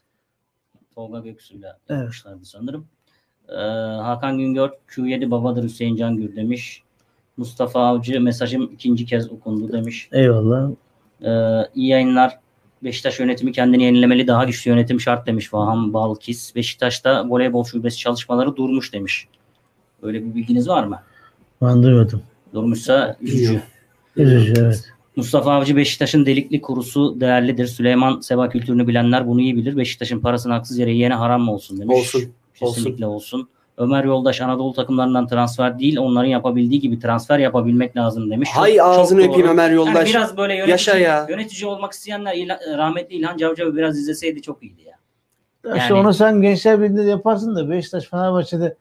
Tolga 0.95 1.18
Göksu'yla 1.18 1.79
Evet. 1.89 2.01
yapmışlardı 2.01 2.45
sanırım. 2.45 2.87
Ee, 3.49 3.55
Hakan 4.03 4.39
Güngör 4.39 4.70
Q7 4.89 5.31
babadır 5.31 5.62
Hüseyin 5.64 5.97
Cangür 5.97 6.37
demiş. 6.37 6.83
Mustafa 7.37 7.87
Avcı 7.87 8.20
mesajım 8.20 8.70
ikinci 8.75 9.07
kez 9.07 9.33
okundu 9.33 9.73
demiş. 9.73 10.09
Eyvallah. 10.12 10.70
Ee, 11.25 11.31
iyi 11.75 11.89
yayınlar. 11.89 12.39
Beşiktaş 12.85 13.20
yönetimi 13.20 13.53
kendini 13.53 13.83
yenilemeli 13.83 14.26
daha 14.26 14.45
güçlü 14.45 14.70
yönetim 14.70 15.01
şart 15.01 15.26
demiş 15.26 15.49
Fahan 15.49 15.93
Balkis. 15.93 16.55
Beşiktaş'ta 16.57 17.28
voleybol 17.28 17.64
şubesi 17.64 17.99
çalışmaları 17.99 18.57
durmuş 18.57 18.93
demiş. 18.93 19.28
Öyle 20.03 20.24
bir 20.24 20.35
bilginiz 20.35 20.68
var 20.68 20.85
mı? 20.85 21.03
Ben 21.62 21.83
duymadım. 21.83 22.22
Durmuşsa 22.55 23.16
üzücü. 23.20 23.62
Üzücü 24.16 24.55
evet. 24.59 24.85
Mustafa 25.16 25.53
Avcı 25.53 25.76
Beşiktaş'ın 25.76 26.26
delikli 26.26 26.61
kurusu 26.61 27.20
değerlidir. 27.20 27.66
Süleyman 27.66 28.20
Seba 28.20 28.49
kültürünü 28.49 28.87
bilenler 28.89 29.28
bunu 29.28 29.41
iyi 29.41 29.57
bilir. 29.57 29.76
Beşiktaş'ın 29.76 30.20
parasını 30.20 30.53
haksız 30.53 30.78
yere 30.78 30.91
yiyene 30.91 31.14
haram 31.14 31.43
mı 31.43 31.53
olsun 31.55 31.80
demiş. 31.80 31.97
Olsun. 31.97 32.33
Kesinlikle 32.55 33.07
olsun. 33.07 33.49
Ömer 33.79 34.05
Yoldaş 34.05 34.41
Anadolu 34.41 34.73
takımlarından 34.73 35.27
transfer 35.29 35.79
değil 35.79 35.99
onların 35.99 36.29
yapabildiği 36.29 36.81
gibi 36.81 36.99
transfer 36.99 37.39
yapabilmek 37.39 37.97
lazım 37.97 38.31
demiş. 38.31 38.49
Çok- 38.55 38.62
Hay 38.62 38.77
çok 38.77 38.87
ağzını 38.87 39.20
doğru. 39.23 39.29
öpeyim 39.31 39.49
Ömer 39.49 39.64
Yani 39.64 39.75
Yoldaş. 39.77 40.11
biraz 40.11 40.37
böyle 40.37 40.53
yönetici, 40.55 40.70
Yaşa 40.73 40.99
ya. 40.99 41.27
yönetici 41.29 41.66
olmak 41.70 41.93
isteyenler 41.93 42.35
İlhan- 42.35 42.79
rahmetli 42.79 43.14
İlhan 43.16 43.37
Cavcav'ı 43.37 43.77
biraz 43.77 43.99
izleseydi 43.99 44.43
çok 44.43 44.62
iyiydi 44.62 44.83
ya. 44.83 44.97
Ya 45.70 45.77
İşte 45.77 45.95
Yani- 45.95 46.01
onu 46.07 46.14
sen 46.14 46.43
Gençler 46.43 46.81
Birliği'nde 46.83 47.03
yaparsın 47.03 47.57
da 47.57 47.70
Beşiktaş 47.70 48.05
Fenerbahçe'de 48.05 48.77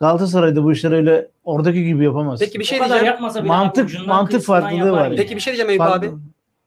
Galatasaray'da 0.00 0.64
bu 0.64 0.72
işleri 0.72 0.94
öyle 0.94 1.28
oradaki 1.44 1.84
gibi 1.84 2.04
yapamazsın. 2.04 2.44
Peki 2.46 2.58
bir 2.58 2.64
O 2.64 2.66
şey 2.66 2.78
kadar 2.78 2.88
diyeceğim. 2.90 3.12
yapmasa 3.14 3.40
bile 3.44 3.48
Mantık- 3.52 4.06
mantık 4.06 4.42
farklılığı 4.42 4.92
var. 4.92 5.12
Peki 5.16 5.36
bir 5.36 5.40
şey 5.40 5.52
diyeceğim 5.52 5.70
Eyüp 5.70 5.80
abi. 5.82 6.10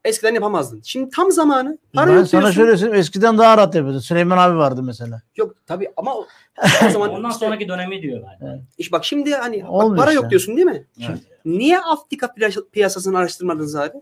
Eskiden 0.05 0.33
yapamazdın. 0.33 0.81
Şimdi 0.83 1.09
tam 1.09 1.31
zamanı. 1.31 1.77
Para 1.93 2.11
ben 2.11 2.15
yok 2.15 2.27
sana 2.27 2.51
şöyle 2.51 2.77
söyleyeyim 2.77 2.99
eskiden 2.99 3.37
daha 3.37 3.57
rahat 3.57 3.75
yapıyordun. 3.75 3.99
Süleyman 3.99 4.37
abi 4.37 4.57
vardı 4.57 4.83
mesela. 4.83 5.21
Yok 5.35 5.55
tabii 5.65 5.89
ama 5.97 6.15
o, 6.15 6.27
o 6.87 6.89
zaman 6.89 7.09
Ondan 7.09 7.29
işte, 7.29 7.45
sonraki 7.45 7.67
dönemi 7.67 8.01
diyor 8.01 8.21
galiba. 8.21 8.59
iş 8.77 8.91
bak 8.91 9.05
şimdi 9.05 9.35
hani 9.35 9.63
bak, 9.63 9.97
para 9.97 10.11
işte. 10.11 10.13
yok 10.13 10.29
diyorsun 10.29 10.55
değil 10.55 10.67
mi? 10.67 10.85
Evet. 11.09 11.19
Niye 11.45 11.79
Afrika 11.79 12.25
piyas- 12.25 12.69
piyasasını 12.71 13.17
araştırmadınız 13.17 13.75
abi? 13.75 13.97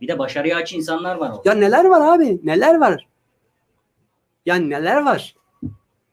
Bir 0.00 0.08
de 0.08 0.18
başarıya 0.18 0.56
aç 0.56 0.72
insanlar 0.72 1.16
var 1.16 1.30
orada. 1.30 1.50
Ya 1.50 1.54
neler 1.54 1.84
var 1.84 2.14
abi? 2.14 2.40
Neler 2.44 2.80
var? 2.80 3.06
Ya 4.46 4.54
neler 4.56 5.02
var? 5.02 5.34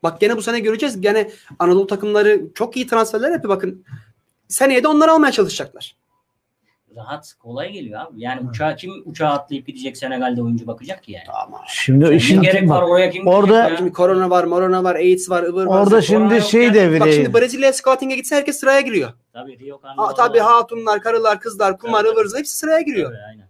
Bak 0.03 0.21
gene 0.21 0.37
bu 0.37 0.41
sene 0.41 0.59
göreceğiz. 0.59 1.01
Gene 1.01 1.31
Anadolu 1.59 1.87
takımları 1.87 2.41
çok 2.55 2.75
iyi 2.77 2.87
transferler 2.87 3.31
yapıyor 3.31 3.55
bakın. 3.55 3.85
Seneye 4.47 4.83
de 4.83 4.87
onları 4.87 5.11
almaya 5.11 5.31
çalışacaklar. 5.31 5.98
Rahat, 6.99 7.33
kolay 7.39 7.71
geliyor 7.71 7.99
abi. 8.01 8.13
Yani 8.21 8.49
uçağa 8.49 8.75
kim 8.75 8.91
uçağa 9.05 9.27
atlayıp 9.29 9.67
gidecek 9.67 9.97
Senegal'de 9.97 10.41
oyuncu 10.41 10.67
bakacak 10.67 11.03
ki 11.03 11.11
yani. 11.11 11.23
Ama 11.45 11.61
Şimdi 11.67 12.05
Yani 12.05 12.15
işin 12.15 12.41
gerek 12.41 12.69
var 12.69 12.81
oraya 12.81 13.09
kim 13.09 13.27
orada- 13.27 13.77
şimdi 13.77 13.91
korona 13.93 14.29
var, 14.29 14.43
morona 14.43 14.83
var, 14.83 14.95
AIDS 14.95 15.29
var, 15.29 15.43
ıvır 15.43 15.65
var. 15.65 15.81
orada 15.83 16.01
şimdi 16.01 16.41
şey 16.41 16.63
yani. 16.63 16.73
devreye. 16.73 16.99
Bak 16.99 17.11
şimdi 17.13 17.33
Brezilya'ya 17.33 17.73
scouting'e 17.73 18.15
gitse 18.15 18.35
herkes 18.35 18.59
sıraya 18.59 18.81
giriyor. 18.81 19.09
Tabii 19.33 19.59
Rio 19.59 19.79
Ha, 19.81 20.13
tabii 20.17 20.39
hatunlar, 20.39 21.01
karılar, 21.01 21.39
kızlar, 21.39 21.77
kumar, 21.77 22.03
Tabii, 22.03 22.09
ıvır 22.09 22.37
hepsi 22.37 22.57
sıraya 22.57 22.81
giriyor. 22.81 23.11
Tabii, 23.11 23.21
aynen. 23.29 23.47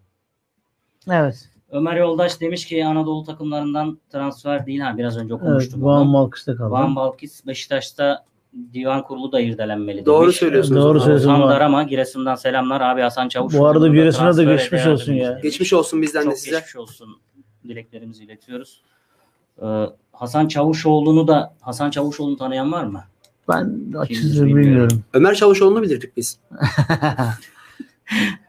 Evet. 1.24 1.50
Ömer 1.72 1.96
Yoldaş 1.98 2.42
demiş 2.42 2.66
ki 2.66 2.86
Anadolu 2.86 3.24
takımlarından 3.26 4.00
transfer 4.12 4.66
değil. 4.66 4.80
Ha 4.80 4.98
biraz 4.98 5.18
önce 5.18 5.34
Evet. 5.34 5.44
okumuştum. 5.44 5.84
Van 5.84 6.02
onu. 6.02 6.10
Malkıs'ta 6.12 6.56
kaldı. 6.56 6.72
Van 6.72 6.96
Balkis 6.96 7.48
Beşiktaş'ta 7.48 8.26
divan 8.74 9.04
kurulu 9.04 9.32
da 9.32 9.40
irdelenmeli 9.42 10.06
Doğru 10.06 10.24
demiş. 10.24 10.36
söylüyorsunuz. 10.38 10.84
Doğru 10.84 11.00
söylüyorsun. 11.00 11.30
Hasan. 11.30 11.50
Darama 11.50 11.84
Giresun'dan 11.84 12.36
selamlar 12.36 12.82
abi 12.82 13.02
Hasan 13.02 13.30
Çavuş. 13.30 13.54
Bu 13.54 13.68
arada 13.68 13.88
Giresun'a 13.88 14.38
da 14.38 14.44
geçmiş 14.44 14.86
olsun 14.86 15.14
ya. 15.14 15.40
Geçmiş 15.44 15.74
olsun 15.74 16.02
bizden 16.02 16.24
Çok 16.24 16.32
de 16.32 16.36
size. 16.36 16.52
geçmiş 16.56 16.76
olsun 16.76 17.08
dileklerimizi 17.68 18.24
iletiyoruz. 18.24 18.82
Ee, 19.62 19.66
Hasan 20.12 20.48
Çavuşoğlu'nu 20.48 21.28
da 21.28 21.54
Hasan 21.62 21.90
Çavuşoğlu'nu 21.90 22.38
tanıyan 22.38 22.72
var 22.72 22.84
mı? 22.84 23.04
Ben 23.50 23.94
açıkçası 23.98 24.34
bilmiyorum. 24.46 24.58
bilmiyorum. 24.64 25.04
Ömer 25.14 25.36
Çavuşoğlu'nu 25.36 25.82
bilirdik 25.82 26.18
biz. 26.18 26.40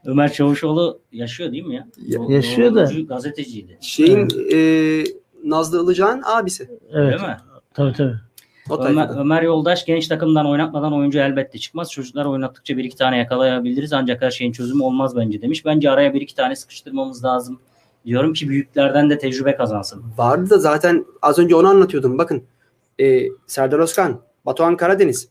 Ömer 0.05 0.33
Çavuşoğlu 0.33 0.99
yaşıyor 1.13 1.53
değil 1.53 1.65
mi 1.65 1.75
ya? 1.75 1.87
Ya- 2.07 2.19
Do- 2.21 2.33
Yaşıyor 2.33 2.75
da. 2.75 2.91
Gazeteciydi. 3.09 3.79
Şeyin 3.81 4.29
e, 4.53 4.59
Nazlı 5.45 5.85
Ilıcak'ın 5.85 6.23
abisi. 6.27 6.63
Evet. 6.93 7.15
Öyle 7.15 7.17
mi? 7.17 7.37
Tabii 7.75 7.93
tabii. 7.93 8.15
O 8.71 8.85
Ömer, 8.85 8.95
tayfada. 8.95 9.21
Ömer 9.21 9.43
Yoldaş 9.43 9.85
genç 9.87 10.09
takımdan 10.09 10.47
oynatmadan 10.47 10.93
oyuncu 10.95 11.19
elbette 11.19 11.59
çıkmaz. 11.59 11.93
Çocuklar 11.93 12.25
oynattıkça 12.25 12.77
bir 12.77 12.85
iki 12.85 12.97
tane 12.97 13.19
yakalayabiliriz 13.19 13.93
ancak 13.93 14.23
her 14.23 14.31
şeyin 14.31 14.53
çözümü 14.53 14.83
olmaz 14.83 15.17
bence 15.17 15.43
demiş. 15.43 15.65
Bence 15.65 15.91
araya 15.91 16.15
bir 16.15 16.21
iki 16.21 16.35
tane 16.35 16.57
sıkıştırmamız 16.57 17.25
lazım. 17.25 17.61
Diyorum 18.07 18.33
ki 18.33 18.49
büyüklerden 18.49 19.11
de 19.11 19.19
tecrübe 19.19 19.57
kazansın. 19.57 20.05
Vardı 20.17 20.51
da 20.51 20.59
zaten 20.59 21.07
az 21.23 21.39
önce 21.39 21.57
onu 21.57 21.69
anlatıyordum. 21.69 22.19
Bakın 22.19 22.43
e, 23.01 23.23
Serdar 23.47 23.79
Özkan, 23.79 24.21
Batuhan 24.47 24.77
Karadeniz, 24.77 25.29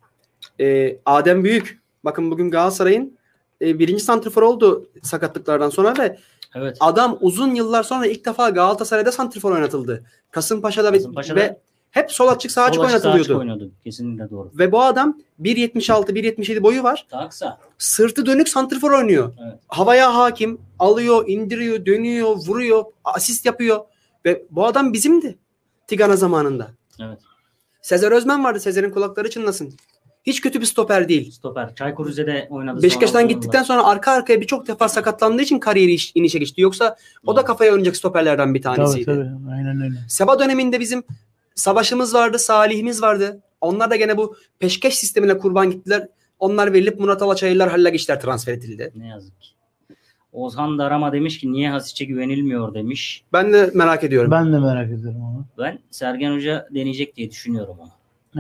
e, 0.60 0.98
Adem 1.06 1.44
Büyük. 1.44 1.80
Bakın 2.06 2.32
bugün 2.32 2.52
Galatasaray'ın 2.52 3.18
e, 3.62 3.80
birinci 3.80 4.04
santrfor 4.04 4.42
oldu 4.42 4.90
sakatlıklardan 5.04 5.70
sonra 5.70 5.94
ve 6.00 6.18
Evet. 6.56 6.78
adam 6.80 7.18
uzun 7.22 7.56
yıllar 7.56 7.84
sonra 7.84 8.06
ilk 8.06 8.26
defa 8.26 8.50
Galatasaray'da 8.50 9.12
santrfor 9.12 9.52
oynatıldı. 9.52 10.04
Kasımpaşa'da, 10.32 10.92
Kasımpaşa'da 10.92 11.40
ve 11.40 11.60
hep 11.92 12.12
sol 12.12 12.28
açık 12.28 12.52
sağ 12.52 12.64
açık 12.64 12.76
Sol 12.76 12.84
açık, 12.84 12.92
sağ 12.92 12.98
açık 12.98 13.14
oynatılıyordu. 13.16 13.40
oynuyordu. 13.40 13.72
Kesinlikle 13.84 14.30
doğru. 14.30 14.52
Ve 14.54 14.72
bu 14.72 14.82
adam 14.82 15.18
1.76 15.42 16.12
1.77 16.12 16.64
boyu 16.64 16.84
var. 16.84 17.08
Daha 17.12 17.30
kısa. 17.30 17.60
Sırtı 17.78 18.26
dönük 18.26 18.50
santrfor 18.50 18.92
oynuyor. 18.92 19.34
Evet. 19.44 19.60
Havaya 19.68 20.16
hakim. 20.16 20.62
Alıyor, 20.80 21.28
indiriyor, 21.28 21.86
dönüyor, 21.86 22.28
vuruyor, 22.36 22.84
asist 23.04 23.46
yapıyor. 23.46 23.80
Ve 24.26 24.44
bu 24.52 24.66
adam 24.66 24.94
bizimdi. 24.94 25.38
Tigana 25.88 26.16
zamanında. 26.16 26.68
Evet. 27.02 27.20
Sezer 27.82 28.12
Özmen 28.12 28.44
vardı. 28.44 28.60
Sezer'in 28.60 28.90
kulakları 28.92 29.30
çınlasın. 29.30 29.74
Hiç 30.24 30.42
kötü 30.42 30.62
bir 30.62 30.66
stoper 30.66 31.10
değil. 31.10 31.32
Stoper. 31.32 31.76
Çaykur 31.76 32.08
Rize'de 32.08 32.48
oynadı. 32.50 32.84
Beşiktaş'tan 32.84 33.28
gittikten 33.28 33.64
sonra 33.64 33.84
arka 33.86 34.12
arkaya 34.12 34.42
birçok 34.42 34.68
defa 34.68 34.90
sakatlandığı 34.90 35.42
için 35.42 35.60
kariyeri 35.60 35.92
iş- 35.94 36.12
inişe 36.16 36.40
geçti. 36.40 36.62
Yoksa 36.62 36.96
o 37.26 37.36
da 37.36 37.46
kafaya 37.46 37.72
oynayacak 37.72 37.98
stoperlerden 37.98 38.54
bir 38.54 38.62
Tabii 38.62 38.76
tanesiydi. 38.76 39.06
tabii. 39.06 39.28
Aynen 39.56 39.82
öyle. 39.82 39.96
Seba 40.10 40.40
döneminde 40.40 40.80
bizim 40.80 41.04
Savaş'ımız 41.60 42.14
vardı, 42.14 42.39
Salih'imiz 42.39 43.01
vardı. 43.01 43.41
Onlar 43.62 43.89
da 43.89 43.95
gene 43.95 44.18
bu 44.18 44.36
peşkeş 44.60 44.97
sistemine 44.97 45.38
kurban 45.38 45.72
gittiler. 45.72 46.07
Onlar 46.39 46.74
verilip 46.74 46.99
Murat 46.99 47.22
Alaçayırlar 47.22 47.70
Halil 47.70 47.89
Geçler 47.89 48.22
transfer 48.22 48.53
edildi. 48.53 48.91
Ne 48.95 49.07
yazık 49.07 49.41
ki. 49.41 49.49
Ozhan 50.34 50.80
Darama 50.80 51.12
demiş 51.12 51.39
ki 51.39 51.51
niye 51.51 51.70
Hasic'e 51.70 52.05
güvenilmiyor 52.05 52.74
demiş. 52.74 53.24
Ben 53.34 53.53
de 53.53 53.72
merak 53.74 54.03
ediyorum. 54.03 54.32
Ben 54.32 54.53
de 54.53 54.60
merak 54.60 54.91
ediyorum 54.91 55.22
onu. 55.22 55.45
Ben 55.57 55.80
Sergen 55.91 56.36
Hoca 56.36 56.68
deneyecek 56.72 57.16
diye 57.16 57.32
düşünüyorum 57.32 57.76
onu. 57.80 57.89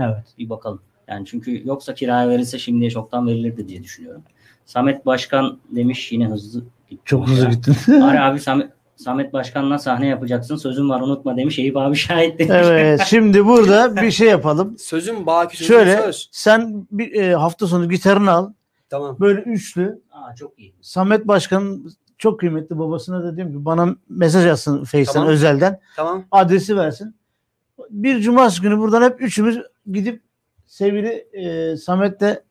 Evet. 0.05 0.23
Bir 0.37 0.49
bakalım. 0.49 0.81
Yani 1.07 1.25
çünkü 1.25 1.67
yoksa 1.67 1.93
kiraya 1.93 2.29
verilse 2.29 2.59
şimdiye 2.59 2.89
çoktan 2.91 3.27
verilirdi 3.27 3.67
diye 3.67 3.83
düşünüyorum. 3.83 4.23
Samet 4.65 5.05
Başkan 5.05 5.59
demiş 5.69 6.11
yine 6.11 6.27
hızlı. 6.27 6.63
gitti 6.89 7.01
Çok 7.05 7.27
hızlı 7.27 7.49
gittin. 7.49 8.01
Ari 8.01 8.19
abi 8.19 8.39
Samet, 8.39 8.71
Samet 8.99 9.33
Başkan'la 9.33 9.77
sahne 9.77 10.07
yapacaksın. 10.07 10.55
Sözüm 10.55 10.89
var 10.89 11.01
unutma 11.01 11.37
demiş. 11.37 11.59
Eyüp 11.59 11.77
abi 11.77 11.95
şahit 11.95 12.39
demiş. 12.39 12.53
evet. 12.55 13.01
Şimdi 13.07 13.45
burada 13.45 13.95
bir 14.01 14.11
şey 14.11 14.27
yapalım. 14.27 14.77
Sözüm 14.79 15.25
baki 15.25 15.57
sözüm 15.57 15.75
Şöyle 15.75 16.01
söz. 16.01 16.29
sen 16.31 16.87
bir 16.91 17.13
e, 17.21 17.35
hafta 17.35 17.67
sonu 17.67 17.89
gitarını 17.89 18.31
al. 18.31 18.53
Tamam. 18.89 19.17
Böyle 19.19 19.41
üçlü. 19.41 20.01
Aa, 20.11 20.35
çok 20.35 20.59
iyi. 20.59 20.75
Samet 20.81 21.27
Başkan'ın 21.27 21.91
çok 22.17 22.39
kıymetli 22.39 22.79
babasına 22.79 23.23
da 23.23 23.35
diyeyim 23.35 23.57
ki 23.59 23.65
bana 23.65 23.95
mesaj 24.09 24.45
atsın 24.45 24.83
Face'ten 24.83 25.13
Tamam. 25.13 25.29
özelden. 25.29 25.79
Tamam. 25.95 26.25
Adresi 26.31 26.77
versin. 26.77 27.15
Bir 27.89 28.19
cumartesi 28.19 28.61
günü 28.61 28.77
buradan 28.77 29.01
hep 29.01 29.21
üçümüz 29.21 29.59
gidip 29.91 30.21
sevgili 30.67 31.27
e, 31.33 31.77
Samet'te 31.77 32.43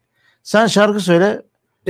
sen 0.43 0.67
şarkı 0.67 1.01
söyle 1.01 1.43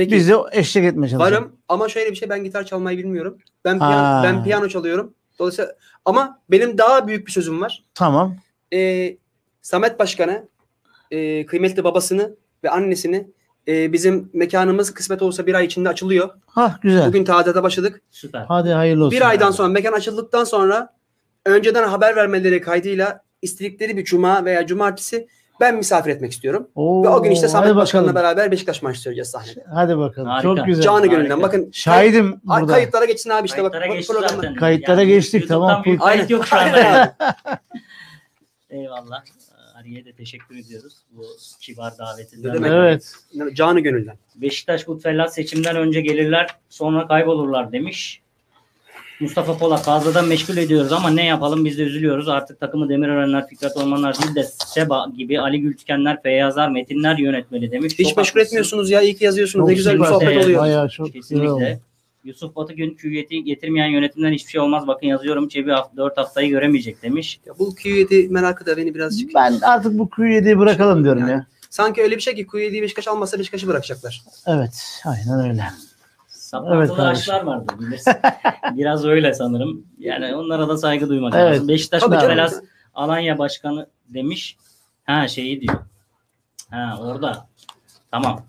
Peki. 0.03 0.15
biz 0.15 0.29
de 0.29 0.35
eşlik 0.51 0.85
etmeye 0.85 1.09
çalışalım. 1.09 1.33
Varım 1.33 1.55
ama 1.67 1.89
şöyle 1.89 2.11
bir 2.11 2.15
şey 2.15 2.29
ben 2.29 2.43
gitar 2.43 2.63
çalmayı 2.63 2.97
bilmiyorum. 2.97 3.37
Ben 3.65 3.79
piyano, 3.79 4.23
ben 4.23 4.43
piyano 4.43 4.69
çalıyorum. 4.69 5.13
Dolayısıyla 5.39 5.75
ama 6.05 6.39
benim 6.51 6.77
daha 6.77 7.07
büyük 7.07 7.27
bir 7.27 7.31
sözüm 7.31 7.61
var. 7.61 7.83
Tamam. 7.95 8.35
Ee, 8.73 9.17
Samet 9.61 9.99
Başkan'ı, 9.99 10.47
e, 11.11 11.45
kıymetli 11.45 11.83
babasını 11.83 12.35
ve 12.63 12.69
annesini 12.69 13.27
e, 13.67 13.93
bizim 13.93 14.29
mekanımız 14.33 14.93
kısmet 14.93 15.21
olsa 15.21 15.47
bir 15.47 15.53
ay 15.53 15.65
içinde 15.65 15.89
açılıyor. 15.89 16.29
Ha 16.45 16.79
güzel. 16.81 17.07
Bugün 17.07 17.23
tadata 17.23 17.63
başladık. 17.63 18.01
Süper. 18.11 18.45
Hadi 18.47 18.69
hayırlı 18.69 19.05
olsun. 19.05 19.17
Bir 19.17 19.29
aydan 19.29 19.51
sonra 19.51 19.67
mekan 19.67 19.93
açıldıktan 19.93 20.43
sonra 20.43 20.93
önceden 21.45 21.87
haber 21.87 22.15
vermeleri 22.15 22.61
kaydıyla 22.61 23.21
istedikleri 23.41 23.97
bir 23.97 24.03
cuma 24.03 24.45
veya 24.45 24.67
cumartesi 24.67 25.27
ben 25.59 25.75
misafir 25.75 26.11
etmek 26.11 26.31
istiyorum. 26.31 26.67
Oo, 26.75 27.03
Ve 27.03 27.09
o 27.09 27.23
gün 27.23 27.31
işte 27.31 27.47
Samet 27.47 27.75
Başkan'la 27.75 28.15
beraber 28.15 28.51
Beşiktaş 28.51 28.81
maçı 28.81 28.99
söyleyeceğiz 28.99 29.29
sahnede. 29.29 29.63
Hadi 29.73 29.97
bakalım. 29.97 30.27
Harika. 30.27 30.41
Çok 30.55 30.65
güzel. 30.65 30.83
Canı 30.83 31.07
gönülden. 31.07 31.41
Bakın 31.41 31.69
Şahidim 31.73 32.41
Ay, 32.47 32.61
burada. 32.61 32.73
kayıtlara 32.73 33.05
geçsin 33.05 33.29
abi 33.29 33.45
işte 33.45 33.57
Kayıtlara 33.57 33.81
bak. 33.83 33.89
bu 33.91 33.95
geçti 33.95 34.13
programda. 34.13 34.35
zaten. 34.35 34.55
Kayıtlara 34.55 35.03
geçtik, 35.03 35.33
YouTube'dan 35.41 35.67
tamam. 35.69 35.83
büyük 35.83 36.01
Aynen. 36.01 36.15
kayıt 36.17 36.29
yok 36.31 36.47
şu 36.47 36.55
anda. 36.57 37.15
Eyvallah. 38.69 39.23
Ariye 39.79 40.05
de 40.05 40.13
teşekkür 40.13 40.55
ediyoruz 40.57 40.93
bu 41.11 41.25
kibar 41.61 41.97
davetinden. 41.97 42.53
demek? 42.53 42.71
Evet. 42.71 43.13
Canı 43.53 43.79
gönülden. 43.79 44.15
Beşiktaş 44.35 44.85
Gutfellas 44.85 45.33
seçimden 45.33 45.75
önce 45.75 46.01
gelirler 46.01 46.47
sonra 46.69 47.07
kaybolurlar 47.07 47.71
demiş. 47.71 48.21
Mustafa 49.19 49.57
Polat 49.57 49.83
fazladan 49.83 50.27
meşgul 50.27 50.57
ediyoruz 50.57 50.91
ama 50.91 51.09
ne 51.09 51.25
yapalım 51.25 51.65
biz 51.65 51.77
de 51.77 51.83
üzülüyoruz. 51.83 52.27
Artık 52.29 52.59
takımı 52.59 52.89
Demirörenler, 52.89 53.47
Fikret 53.47 53.77
Ormanlar 53.77 54.19
değil 54.19 54.35
de 54.35 54.43
Seba 54.43 55.07
gibi 55.17 55.39
Ali 55.41 55.61
Gültükenler, 55.61 56.21
Feyyazlar, 56.21 56.69
Metinler 56.69 57.17
yönetmeli 57.17 57.71
demiş. 57.71 57.93
Hiç 57.99 58.09
Çok 58.09 58.17
meşgul 58.17 58.21
haklısın. 58.31 58.39
etmiyorsunuz 58.47 58.89
ya. 58.89 59.01
iyi 59.01 59.15
ki 59.15 59.25
yazıyorsunuz. 59.25 59.63
Çok 59.63 59.69
ne 59.69 59.75
güzel 59.75 59.99
bir 59.99 60.05
sohbet 60.05 60.29
Evet, 60.29 60.45
oluyor. 60.45 60.61
Bayağı 60.61 60.89
çok. 60.89 61.13
Kesinlikle. 61.13 61.79
Yusuf 62.23 62.55
Batı 62.55 62.73
gün 62.73 62.93
küviyeti 62.93 63.43
getirmeyen 63.43 63.87
yönetimden 63.87 64.31
hiçbir 64.31 64.51
şey 64.51 64.61
olmaz. 64.61 64.87
Bakın 64.87 65.07
yazıyorum 65.07 65.47
Çebi 65.47 65.71
4 65.97 66.17
haftayı 66.17 66.49
göremeyecek 66.49 67.03
demiş. 67.03 67.39
Ya 67.45 67.53
bu 67.59 67.69
Q7 67.75 68.29
merakı 68.29 68.65
da 68.65 68.77
beni 68.77 68.95
birazcık. 68.95 69.35
Ben 69.35 69.59
artık 69.61 69.99
bu 69.99 70.03
Q7'yi 70.03 70.59
bırakalım 70.59 71.03
diyorum 71.03 71.27
ya. 71.27 71.45
Sanki 71.69 72.01
öyle 72.01 72.15
bir 72.15 72.21
şey 72.21 72.35
ki 72.35 72.45
Q7'yi 72.45 72.81
Beşiktaş 72.81 73.07
almasa 73.07 73.39
Beşiktaş'ı 73.39 73.67
bırakacaklar. 73.67 74.21
Evet. 74.47 75.01
Aynen 75.05 75.49
öyle. 75.49 75.63
Saplantılı 76.49 76.75
Evet 76.79 76.95
kardeşim. 76.95 77.33
aşklar 77.33 77.43
vardır 77.43 77.79
bilirsin. 77.79 78.13
Biraz 78.77 79.05
öyle 79.05 79.33
sanırım. 79.33 79.85
Yani 79.99 80.35
onlara 80.35 80.67
da 80.69 80.77
saygı 80.77 81.09
duymak 81.09 81.33
Evet. 81.35 81.53
lazım. 81.53 81.67
Beşiktaş 81.67 82.01
Tabii. 82.03 82.15
Gutfelas 82.15 82.61
Alanya 82.93 83.37
Başkanı 83.37 83.87
demiş. 84.07 84.57
Ha 85.05 85.27
şeyi 85.27 85.61
diyor. 85.61 85.77
Ha 86.71 86.99
orada. 87.01 87.47
Tamam. 88.11 88.41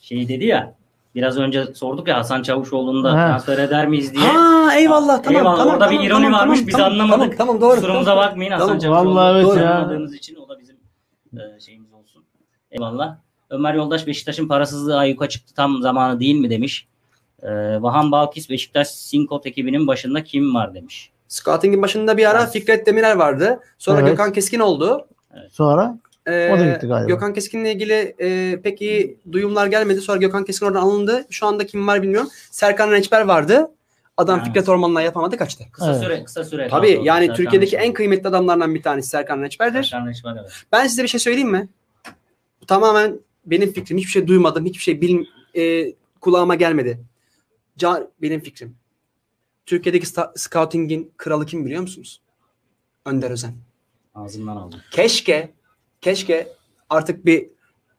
Şeyi 0.00 0.28
dedi 0.28 0.44
ya. 0.44 0.74
Biraz 1.14 1.38
önce 1.38 1.74
sorduk 1.74 2.08
ya 2.08 2.18
Hasan 2.18 2.42
Çavuşoğlu'nu 2.42 3.04
da 3.04 3.12
Ha. 3.12 3.26
transfer 3.28 3.58
eder 3.58 3.88
miyiz 3.88 4.14
diye. 4.14 4.26
Ha 4.26 4.74
eyvallah 4.76 5.22
tamam 5.22 5.38
Eyvallah, 5.40 5.56
tamam. 5.58 5.74
orada 5.74 5.84
bir 5.90 5.96
tamam, 5.96 6.06
ironi 6.06 6.24
tamam, 6.24 6.40
varmış, 6.40 6.58
tamam, 6.58 6.66
biz 6.68 6.74
tamam, 6.76 6.92
anlamadık. 6.92 7.38
Tamam, 7.38 7.58
tamam 7.58 7.60
doğru. 7.60 7.74
Kusurumuza 7.80 8.16
bakmayın 8.16 8.52
Hasan 8.52 8.66
Tamam, 8.66 8.78
Çavuşoğlu. 8.80 9.14
vallahi 9.14 9.46
evet. 9.46 9.66
Anlamadığınız 9.66 10.14
için 10.14 10.36
o 10.36 10.48
da 10.48 10.58
bizim 10.58 10.76
e, 11.56 11.60
şeyimiz 11.60 11.92
olsun. 11.92 12.24
Eyvallah. 12.70 13.16
Ömer 13.50 13.74
Yoldaş 13.74 14.06
Beşiktaş'ın 14.06 14.48
parasızlığı 14.48 14.98
ayyuka 14.98 15.28
çıktı 15.28 15.54
tam 15.54 15.82
zamanı 15.82 16.20
değil 16.20 16.34
mi 16.34 16.50
demiş. 16.50 16.88
Ee, 17.44 17.82
Vahan 17.82 18.12
Balkis 18.12 18.50
Beşiktaş 18.50 18.88
Sinkot 18.88 19.46
ekibinin 19.46 19.86
başında 19.86 20.24
kim 20.24 20.54
var 20.54 20.74
demiş. 20.74 21.10
Scouting'in 21.28 21.82
başında 21.82 22.16
bir 22.16 22.30
ara 22.30 22.46
Fikret 22.46 22.86
Demirer 22.86 23.16
vardı. 23.16 23.60
Sonra 23.78 24.00
Evet. 24.00 24.10
Gökhan 24.10 24.32
Keskin 24.32 24.60
oldu. 24.60 25.06
Sonra 25.50 25.98
Ee, 26.26 26.50
O 26.54 26.58
da 26.58 26.64
gitti 26.64 26.86
galiba. 26.86 27.08
Gökhan 27.08 27.32
Keskin'le 27.34 27.64
ilgili 27.64 28.14
e, 28.20 28.60
pek 28.62 28.82
iyi 28.82 29.18
duyumlar 29.32 29.66
gelmedi. 29.66 30.00
Sonra 30.00 30.16
Gökhan 30.18 30.44
Keskin 30.44 30.66
oradan 30.66 30.80
alındı. 30.82 31.24
Şu 31.30 31.46
anda 31.46 31.66
kim 31.66 31.86
var 31.86 32.02
bilmiyorum. 32.02 32.28
Serkan 32.50 32.90
Rençber 32.92 33.20
vardı. 33.20 33.70
Adam 34.16 34.36
Evet. 34.38 34.46
Fikret 34.46 34.68
Orman'la 34.68 35.02
yapamadı 35.02 35.36
kaçtı. 35.36 35.64
Kısa 35.72 35.90
Evet. 35.92 36.02
süre 36.02 36.24
kısa 36.24 36.44
süre. 36.44 36.68
Tabii 36.68 36.94
kaldı. 36.94 37.06
yani 37.06 37.20
Serkan 37.26 37.36
Türkiye'deki 37.36 37.72
Reçber. 37.72 37.86
en 37.88 37.92
kıymetli 37.92 38.28
adamlardan 38.28 38.74
bir 38.74 38.82
tanesi 38.82 39.08
Serkan 39.08 39.42
Rençber'dir. 39.42 39.82
Serkan 39.84 40.06
Reçber, 40.08 40.36
evet. 40.40 40.50
Ben 40.72 40.86
size 40.86 41.02
bir 41.02 41.08
şey 41.08 41.20
söyleyeyim 41.20 41.50
mi? 41.50 41.68
Bu 42.62 42.66
tamamen 42.66 43.18
benim 43.46 43.72
fikrim. 43.72 43.98
Hiçbir 43.98 44.10
şey 44.10 44.26
duymadım. 44.26 44.64
Hiçbir 44.64 44.82
şey 44.82 45.00
bil, 45.00 45.24
e, 45.56 45.92
kulağıma 46.20 46.54
gelmedi. 46.54 47.00
Ca- 47.78 48.10
benim 48.22 48.40
fikrim. 48.40 48.76
Türkiye'deki 49.66 50.06
scouting'in 50.36 51.12
kralı 51.16 51.46
kim 51.46 51.66
biliyor 51.66 51.80
musunuz? 51.82 52.20
Önder 53.04 53.30
Özen. 53.30 53.54
Ağzımdan 54.14 54.56
aldım. 54.56 54.80
Keşke, 54.90 55.54
keşke 56.00 56.48
artık 56.90 57.26
bir 57.26 57.50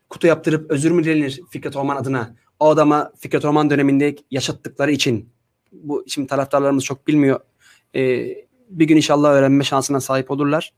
kutu 0.10 0.28
yaptırıp 0.28 0.72
özür 0.72 0.92
mü 0.92 1.04
dilenir 1.04 1.42
Fikret 1.50 1.76
Orman 1.76 1.96
adına? 1.96 2.36
O 2.60 2.70
adama 2.70 3.12
Fikret 3.18 3.46
Orman 3.46 3.70
döneminde 3.70 4.16
yaşattıkları 4.32 4.92
için. 4.92 5.30
Bu 5.72 6.06
şimdi 6.08 6.28
taraftarlarımız 6.28 6.84
çok 6.84 7.08
bilmiyor. 7.08 7.40
Ee, 7.96 8.46
bir 8.70 8.86
gün 8.86 8.98
inşallah 8.98 9.30
öğrenme 9.30 9.64
şansına 9.64 10.02
sahip 10.02 10.32
olurlar. 10.32 10.74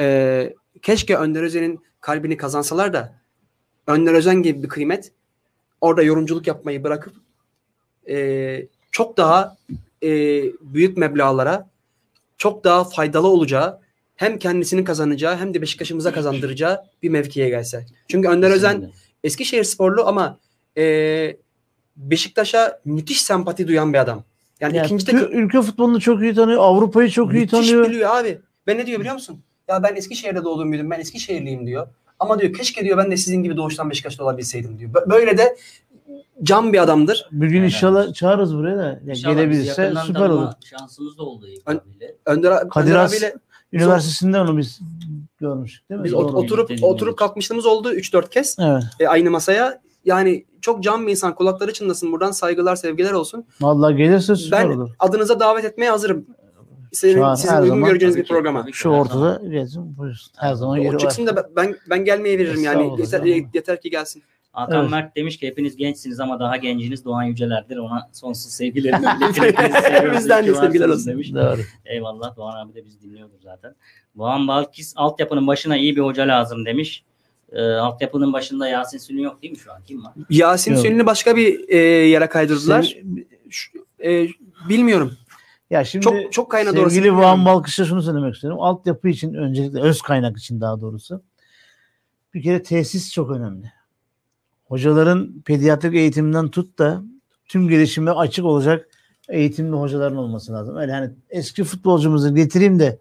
Ee, 0.00 0.54
keşke 0.82 1.16
Önder 1.16 1.42
Özen'in 1.42 1.80
kalbini 2.00 2.36
kazansalar 2.36 2.92
da 2.92 3.20
Önder 3.86 4.14
Özen 4.14 4.42
gibi 4.42 4.62
bir 4.62 4.68
kıymet 4.68 5.12
orada 5.80 6.02
yorumculuk 6.02 6.46
yapmayı 6.46 6.84
bırakıp 6.84 7.14
e, 8.10 8.66
çok 8.90 9.16
daha 9.16 9.56
e, 10.02 10.08
büyük 10.60 10.96
meblağlara 10.96 11.68
çok 12.38 12.64
daha 12.64 12.84
faydalı 12.84 13.28
olacağı 13.28 13.78
hem 14.16 14.38
kendisinin 14.38 14.84
kazanacağı 14.84 15.36
hem 15.36 15.54
de 15.54 15.62
Beşiktaş'ımıza 15.62 16.12
kazandıracağı 16.12 16.80
bir 17.02 17.08
mevkiye 17.08 17.48
gelse. 17.48 17.86
Çünkü 18.08 18.28
Önder 18.28 18.50
Özen. 18.50 18.92
Eskişehir 19.24 19.64
sporlu 19.64 20.06
ama 20.06 20.38
e, 20.78 21.36
Beşiktaş'a 21.96 22.80
müthiş 22.84 23.22
sempati 23.22 23.68
duyan 23.68 23.92
bir 23.92 23.98
adam. 23.98 24.24
Yani 24.60 24.76
Yani 24.76 24.86
ikinci 24.86 25.06
tü- 25.06 25.28
ülke 25.30 25.62
futbolunu 25.62 26.00
çok 26.00 26.22
iyi 26.22 26.34
tanıyor. 26.34 26.58
Avrupa'yı 26.62 27.10
çok 27.10 27.32
iyi 27.32 27.40
Müthiş 27.40 27.50
tanıyor. 27.50 27.88
biliyor 27.88 28.16
abi. 28.16 28.38
Ben 28.66 28.78
ne 28.78 28.86
diyor 28.86 29.00
biliyor 29.00 29.14
musun? 29.14 29.40
Ya 29.68 29.82
ben 29.82 29.96
Eskişehir'de 29.96 30.44
doğdum 30.44 30.72
büyüdüm. 30.72 30.90
Ben 30.90 31.00
Eskişehirliyim 31.00 31.66
diyor. 31.66 31.86
Ama 32.18 32.40
diyor 32.40 32.52
keşke 32.52 32.84
diyor 32.84 32.98
ben 32.98 33.10
de 33.10 33.16
sizin 33.16 33.42
gibi 33.42 33.56
doğuştan 33.56 33.90
Beşiktaş'ta 33.90 34.24
olabilseydim 34.24 34.78
diyor. 34.78 34.90
Bö- 34.92 35.10
Böyle 35.10 35.38
de 35.38 35.56
can 36.42 36.72
bir 36.72 36.82
adamdır. 36.82 37.28
Bir 37.32 37.46
gün 37.48 37.62
inşallah 37.62 38.14
çağırırız 38.14 38.56
buraya 38.56 38.78
da. 38.78 38.82
Ya 38.84 39.00
İnşallah 39.08 39.14
biz 39.14 39.22
gelebilirse 39.36 39.82
yakından 39.82 40.04
süper 40.04 40.20
tanıma 40.20 40.42
olur. 40.42 40.52
Şansımız 40.64 41.18
da 41.18 41.22
oldu 41.22 41.46
İlk 41.48 41.62
Ön- 41.66 41.76
abiyle. 41.76 42.14
Önder, 42.26 42.68
Kadir 42.68 42.86
Önder 42.90 42.98
Has- 42.98 43.10
abiyle 43.12 43.34
Üniversitesinde 43.72 44.40
onu 44.40 44.58
biz 44.58 44.80
görmüştük 45.40 45.88
değil 45.90 46.00
mi? 46.00 46.04
biz 46.04 46.12
Doğru. 46.12 46.26
ot- 46.26 46.34
oturup 46.34 46.70
oturup 46.82 47.18
kalkmışlığımız 47.18 47.66
oldu 47.66 47.92
3-4 47.92 48.30
kez 48.30 48.56
Evet. 48.60 48.82
e, 49.00 49.08
aynı 49.08 49.30
masaya. 49.30 49.80
Yani 50.04 50.44
çok 50.60 50.82
can 50.82 51.06
bir 51.06 51.10
insan 51.10 51.34
kulakları 51.34 51.72
çınlasın 51.72 52.12
buradan 52.12 52.30
saygılar 52.30 52.76
sevgiler 52.76 53.12
olsun. 53.12 53.44
Vallahi 53.60 53.96
gelirse 53.96 54.36
süper 54.36 54.68
Ben 54.70 54.76
olur. 54.76 54.90
adınıza 54.98 55.40
davet 55.40 55.64
etmeye 55.64 55.90
hazırım. 55.90 56.26
Senin, 56.92 57.14
Şu 57.14 57.24
an 57.26 57.34
sizin 57.34 57.48
her 57.54 57.62
uygun 57.62 57.68
zaman- 57.74 57.88
göreceğiniz 57.88 58.14
Tabii 58.14 58.22
bir 58.22 58.28
ki, 58.28 58.34
programa. 58.34 58.60
tabii 58.62 58.70
ki, 58.72 58.76
Şu 58.78 58.92
her 58.92 58.98
ortada 58.98 59.40
gelsin. 59.48 59.96
Buyursun. 59.98 60.32
Her 60.36 60.54
zaman 60.54 60.78
O 60.78 60.82
yeri 60.82 60.98
çıksın 60.98 61.26
var. 61.26 61.36
da 61.36 61.48
ben 61.56 61.76
ben 61.90 62.04
gelmeye 62.04 62.38
veririm 62.38 62.62
yani. 62.64 62.82
Estağfurullah, 63.02 63.26
Yeter, 63.36 63.48
yeter 63.54 63.80
ki 63.80 63.90
gelsin. 63.90 64.22
Hakan 64.52 64.80
Evet. 64.80 64.90
Mert 64.90 65.16
demiş 65.16 65.36
ki 65.36 65.46
hepiniz 65.46 65.76
gençsiniz 65.76 66.20
ama 66.20 66.40
daha 66.40 66.56
genciniz 66.56 67.04
Doğan 67.04 67.22
Yüceler'dir. 67.22 67.76
Ona 67.76 68.08
sonsuz 68.12 68.52
sevgilerimi 68.52 69.06
seviyoruz, 69.34 70.18
Bizden 70.18 70.46
de 70.46 70.54
sevgiler 70.54 70.88
olsun. 70.88 71.12
Demiş. 71.12 71.34
Doğru. 71.34 71.60
Eyvallah 71.84 72.36
Doğan 72.36 72.66
abi 72.66 72.74
de 72.74 72.84
biz 72.84 73.02
dinliyordur 73.02 73.38
zaten. 73.42 73.74
Doğan 74.18 74.48
Balkis 74.48 74.92
altyapının 74.96 75.46
başına 75.46 75.76
iyi 75.76 75.96
bir 75.96 76.00
hoca 76.00 76.28
lazım 76.28 76.64
demiş. 76.66 77.04
Ee, 77.52 77.62
altyapının 77.62 78.32
başında 78.32 78.68
Yasin 78.68 78.98
Sünü 78.98 79.22
yok 79.22 79.42
değil 79.42 79.52
mi 79.52 79.58
şu 79.58 79.72
an? 79.72 79.82
Kim 79.86 80.04
var? 80.04 80.12
Yasin 80.30 80.72
Yok. 80.74 80.80
Sünni 80.80 81.06
başka 81.06 81.36
bir 81.36 81.68
e, 81.68 81.76
yere 82.08 82.26
kaydırdılar. 82.26 82.96
Şu- 83.50 83.78
e, 84.04 84.28
bilmiyorum. 84.68 85.16
ya 85.70 85.84
şimdi 85.84 86.04
Çok 86.04 86.32
çok 86.32 86.50
kaynadı 86.50 86.80
orası. 86.80 86.94
sevgili. 86.94 87.16
Van 87.16 87.44
Balkış'a 87.44 87.84
şunu 87.84 88.02
söylemek 88.02 88.34
istiyorum. 88.34 88.60
Altyapı 88.60 89.08
için 89.08 89.34
öncelikle 89.34 89.80
öz 89.80 90.02
kaynak 90.02 90.38
için 90.38 90.60
daha 90.60 90.80
doğrusu. 90.80 91.22
Bir 92.34 92.42
kere 92.42 92.62
tesis 92.62 93.12
çok 93.12 93.30
önemli. 93.30 93.72
Hocaların 94.70 95.42
pediatrik 95.44 95.94
eğitiminden 95.94 96.48
tut 96.48 96.78
da 96.78 97.02
tüm 97.48 97.68
gelişime 97.68 98.10
açık 98.10 98.44
olacak 98.44 98.88
eğitimli 99.28 99.76
hocaların 99.76 100.16
olması 100.16 100.52
lazım. 100.52 100.76
Öyle 100.76 100.92
hani 100.92 101.10
eski 101.30 101.64
futbolcumuzu 101.64 102.34
getireyim 102.34 102.78
de 102.78 102.98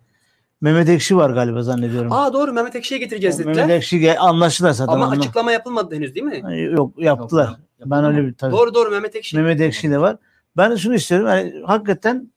Mehmet 0.61 0.89
Ekşi 0.89 1.17
var 1.17 1.29
galiba 1.29 1.63
zannediyorum. 1.63 2.11
Aa 2.11 2.33
doğru 2.33 2.53
Mehmet 2.53 2.75
Ekşi'ye 2.75 2.99
getireceğiz 2.99 3.39
Mehmet 3.39 3.55
dediler. 3.55 3.75
Ekşi 3.75 3.99
gel- 3.99 4.17
anlaştılar 4.19 4.71
zaten. 4.71 4.93
Ama 4.93 5.07
onunla. 5.07 5.19
açıklama 5.19 5.51
yapılmadı 5.51 5.95
henüz 5.95 6.15
değil 6.15 6.25
mi? 6.25 6.63
Yok 6.73 6.93
yaptılar. 7.01 7.47
Yok, 7.47 7.59
ben 7.85 8.05
öyle 8.05 8.27
bir 8.27 8.33
tabii. 8.33 8.51
Doğru 8.51 8.73
doğru 8.73 8.91
Mehmet 8.91 9.15
Ekşi. 9.15 9.37
Mehmet 9.37 9.61
Ekşi 9.61 9.91
de 9.91 10.01
var. 10.01 10.17
Ben 10.57 10.71
de 10.71 10.77
şunu 10.77 10.95
istiyorum. 10.95 11.27
Yani 11.27 11.53
hakikaten 11.65 12.31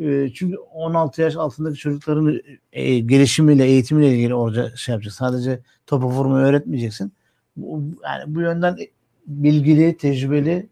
e, 0.00 0.28
çünkü 0.34 0.56
16 0.56 1.22
yaş 1.22 1.36
altındaki 1.36 1.76
çocukların 1.76 2.40
e, 2.72 2.98
gelişimiyle, 2.98 3.64
eğitimiyle 3.64 4.16
ilgili 4.16 4.34
orada 4.34 4.76
şey 4.76 4.92
yapacak. 4.92 5.14
Sadece 5.14 5.60
topa 5.86 6.06
vurmayı 6.06 6.46
öğretmeyeceksin. 6.46 7.12
Bu, 7.56 7.82
yani 8.04 8.34
bu 8.34 8.40
yönden 8.40 8.76
bilgili, 9.26 9.96
tecrübeli 9.96 10.66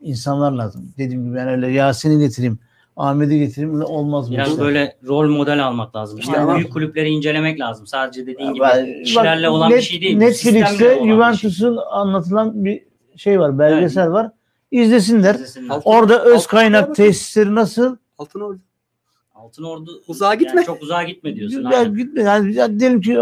insanlar 0.00 0.52
lazım. 0.52 0.92
Dediğim 0.98 1.24
gibi 1.28 1.38
yani 1.38 1.50
öyle 1.50 1.68
Yasin'i 1.68 2.18
getireyim, 2.18 2.58
Ahmet'i 2.96 3.38
getireyim 3.38 3.82
olmaz 3.82 4.28
bu 4.30 4.34
Biraz 4.34 4.48
işler. 4.48 4.64
böyle 4.64 4.96
rol 5.08 5.28
model 5.30 5.66
almak 5.66 5.96
lazım. 5.96 6.18
İşte 6.18 6.40
Aynen. 6.40 6.56
büyük 6.56 6.72
kulüpleri 6.72 7.08
incelemek 7.08 7.60
lazım. 7.60 7.86
Sadece 7.86 8.26
dediğin 8.26 8.52
gibi 8.54 8.64
Ben- 8.64 9.02
kişilerle 9.04 9.46
bak, 9.46 9.52
olan 9.52 9.70
net, 9.70 9.76
bir 9.78 9.82
şey 9.82 10.00
değil. 10.00 10.16
Netflix'te 10.16 10.54
bir 10.72 10.96
şey. 10.96 11.08
Juventus'un 11.08 11.78
anlatılan 11.90 12.64
bir 12.64 12.82
şey 13.16 13.40
var, 13.40 13.58
belgesel 13.58 14.10
var. 14.10 14.30
İzlesinler. 14.70 15.34
İzlesinler. 15.34 15.74
Altın- 15.74 15.90
Orada 15.90 16.24
öz 16.24 16.36
Altın 16.36 16.48
kaynak 16.50 16.82
bakın. 16.82 16.94
tesisleri 16.94 17.54
nasıl? 17.54 17.96
Altın 18.18 18.40
ordu. 18.40 18.58
Altın 19.34 19.64
Ordu 19.64 20.02
Uzağa 20.08 20.26
yani 20.34 20.38
gitme. 20.38 20.64
çok 20.64 20.82
uzağa 20.82 21.02
gitme 21.02 21.34
diyorsun. 21.34 21.70
Ya, 21.72 21.82
gitme. 21.84 22.22
Yani, 22.22 22.54
ya 22.54 22.80
diyelim 22.80 23.00
ki 23.00 23.18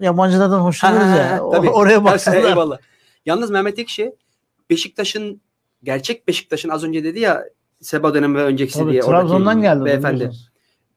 yabancılardan 0.00 0.60
hoşlanırız 0.60 1.06
Ha, 1.06 1.16
ya. 1.16 1.42
tabii. 1.52 1.70
Oraya 1.70 2.04
baksınlar. 2.04 2.44
Eyvallah. 2.44 2.78
Yalnız 3.26 3.50
Mehmet 3.50 3.78
Ekşi 3.78 4.12
Beşiktaş'ın 4.70 5.40
gerçek 5.82 6.28
Beşiktaş'ın 6.28 6.68
az 6.68 6.84
önce 6.84 7.04
dedi 7.04 7.20
ya 7.20 7.44
Seba 7.80 8.14
dönemi 8.14 8.34
ve 8.38 8.42
öncekisi 8.42 8.78
Tabii, 8.78 8.92
diye 8.92 9.02
Trabzon'dan 9.02 9.62
geldi. 9.62 9.84
beyefendi. 9.84 10.30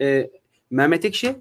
Ee, 0.02 0.30
Mehmet 0.72 1.06
Ekşi 1.06 1.36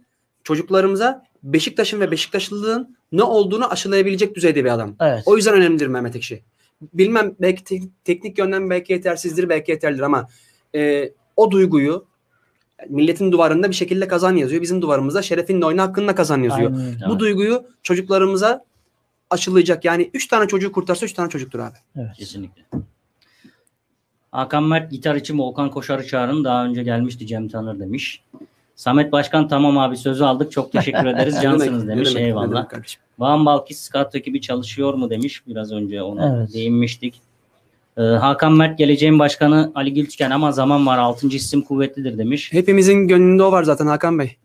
çocuklarımıza 0.45 1.25
Beşiktaş'ın 1.43 2.01
ve 2.01 2.11
Beşiktaşlılığın 2.11 2.97
ne 3.13 3.23
olduğunu 3.23 3.71
aşılayabilecek 3.73 4.35
düzeyde 4.35 4.65
bir 4.65 4.71
adam. 4.75 4.97
Evet. 5.01 5.23
O 5.27 5.37
yüzden 5.37 5.55
önemlidir 5.55 5.87
Mehmet 5.87 6.17
Ekşi. 6.17 6.43
Bilmem 6.93 7.35
belki 7.41 7.65
te- 7.65 7.89
teknik 8.05 8.39
yönden 8.39 8.71
belki 8.71 8.93
yetersizdir, 8.93 9.49
belki 9.49 9.71
yeterlidir 9.71 10.03
ama 10.03 10.29
e, 10.75 11.13
o 11.37 11.51
duyguyu 11.51 12.07
milletin 12.89 13.33
duvarında 13.33 13.71
bir 13.71 13.75
şekilde 13.75 14.09
kazan 14.09 14.37
yazıyor. 14.37 14.63
Bizim 14.63 14.83
duvarımızda 14.83 15.23
şerefinle 15.23 15.65
oyna 15.67 15.83
hakkında 15.83 16.15
kazan 16.15 16.43
yazıyor. 16.43 16.71
Aynen. 16.73 16.95
Bu 17.07 17.11
Evet. 17.11 17.21
duyguyu 17.21 17.65
çocuklarımıza 17.83 18.65
aşılayacak. 19.31 19.85
Yani 19.85 20.11
3 20.15 20.27
tane 20.29 20.49
çocuğu 20.49 20.73
kurtarsa 20.73 21.07
3 21.07 21.13
tane 21.13 21.29
çocuktur 21.31 21.59
abi. 21.59 21.77
Evet. 21.97 22.13
Kesinlikle. 22.19 22.63
Hakan 24.33 24.65
Mert 24.65 24.91
gitar 24.91 25.15
için 25.15 25.39
Volkan 25.39 25.71
Koşar'ı 25.71 26.07
çağırın. 26.07 26.45
Daha 26.45 26.65
önce 26.65 26.83
gelmişti 26.83 27.27
Cem 27.27 27.49
Tanır 27.49 27.81
demiş. 27.81 28.23
Samet 28.77 29.13
Başkan 29.13 29.49
tamam 29.49 29.79
abi 29.79 29.97
sözü 29.97 30.25
aldık. 30.25 30.53
Çok 30.53 30.73
teşekkür 30.73 31.07
ederiz. 31.07 31.39
Cansınız 31.43 31.89
demiş. 31.89 32.17
Eyvallah. 32.17 32.67
Van 33.19 33.47
Balkis 33.47 33.81
scout 33.81 34.15
ekibi 34.15 34.41
çalışıyor 34.41 34.95
mu 34.95 35.11
demiş. 35.11 35.43
Biraz 35.47 35.73
önce 35.73 36.03
ona 36.03 36.37
Evet. 36.39 36.55
değinmiştik. 36.55 37.21
Ee, 37.99 38.03
Hakan 38.03 38.53
Mert 38.53 38.79
geleceğin 38.79 39.19
başkanı 39.19 39.73
Ali 39.75 39.95
Gültüken 39.95 40.31
ama 40.31 40.53
zaman 40.53 40.87
var. 40.87 40.99
Altıncı 40.99 41.37
isim 41.37 41.63
kuvvetlidir 41.63 42.19
demiş. 42.19 42.53
Hepimizin 42.53 43.09
gönlünde 43.09 43.43
o 43.43 43.53
var 43.53 43.63
zaten 43.63 43.87
Hakan 43.87 44.19
Bey. 44.19 44.37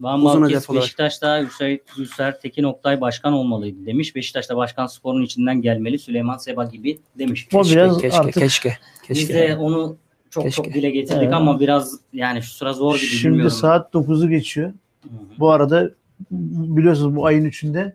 Van 0.00 0.24
Uzun 0.24 0.42
olarak. 0.42 0.74
Beşiktaş'ta 0.74 1.42
Hüseyin 1.42 1.82
Gülser 1.96 2.40
Tekin 2.40 2.62
Oktay 2.64 3.00
başkan 3.00 3.32
olmalıydı 3.32 3.86
demiş. 3.86 4.16
Beşiktaş'ta 4.16 4.56
başkan 4.56 4.86
sporun 4.86 5.22
içinden 5.22 5.62
gelmeli. 5.62 5.98
Süleyman 5.98 6.36
Seba 6.36 6.64
gibi 6.64 6.98
demiş. 7.18 7.48
O 7.54 7.64
biraz 7.64 8.00
keşke, 8.00 8.18
artık 8.18 8.34
keşke, 8.34 8.78
Biz 9.10 9.18
keşke. 9.18 9.34
de 9.34 9.56
onu 9.56 9.96
çok 10.30 10.44
Keşke. 10.44 10.62
çok 10.62 10.74
dile 10.74 10.90
getirdik 10.90 11.22
Evet. 11.22 11.34
ama 11.34 11.60
biraz 11.60 12.00
yani 12.12 12.42
şu 12.42 12.50
sıra 12.50 12.72
zor 12.72 12.94
gibi 12.96 13.04
şimdi 13.06 13.32
bilmiyorum. 13.32 13.56
saat 13.56 13.94
9'u 13.94 14.28
geçiyor. 14.28 14.68
Hı 15.02 15.08
hı. 15.08 15.38
Bu 15.38 15.50
arada 15.50 15.90
biliyorsunuz 16.30 17.16
bu 17.16 17.26
ayın 17.26 17.44
3'ünde 17.44 17.92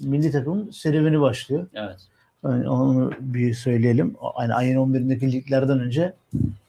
milli 0.00 0.30
takımın 0.32 0.70
serüveni 0.70 1.20
başlıyor. 1.20 1.66
Evet. 1.74 2.00
Yani 2.44 2.68
onu 2.68 3.10
bir 3.20 3.54
söyleyelim. 3.54 4.16
Yani 4.40 4.54
ayın 4.54 4.76
11'indeki 4.76 5.32
liglerden 5.32 5.80
önce 5.80 6.12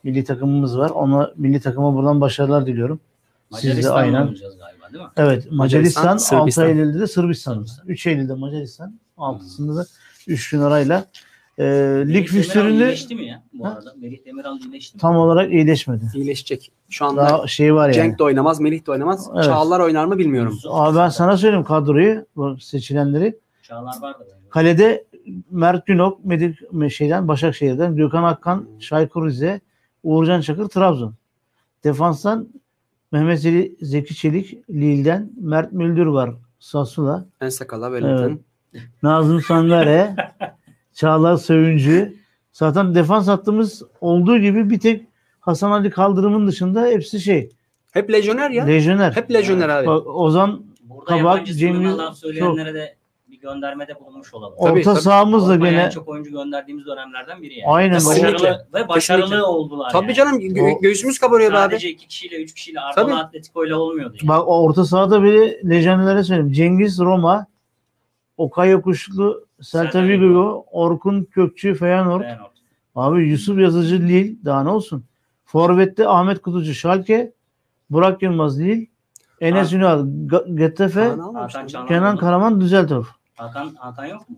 milli 0.04 0.24
takımımız 0.24 0.78
var. 0.78 0.90
Ona 0.90 1.32
milli 1.38 1.60
takıma 1.62 1.96
buradan 1.96 2.22
başarılar 2.22 2.66
diliyorum. 2.66 3.00
Siz 3.56 3.84
de 3.84 3.90
aynen. 3.90 4.22
oynayacağız 4.22 4.58
galiba 4.58 4.94
değil 4.94 5.04
mi? 5.04 5.10
Evet 5.18 5.52
Macaristan, 5.52 6.04
Macaristan, 6.06 6.08
6 6.08 6.26
Sırbistan. 6.26 6.68
Eylül'de 6.70 7.00
de 7.00 7.08
Sırbistan. 7.08 7.54
Sırbistan. 7.54 7.88
3 7.88 8.08
Eylül'de 8.08 8.34
Macaristan, 8.34 8.94
6'sında 9.18 9.76
da 9.76 9.86
3 10.28 10.50
gün 10.50 10.60
arayla 10.60 11.06
e, 11.58 11.64
lig 12.08 12.28
fikstürünü 12.28 12.72
iyileşti 12.74 13.16
mi 13.16 13.26
ya 13.26 13.44
bu 13.54 13.66
Ha? 13.66 13.70
arada? 13.70 13.94
Merih 14.02 14.26
Demiral 14.26 14.60
iyileşti 14.60 14.98
mi? 14.98 15.02
tam 15.02 15.16
olarak 15.16 15.52
iyileşmedi. 15.52 16.04
İyileşecek. 16.16 16.72
Şu 16.90 17.06
anda 17.06 17.22
Daha 17.22 17.48
şey 17.48 17.76
var 17.76 17.86
yani. 17.86 17.94
Cenk 17.96 18.20
de 18.20 18.24
oynamaz, 18.24 18.60
Melih 18.60 18.88
de 18.88 18.92
oynamaz. 18.92 19.30
Evet. 19.36 19.44
Çağlar 19.46 19.80
oynar 19.80 20.06
mı 20.06 20.18
bilmiyorum. 20.18 20.58
Abi 20.70 20.98
ben 20.98 21.10
sana 21.10 21.38
söyleyeyim 21.38 21.66
kadroyu, 21.66 22.26
bu 22.36 22.58
seçilenleri. 22.60 23.36
Çağlar 23.64 24.02
var 24.02 24.14
da. 24.14 24.20
böyle. 24.20 24.32
Kalede 24.50 25.06
Mert 25.52 25.86
Günok, 25.86 26.26
Medik 26.26 26.92
şeyden 26.92 27.28
Başakşehir'den, 27.28 27.96
Gökhan 27.96 28.24
Akkan, 28.24 28.66
Şaykur 28.80 29.28
Rize, 29.28 29.62
Uğurcan 30.04 30.42
Çakır, 30.42 30.68
Trabzon. 30.68 31.14
Defanstan 31.84 32.48
Mehmet 33.12 33.46
Ali 33.46 33.76
Zeki 33.82 34.16
Çelik, 34.16 34.70
Lille'den, 34.70 35.32
Mert 35.42 35.72
Müldür 35.74 36.06
var, 36.06 36.32
Sassu'la. 36.60 37.26
En 37.42 37.50
sakala 37.50 37.92
böyle. 37.92 38.38
Nazım 39.04 39.42
Sangare, 39.42 40.16
Çağlar 40.94 41.36
Söyüncü. 41.38 42.16
Zaten 42.52 42.96
defans 42.96 43.28
hattımız 43.28 43.84
olduğu 44.02 44.38
gibi 44.38 44.70
bir 44.70 44.80
tek 44.80 45.08
Hasan 45.40 45.72
Ali 45.72 45.90
Kaldırım'ın 45.90 46.48
dışında 46.48 46.86
hepsi 46.86 47.20
şey. 47.20 47.50
Hep 47.92 48.12
lejyoner 48.12 48.50
ya. 48.50 48.66
Lejyoner. 48.66 49.12
Hep 49.12 49.34
lejyoner 49.34 49.70
abi. 49.70 49.88
Bak, 49.88 50.08
Ozan 50.08 50.66
Burada 50.84 51.06
Kabak, 51.06 51.20
yabancı 51.20 51.54
Cengiz- 51.54 51.76
sınırına 51.78 51.98
laf 51.98 52.18
söyleyenlere 52.18 52.74
de 52.74 52.80
bir 52.80 53.01
göndermede 53.42 54.00
bulunmuş 54.00 54.34
olalım. 54.34 54.56
Tabii, 54.64 54.80
orta 54.80 54.94
tabii. 54.94 55.02
sahamız 55.04 55.50
da 55.50 55.56
gene 55.56 55.92
çok 55.92 56.08
oyuncu 56.08 56.32
gönderdiğimiz 56.32 56.86
dönemlerden 56.86 57.42
biri 57.42 57.60
yani. 57.60 57.72
aynen 57.74 57.92
Ve 57.92 57.98
Kesinlikle. 57.98 58.34
başarılı, 58.34 58.68
ve 58.74 58.88
başarılı 58.90 59.22
Kesinlikle. 59.24 59.44
oldular 59.46 59.90
Tabii 59.92 60.06
yani. 60.06 60.14
canım 60.16 60.40
gö- 60.40 60.78
O- 60.78 60.82
göğsümüz 60.82 61.20
kabarıyor 61.20 61.52
abi. 61.52 61.58
Sadece 61.58 61.90
iki 61.90 62.08
kişiyle, 62.08 62.44
üç 62.44 62.54
kişiyle 62.54 62.80
Tabii. 62.96 63.14
Atletico 63.14 63.66
ile 63.66 63.76
olmuyordu. 63.76 64.16
Yani. 64.22 64.28
Bak 64.30 64.44
orta 64.48 64.86
sahada 64.86 65.24
bile 65.24 65.70
lejyonerlere 65.70 66.24
söyleyeyim. 66.24 66.52
Cengiz 66.52 67.00
Roma, 67.00 67.48
Okay 68.38 68.70
Yokuşlu, 68.70 69.46
Celta 69.62 70.04
Vigo. 70.04 70.66
Orkun 70.72 71.24
Kökçü, 71.24 71.74
Feyenoord. 71.76 72.22
Feyenoord. 72.22 72.52
Abi 72.96 73.24
Yusuf 73.24 73.60
Yazıcı 73.60 73.96
Lille 74.00 74.46
daha 74.46 74.64
ne 74.64 74.70
olsun. 74.70 75.06
Forvet'te 75.46 76.08
Ahmet 76.08 76.42
Kutucu 76.42 76.74
Schalke, 76.74 77.34
Burak 77.90 78.22
Yılmaz 78.22 78.60
Lille, 78.60 78.88
Enes. 79.42 79.74
Ünal 79.74 80.06
Getafe. 80.56 81.12
Kenan 81.88 82.18
Karaman 82.18 82.62
Düsseldorf. 82.62 83.08
Hakan, 83.42 83.76
Hakan 83.80 84.06
yok 84.06 84.30
mu? 84.30 84.36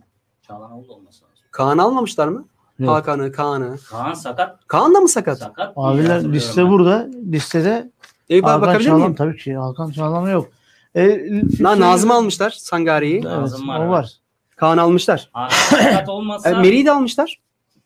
Çağlanoğlu 0.48 0.94
olması 0.94 1.24
lazım. 1.24 1.38
Kaan 1.52 1.78
almamışlar 1.78 2.28
mı? 2.28 2.46
Yok. 2.80 2.96
Hakan'ı, 2.96 3.32
Kaan'ı. 3.32 3.78
Kaan 3.90 4.14
sakat. 4.14 4.68
Kaan 4.68 4.96
da 4.96 5.00
mı 5.00 5.10
sakat? 5.10 5.38
Sakat. 5.40 5.74
Abiler 5.76 6.34
liste 6.34 6.64
ben. 6.64 6.72
burada. 6.72 7.08
Listede 7.32 7.92
Eyüp 8.30 8.46
abi 8.46 8.50
Hakan 8.52 8.62
bakabilir 8.62 8.86
Çağlan 8.90 9.00
miyim? 9.02 9.16
tabii 9.16 9.38
ki. 9.38 9.56
Hakan 9.56 9.92
Çağlan 9.92 10.30
yok. 10.30 10.50
E, 10.96 11.20
Na, 11.60 11.80
Nazım 11.80 12.12
almışlar 12.12 12.50
Sangari'yi. 12.50 13.16
Evet, 13.16 13.24
Nazım 13.26 13.68
var, 13.68 13.86
o 13.86 13.90
var. 13.90 14.12
Kaan 14.56 14.78
almışlar. 14.78 15.30
Sakat 15.50 16.10
olmasa. 16.10 16.50
E, 16.50 16.54
Meri'yi 16.54 16.86
de 16.86 16.92
almışlar. 16.92 17.40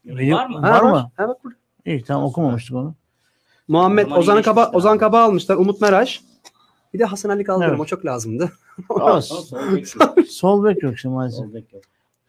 Meri 0.04 0.34
var 0.34 0.48
mı? 0.48 0.60
Ha. 0.62 0.72
Var 0.72 0.82
mı? 0.92 1.12
Ha, 1.18 1.28
bak 1.28 1.44
burada. 1.44 1.58
İyi 1.86 2.04
tamam 2.04 2.24
okumamıştık 2.26 2.76
onu. 2.76 2.94
Muhammed 3.68 4.12
Ozan 4.12 4.42
Kaba. 4.42 4.70
Ozan 4.74 4.98
Kaba 4.98 5.24
almışlar. 5.24 5.56
Umut 5.56 5.82
Meraş. 5.82 6.22
Bir 6.94 7.00
de 7.00 7.06
Hasan 7.06 7.30
Ali 7.30 7.44
Kaldırım. 7.44 7.70
Evet. 7.70 7.80
O 7.80 7.86
çok 7.86 8.06
lazımdı. 8.06 8.52
Az. 8.90 9.26
Sol 10.30 10.64
bek 10.64 10.84
yok. 10.84 10.96
İşte 10.96 11.10
maalesef. 11.10 11.46
Sol 11.46 11.54
bek 11.54 11.74
yok. 11.74 11.84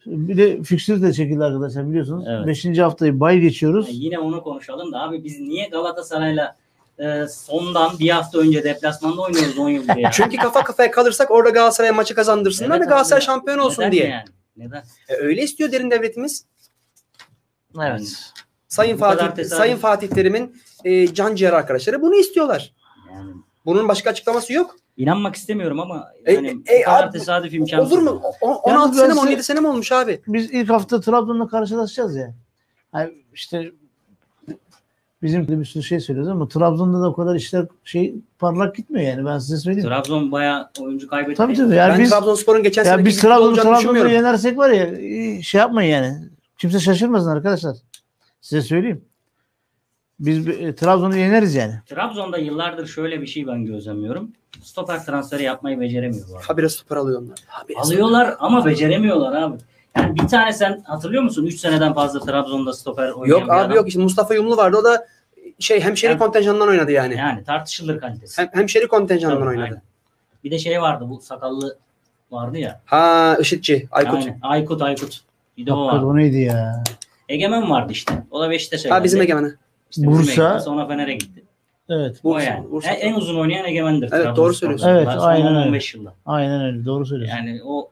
Bir 0.05 0.37
de 0.37 0.63
fikstür 0.63 1.01
de 1.01 1.13
çekildi 1.13 1.43
arkadaşlar 1.43 1.89
biliyorsunuz. 1.89 2.25
Evet. 2.29 2.47
Beşinci 2.47 2.81
haftayı 2.81 3.19
bay 3.19 3.39
geçiyoruz. 3.39 3.87
Yani 3.87 3.97
yine 4.03 4.19
onu 4.19 4.43
konuşalım 4.43 4.91
da 4.91 5.01
abi 5.01 5.23
biz 5.23 5.39
niye 5.39 5.67
Galatasaray'la 5.67 6.55
e, 6.99 7.27
sondan 7.27 7.99
bir 7.99 8.09
hafta 8.09 8.39
önce 8.39 8.63
deplasmanda 8.63 9.21
oynuyoruz 9.21 9.57
10 9.57 9.69
yıldır 9.69 9.95
ya. 9.95 10.11
Çünkü 10.11 10.37
kafa 10.37 10.63
kafaya 10.63 10.91
kalırsak 10.91 11.31
orada 11.31 11.49
Galatasaray 11.49 11.91
maçı 11.91 12.15
kazandırsınlar 12.15 12.77
Evet 12.77 12.85
ve 12.85 12.89
Galatasaray 12.89 13.19
abi. 13.19 13.25
şampiyon 13.25 13.57
olsun 13.57 13.81
Neden 13.81 13.91
diye. 13.91 14.07
Yani? 14.07 14.25
Neden? 14.57 14.83
E, 15.09 15.15
öyle 15.15 15.41
istiyor 15.41 15.71
derin 15.71 15.91
devletimiz. 15.91 16.45
Evet. 17.81 18.31
Sayın 18.67 18.97
Bu 18.97 19.01
kadar 19.01 19.29
Fatih. 19.29 19.45
Sayın 19.45 19.77
Fatih 19.77 20.07
Terim'in 20.07 20.61
e, 20.83 21.13
can 21.13 21.35
ciğer 21.35 21.53
arkadaşları 21.53 22.01
bunu 22.01 22.15
istiyorlar. 22.15 22.73
Yani 23.13 23.31
Bunun 23.65 23.87
başka 23.87 24.09
açıklaması 24.09 24.53
yok. 24.53 24.75
inanmak 24.97 25.35
istemiyorum 25.35 25.79
ama 25.79 26.07
E, 26.25 26.33
yani 26.33 26.61
e, 26.67 26.81
kadar 26.81 27.03
abi, 27.03 27.11
tesadüf 27.17 27.53
imkansız. 27.53 27.91
Olur 27.93 28.01
mu? 28.01 28.21
O- 28.41 28.47
o- 28.51 28.69
Yalnız 28.69 28.97
16 28.97 28.97
sene 28.97 29.07
mi 29.07 29.09
ben 29.09 29.13
size- 29.15 29.27
17 29.27 29.43
sene 29.43 29.59
mi 29.59 29.67
olmuş 29.67 29.91
abi? 29.91 30.21
Biz 30.27 30.51
ilk 30.51 30.69
hafta 30.69 31.01
Trabzon'la 31.01 31.47
karşılaşacağız 31.47 32.15
ya. 32.15 32.33
Yani 32.95 33.13
işte 33.33 33.71
bizim 35.21 35.47
de 35.47 35.59
bir 35.59 35.65
sürü 35.65 35.83
şey 35.83 35.99
söylüyoruz 35.99 36.31
ama 36.31 36.47
Trabzon'da 36.47 37.01
da 37.01 37.09
o 37.09 37.15
kadar 37.15 37.35
işler 37.35 37.65
şey 37.83 38.15
parlak 38.39 38.75
gitmiyor 38.75 39.07
yani 39.07 39.25
ben 39.25 39.37
size 39.39 39.57
söyleyeyim. 39.57 39.89
Trabzon 39.89 40.31
bayağı 40.31 40.69
oyuncu 40.81 41.07
kaybetti. 41.07 41.37
Tabii 41.37 41.53
tabii. 41.55 41.75
Yani 41.75 41.93
ben 41.93 41.99
biz, 41.99 42.09
Trabzonspor'un 42.09 42.63
geçen 42.63 42.83
ya 42.83 42.91
seneki 42.91 43.05
biz 43.05 43.15
gibi 43.15 43.21
Trabzon'u 43.21 44.09
yenersek 44.09 44.57
var 44.57 44.69
ya 44.69 44.89
şey 45.41 45.59
yapmayın 45.59 45.91
yani. 45.91 46.17
Kimse 46.57 46.79
şaşırmasın 46.79 47.29
arkadaşlar. 47.29 47.77
Size 48.41 48.61
söyleyeyim. 48.61 49.05
Biz 50.19 50.47
e, 50.47 50.75
Trabzon'u 50.75 51.17
yeneriz 51.17 51.55
yani. 51.55 51.73
Trabzon'da 51.85 52.37
yıllardır 52.37 52.87
şöyle 52.87 53.21
bir 53.21 53.27
şey 53.27 53.47
ben 53.47 53.65
gözlemliyorum. 53.65 54.31
Stoper 54.63 55.05
transferi 55.05 55.43
yapmayı 55.43 55.79
beceremiyorlar. 55.79 56.43
Habire 56.43 56.69
stoper 56.69 56.95
alıyor 56.95 57.21
onlar. 57.21 57.39
Habire 57.47 57.77
Alıyorlar 57.79 58.35
ama 58.39 58.65
beceremiyorlar 58.65 59.41
abi. 59.41 59.57
Yani 59.97 60.15
bir 60.15 60.27
tane 60.27 60.53
sen 60.53 60.83
hatırlıyor 60.87 61.23
musun? 61.23 61.45
3 61.45 61.59
seneden 61.59 61.93
fazla 61.93 62.19
Trabzon'da 62.19 62.73
stoper 62.73 63.09
oynayan 63.11 63.39
Yok 63.39 63.49
abi 63.51 63.59
adam. 63.59 63.75
yok. 63.75 63.87
İşte 63.87 63.99
Mustafa 64.01 64.33
Yumlu 64.33 64.57
vardı. 64.57 64.77
O 64.77 64.83
da 64.83 65.07
şey 65.59 65.81
hemşeri 65.81 66.11
Yani- 66.11 66.19
kontenjanından 66.19 66.67
oynadı 66.67 66.91
yani. 66.91 67.15
Yani 67.17 67.43
tartışılır 67.43 67.99
kalitesi. 67.99 68.41
Hem, 68.41 68.49
hemşeri 68.53 68.87
kontenjanından 68.87 69.39
Tabii, 69.39 69.49
oynadı. 69.49 69.63
aynen. 69.63 69.81
Bir 70.43 70.51
de 70.51 70.59
şey 70.59 70.81
vardı 70.81 71.05
bu 71.09 71.21
sakallı 71.21 71.77
vardı 72.31 72.57
ya. 72.57 72.81
Ha 72.85 73.37
IŞİD'ci 73.41 73.87
Aykut. 73.91 74.13
Aynen. 74.13 74.39
Aykut 74.41 74.81
Aykut. 74.81 75.21
Bir 75.57 75.65
de 75.65 75.73
o 75.73 75.85
vardı. 75.85 76.05
o 76.05 76.15
neydi 76.17 76.37
ya? 76.39 76.83
Egemen 77.29 77.69
vardı 77.69 77.91
işte. 77.91 78.23
O 78.31 78.41
da 78.41 78.49
Beşiktaş'a 78.49 78.95
Ha 78.95 79.03
bizim 79.03 79.21
egemeni. 79.21 79.51
İşte 79.89 80.07
Bursa. 80.07 80.59
Sonra 80.59 80.87
Fener'e 80.87 81.13
gitti. 81.13 81.43
Evet. 81.89 82.19
O 82.23 82.29
Bursa, 82.29 82.45
yani. 82.45 82.71
Bursa. 82.71 82.89
En, 82.89 83.11
en 83.11 83.15
uzun 83.15 83.39
oynayan 83.39 83.65
Egemen'dir. 83.65 84.09
Evet, 84.13 84.35
doğru 84.35 84.53
söylüyorsun. 84.53 84.87
Evet, 84.87 85.07
Son 85.13 85.19
aynen 85.19 85.55
öyle. 85.55 85.67
15 85.67 85.93
yılda. 85.95 86.13
Aynen 86.25 86.61
öyle. 86.61 86.85
Doğru 86.85 87.05
söylüyorsun. 87.05 87.37
Yani 87.37 87.61
o 87.63 87.89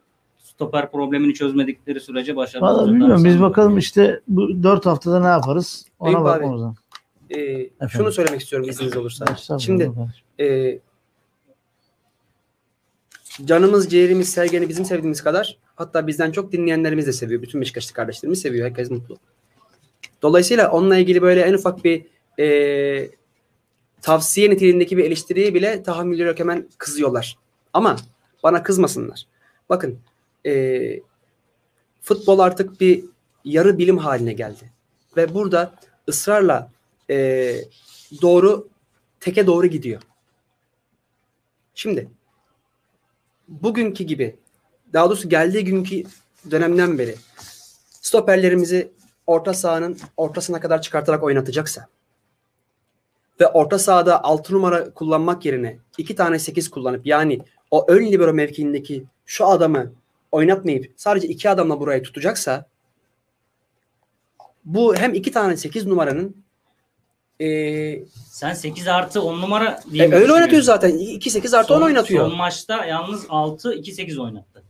stoper 0.57 0.91
problemini 0.91 1.33
çözmedikleri 1.33 1.99
sürece 1.99 2.35
başarılı 2.35 2.65
Valla 2.67 2.87
bilmiyorum. 2.87 3.23
Biz 3.23 3.41
bakalım 3.41 3.77
işte 3.77 4.21
bu 4.27 4.63
dört 4.63 4.85
haftada 4.85 5.19
ne 5.19 5.27
yaparız? 5.27 5.85
Ona 5.99 6.09
Eyüp 6.09 6.21
bakmamız 6.21 6.61
lazım. 6.61 6.75
Ee, 7.29 7.87
şunu 7.89 8.11
söylemek 8.11 8.41
istiyorum 8.41 8.69
izniniz 8.69 8.97
olursa. 8.97 9.25
Estağfurullah 9.25 9.59
Şimdi 9.59 9.91
e, 10.39 10.79
canımız, 13.45 13.89
ciğerimiz, 13.89 14.29
Sergen'i 14.29 14.69
bizim 14.69 14.85
sevdiğimiz 14.85 15.23
kadar 15.23 15.57
hatta 15.75 16.07
bizden 16.07 16.31
çok 16.31 16.51
dinleyenlerimiz 16.51 17.07
de 17.07 17.13
seviyor. 17.13 17.41
Bütün 17.41 17.61
Beşiktaşlı 17.61 17.93
kardeşlerimiz 17.93 18.41
seviyor. 18.41 18.67
Herkes 18.67 18.91
mutlu. 18.91 19.17
Dolayısıyla 20.22 20.72
onunla 20.72 20.97
ilgili 20.97 21.22
böyle 21.22 21.41
en 21.41 21.53
ufak 21.53 21.84
bir 21.84 22.05
e, 22.39 23.09
tavsiye 24.01 24.49
niteliğindeki 24.49 24.97
bir 24.97 25.05
eleştiriyi 25.05 25.53
bile 25.53 25.84
tahammülleri 25.84 26.28
yok 26.28 26.39
hemen 26.39 26.68
kızıyorlar. 26.78 27.38
Ama 27.74 27.97
bana 28.43 28.63
kızmasınlar. 28.63 29.28
Bakın 29.70 29.99
e, 30.45 30.99
futbol 32.01 32.39
artık 32.39 32.82
bir 32.82 33.05
yarı 33.45 33.78
bilim 33.78 33.97
haline 33.97 34.34
geldi. 34.34 34.72
Ve 35.18 35.34
burada 35.34 35.74
ısrarla 36.09 36.72
e, 37.09 37.55
doğru 38.22 38.68
teke 39.20 39.47
doğru 39.47 39.68
gidiyor. 39.68 40.01
Şimdi 41.76 42.09
bugünkü 43.47 44.03
gibi 44.03 44.36
daha 44.93 45.09
doğrusu 45.09 45.30
geldiği 45.30 45.63
günkü 45.63 46.03
dönemden 46.51 46.97
beri 46.97 47.15
stoperlerimizi 48.01 48.91
orta 49.28 49.53
sahanın 49.53 49.97
ortasına 50.17 50.59
kadar 50.59 50.82
çıkartarak 50.82 51.23
oynatacaksa 51.23 51.88
ve 53.41 53.47
orta 53.47 53.80
sahada 53.80 54.23
6 54.23 54.53
numara 54.53 54.93
kullanmak 54.93 55.45
yerine 55.45 55.78
2 55.97 56.15
tane 56.15 56.39
8 56.39 56.69
kullanıp 56.69 57.05
yani 57.05 57.39
o 57.71 57.86
ön 57.88 58.05
libero 58.05 58.34
mevkiindeki 58.34 59.03
şu 59.25 59.45
adamı 59.45 59.91
oynatmayıp 60.32 60.93
sadece 60.95 61.28
iki 61.28 61.49
adamla 61.49 61.80
burayı 61.80 62.03
tutacaksa 62.03 62.65
bu 64.65 64.95
hem 64.95 65.13
iki 65.13 65.32
tane 65.32 65.57
8 65.57 65.86
numaranın 65.86 66.36
eee 67.39 68.05
Sen 68.32 68.53
8 68.53 68.88
artı 68.88 69.21
10 69.21 69.41
numara 69.41 69.80
e, 69.89 69.91
diye 69.91 70.07
mi 70.07 70.15
öyle 70.15 70.34
oynatıyor 70.34 70.61
zaten. 70.61 70.91
2-8 70.91 71.57
artı 71.57 71.73
10 71.73 71.78
Son- 71.80 71.86
oynatıyor. 71.86 72.28
Son 72.28 72.38
maçta 72.38 72.86
yalnız 72.86 73.25
6-2-8 73.25 74.21
oynattı. 74.21 74.63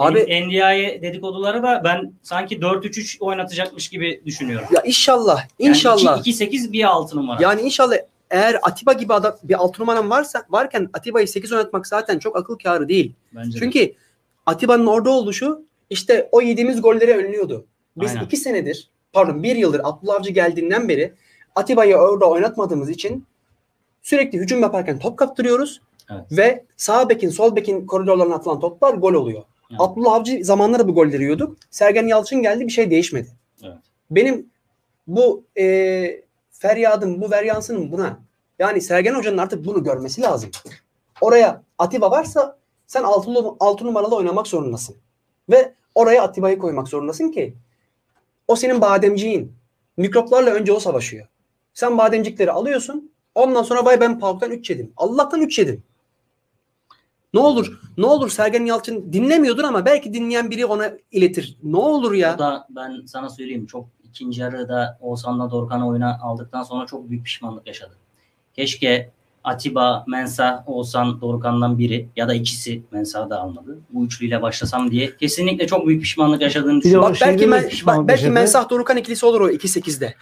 Abi 0.00 0.20
NDI'ye 0.20 1.02
dedikoduları 1.02 1.62
da 1.62 1.82
ben 1.84 2.12
sanki 2.22 2.58
4-3-3 2.58 3.20
oynatacakmış 3.20 3.88
gibi 3.88 4.22
düşünüyorum. 4.26 4.68
ya 4.74 4.82
inşallah 4.82 5.46
Yani 5.58 5.68
inşallah. 5.70 6.26
2-8 6.26 6.72
bir 6.72 6.84
6 6.84 7.16
numara. 7.16 7.42
Yani 7.42 7.60
inşallah 7.60 7.96
eğer 8.30 8.58
Atiba 8.62 8.92
gibi 8.92 9.14
adam 9.14 9.36
bir 9.42 9.54
altı 9.54 9.82
numaran 9.82 10.10
varsa 10.10 10.42
varken 10.50 10.90
Atiba'yı 10.92 11.28
8 11.28 11.52
oynatmak 11.52 11.86
zaten 11.86 12.18
çok 12.18 12.36
akıl 12.36 12.58
kârı 12.58 12.88
değil. 12.88 13.14
Bence 13.32 13.54
de. 13.54 13.58
Çünkü 13.58 13.94
Atiba'nın 14.46 14.86
orada 14.86 15.10
oluşu 15.10 15.62
işte 15.90 16.28
o 16.32 16.40
yediğimiz 16.40 16.82
golleri 16.82 17.16
önlüyordu. 17.16 17.66
Biz 17.96 18.10
Aynen. 18.10 18.24
iki 18.24 18.36
senedir 18.36 18.90
pardon 19.12 19.42
bir 19.42 19.56
yıldır 19.56 19.80
Abdullah 19.84 20.14
Avcı 20.14 20.30
geldiğinden 20.30 20.88
beri 20.88 21.14
Atiba'yı 21.54 21.96
orada 21.96 22.30
oynatmadığımız 22.30 22.90
için 22.90 23.26
sürekli 24.02 24.38
hücum 24.38 24.60
yaparken 24.60 24.98
top 24.98 25.18
kaptırıyoruz. 25.18 25.80
Evet. 26.10 26.24
Ve 26.32 26.64
sağ 26.76 27.08
bekin 27.08 27.28
sol 27.28 27.56
bekin 27.56 27.86
koridorlarına 27.86 28.34
atılan 28.34 28.60
toplar 28.60 28.94
gol 28.94 29.14
oluyor. 29.14 29.42
Yani. 29.70 29.82
Abdullah 29.82 30.12
Avcı 30.12 30.44
zamanları 30.44 30.88
bu 30.88 30.94
golleri 30.94 31.22
yiyorduk. 31.22 31.56
Sergen 31.70 32.06
Yalçın 32.06 32.42
geldi 32.42 32.66
bir 32.66 32.72
şey 32.72 32.90
değişmedi. 32.90 33.28
Evet. 33.62 33.76
Benim 34.10 34.50
bu 35.06 35.44
e, 35.58 36.24
feryadım, 36.50 37.20
bu 37.20 37.30
veryansının 37.30 37.92
buna. 37.92 38.20
Yani 38.58 38.80
Sergen 38.80 39.14
Hoca'nın 39.14 39.38
artık 39.38 39.64
bunu 39.64 39.84
görmesi 39.84 40.22
lazım. 40.22 40.50
Oraya 41.20 41.62
Atiba 41.78 42.10
varsa 42.10 42.58
sen 42.86 43.02
altı, 43.02 43.30
altı 43.60 43.84
numaralı 43.84 44.16
oynamak 44.16 44.46
zorundasın. 44.46 44.96
Ve 45.50 45.74
oraya 45.94 46.22
Atiba'yı 46.22 46.58
koymak 46.58 46.88
zorundasın 46.88 47.28
ki 47.30 47.54
o 48.48 48.56
senin 48.56 48.80
bademciğin. 48.80 49.52
Mikroplarla 49.96 50.50
önce 50.50 50.72
o 50.72 50.80
savaşıyor. 50.80 51.26
Sen 51.74 51.98
bademcikleri 51.98 52.52
alıyorsun. 52.52 53.12
Ondan 53.34 53.62
sonra 53.62 53.84
vay 53.84 54.00
ben 54.00 54.18
Pauk'tan 54.18 54.50
3 54.50 54.70
yedim. 54.70 54.92
Allah'tan 54.96 55.40
3 55.40 55.58
yedim. 55.58 55.82
Ne 57.34 57.40
olur, 57.40 57.80
ne 57.98 58.06
olur 58.06 58.30
Sergen 58.30 58.64
Yalçın 58.64 59.12
dinlemiyordur 59.12 59.64
ama 59.64 59.84
belki 59.84 60.14
dinleyen 60.14 60.50
biri 60.50 60.66
ona 60.66 60.92
iletir. 61.12 61.56
Ne 61.62 61.76
olur 61.76 62.12
ya. 62.12 62.34
O 62.34 62.38
da 62.38 62.66
ben 62.70 63.02
sana 63.06 63.28
söyleyeyim 63.28 63.66
çok 63.66 63.86
ikinci 64.04 64.40
yarıda 64.40 64.98
Oğuzhan'la 65.00 65.50
Dorukhan'ı 65.50 65.88
oyuna 65.88 66.18
aldıktan 66.22 66.62
sonra 66.62 66.86
çok 66.86 67.10
büyük 67.10 67.24
pişmanlık 67.24 67.66
yaşadı. 67.66 67.94
Keşke 68.56 69.10
Atiba, 69.44 70.04
Mensa, 70.08 70.64
Oğuzhan, 70.66 71.20
Dorukhan'dan 71.20 71.78
biri 71.78 72.08
ya 72.16 72.28
da 72.28 72.34
ikisi 72.34 72.82
Mensa 72.90 73.30
da 73.30 73.40
almadı. 73.40 73.78
Bu 73.90 74.04
üçlüyle 74.04 74.42
başlasam 74.42 74.90
diye 74.90 75.16
kesinlikle 75.16 75.66
çok 75.66 75.86
büyük 75.86 76.02
pişmanlık 76.02 76.42
yaşadığını 76.42 76.80
düşünüyorum. 76.80 77.08
Bak 77.10 77.18
belki 77.20 77.46
men, 77.46 77.68
pişmanlık 77.68 78.08
belki. 78.08 78.30
Mensah 78.30 78.70
Dorukan 78.70 78.96
ikilisi 78.96 79.26
olur 79.26 79.40
o 79.40 79.50
2-8'de. 79.50 80.14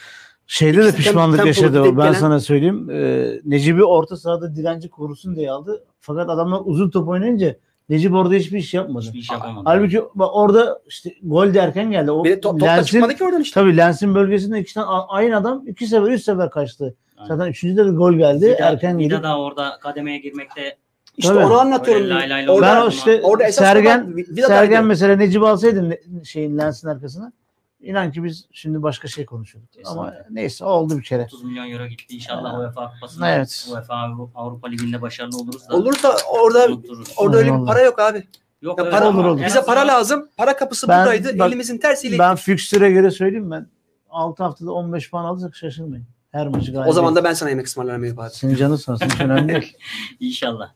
Şeyde 0.51 0.85
de 0.85 0.93
pişmanlık 0.93 1.47
yaşadı 1.47 1.81
o. 1.81 1.97
Ben 1.97 2.13
sana 2.13 2.41
söyleyeyim. 2.41 2.91
Ee, 2.91 3.41
Necip'i 3.45 3.85
orta 3.85 4.17
sahada 4.17 4.57
direnci 4.57 4.89
korusun 4.89 5.37
diye 5.37 5.51
aldı. 5.51 5.85
Fakat 6.01 6.31
adamlar 6.31 6.61
uzun 6.65 6.91
top 6.91 7.09
oynayınca 7.09 7.57
Necip 7.89 8.15
orada 8.15 8.35
hiçbir 8.35 8.59
iş 8.59 8.75
yapmadı. 8.75 9.05
Hiçbir 9.07 9.19
iş 9.19 9.31
yapamadı. 9.31 9.63
Halbuki 9.65 10.03
bak 10.15 10.31
orada 10.33 10.83
işte 10.89 11.11
gol 11.23 11.55
de 11.55 11.59
erken 11.59 11.91
geldi. 11.91 12.11
O 12.11 12.25
Bir 12.25 12.31
de 12.31 12.41
top, 12.41 12.53
top 12.53 12.61
da 12.61 12.65
Lens'in- 12.65 12.85
çıkmadı 12.85 13.15
ki 13.15 13.25
oradan 13.25 13.41
işte. 13.43 13.61
Tabii 13.61 13.77
Lens'in 13.77 14.15
bölgesinde 14.15 14.61
iki 14.61 14.75
tane 14.75 14.87
aynı 14.87 15.37
adam 15.37 15.65
iki 15.67 15.87
sefer 15.87 16.11
üç 16.11 16.23
sefer 16.23 16.51
kaçtı. 16.51 16.95
Aynen. 17.17 17.29
Zaten 17.29 17.51
üçüncüde 17.51 17.87
de 17.87 17.91
gol 17.91 18.13
geldi. 18.13 18.47
Vida, 18.47 18.69
erken 18.69 18.99
gidip. 18.99 19.23
da 19.23 19.39
orada 19.41 19.79
kademeye 19.81 20.19
girmekte 20.19 20.77
İşte 21.17 21.33
Tabii. 21.35 21.45
onu 21.45 21.59
anlatıyorum. 21.59 22.03
Öyle 22.05 22.15
lay 22.15 22.31
lay 22.31 22.47
lay 22.47 22.57
Orada, 22.57 22.75
Ben 22.77 22.83
o 22.83 22.89
işte 22.89 23.21
orada 23.23 23.45
esas 23.45 23.65
Sergen. 23.65 24.15
Sergen 24.47 24.85
mesela 24.85 25.17
Necip 25.17 25.43
alsaydı 25.43 25.99
şeyin 26.25 26.59
Lens'in 26.59 26.89
arkasına 26.89 27.33
inan 27.81 28.13
ki 28.13 28.25
biz 28.25 28.47
şimdi 28.53 28.83
başka 28.83 29.09
şey 29.09 29.27
konuşuyorduk. 29.27 29.71
Ama 29.85 30.15
neyse 30.31 30.65
oldu 30.65 30.99
bir 30.99 31.03
kere. 31.03 31.23
30 31.25 31.45
milyon 31.45 31.71
euro 31.71 31.87
gitti. 31.87 32.17
İnşallah 32.17 32.53
Ha. 32.53 32.59
UEFA 32.59 32.93
Kupası'nda 32.93 33.31
Evet. 33.31 33.69
UEFA 33.73 33.95
Avru- 33.95 34.31
Avrupa 34.35 34.69
Ligi'nde 34.69 35.03
başarılı 35.03 35.39
oluruz 35.39 35.69
da 35.69 35.77
Olursa 35.77 36.15
orada 36.31 36.67
unuturuz. 36.67 37.09
orada 37.17 37.37
öyle 37.37 37.61
bir 37.61 37.67
para 37.67 37.81
yok 37.81 37.99
abi. 38.01 38.29
Yok 38.63 38.79
Ya 38.79 38.91
para 38.91 39.09
olur, 39.09 39.25
olur. 39.25 39.45
Bize 39.47 39.65
para 39.65 39.87
lazım. 39.87 40.29
Para 40.37 40.57
kapısı 40.57 40.89
Ben- 40.89 41.01
buradaydı. 41.01 41.39
bak- 41.39 41.49
Elimizin 41.49 41.79
tersiyle. 41.79 42.19
Ben 42.19 42.37
fikstüre 42.37 42.91
göre 42.91 43.11
söyleyeyim 43.11 43.51
ben 43.51 43.67
6 44.11 44.43
haftada 44.43 44.73
15 44.73 45.11
puan 45.11 45.25
alırsak 45.25 45.57
şaşırmayın. 45.57 46.07
Her 46.33 46.49
maçı 46.49 46.73
galiba. 46.73 46.89
o 46.91 46.93
zaman 46.93 47.17
da 47.17 47.25
ben 47.25 47.33
sana 47.33 47.51
yemek 47.51 47.67
ısmarlarım 47.67 48.05
Eyüp 48.05 48.19
abi. 48.19 48.31
senin 48.31 48.55
canın 48.55 48.77
sağ 48.77 48.93
olsun. 48.93 49.09
önemli 49.21 49.49
değil. 49.55 49.77
İnşallah. 50.21 50.73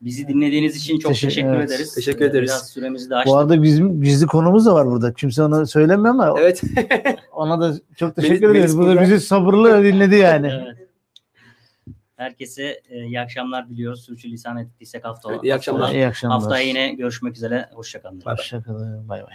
Bizi 0.00 0.28
dinlediğiniz 0.28 0.76
için 0.76 0.98
çok 0.98 1.12
Teşekkür- 1.12 1.34
teşekkür 1.34 1.54
evet. 1.56 1.70
ederiz. 1.70 1.94
Teşekkür 1.94 2.24
Ee, 2.24 2.28
ederiz. 2.28 2.48
Biraz 2.50 2.68
süremizi 2.70 3.10
de 3.10 3.16
açtık. 3.16 3.32
Bu 3.32 3.36
arada 3.36 3.62
bizim 3.62 4.02
gizli 4.02 4.26
konumuz 4.26 4.66
da 4.66 4.74
var 4.74 4.86
burada. 4.86 5.12
Kimse 5.12 5.42
ona 5.42 5.66
söylemiyor 5.66 6.14
ama 6.14 6.34
Evet. 6.40 6.62
ona 7.32 7.60
da 7.60 7.74
çok 7.96 8.16
teşekkür 8.16 8.50
ederiz. 8.54 8.78
Bu 8.78 8.86
da 8.86 9.00
bizi 9.00 9.20
sabırlı 9.20 9.84
dinledi 9.84 10.14
yani. 10.16 10.50
Evet. 10.64 10.88
Herkese 12.16 12.80
e, 12.88 13.04
iyi 13.04 13.20
akşamlar 13.20 13.68
diliyoruz. 13.68 14.04
Sürçülisan 14.04 14.56
ettiysek 14.56 15.04
hafta. 15.04 15.32
Evet, 15.32 15.44
iyi 15.44 15.54
akşamlar. 15.54 15.80
haftalar. 15.82 16.00
İyi 16.00 16.06
akşamlar. 16.06 16.40
Haftaya 16.40 16.64
yine 16.68 16.94
görüşmek 16.94 17.36
üzere. 17.36 17.68
Hoşçakalın. 17.74 18.20
Hoşçakalın. 18.24 19.08
Bay 19.08 19.22
bay. 19.22 19.34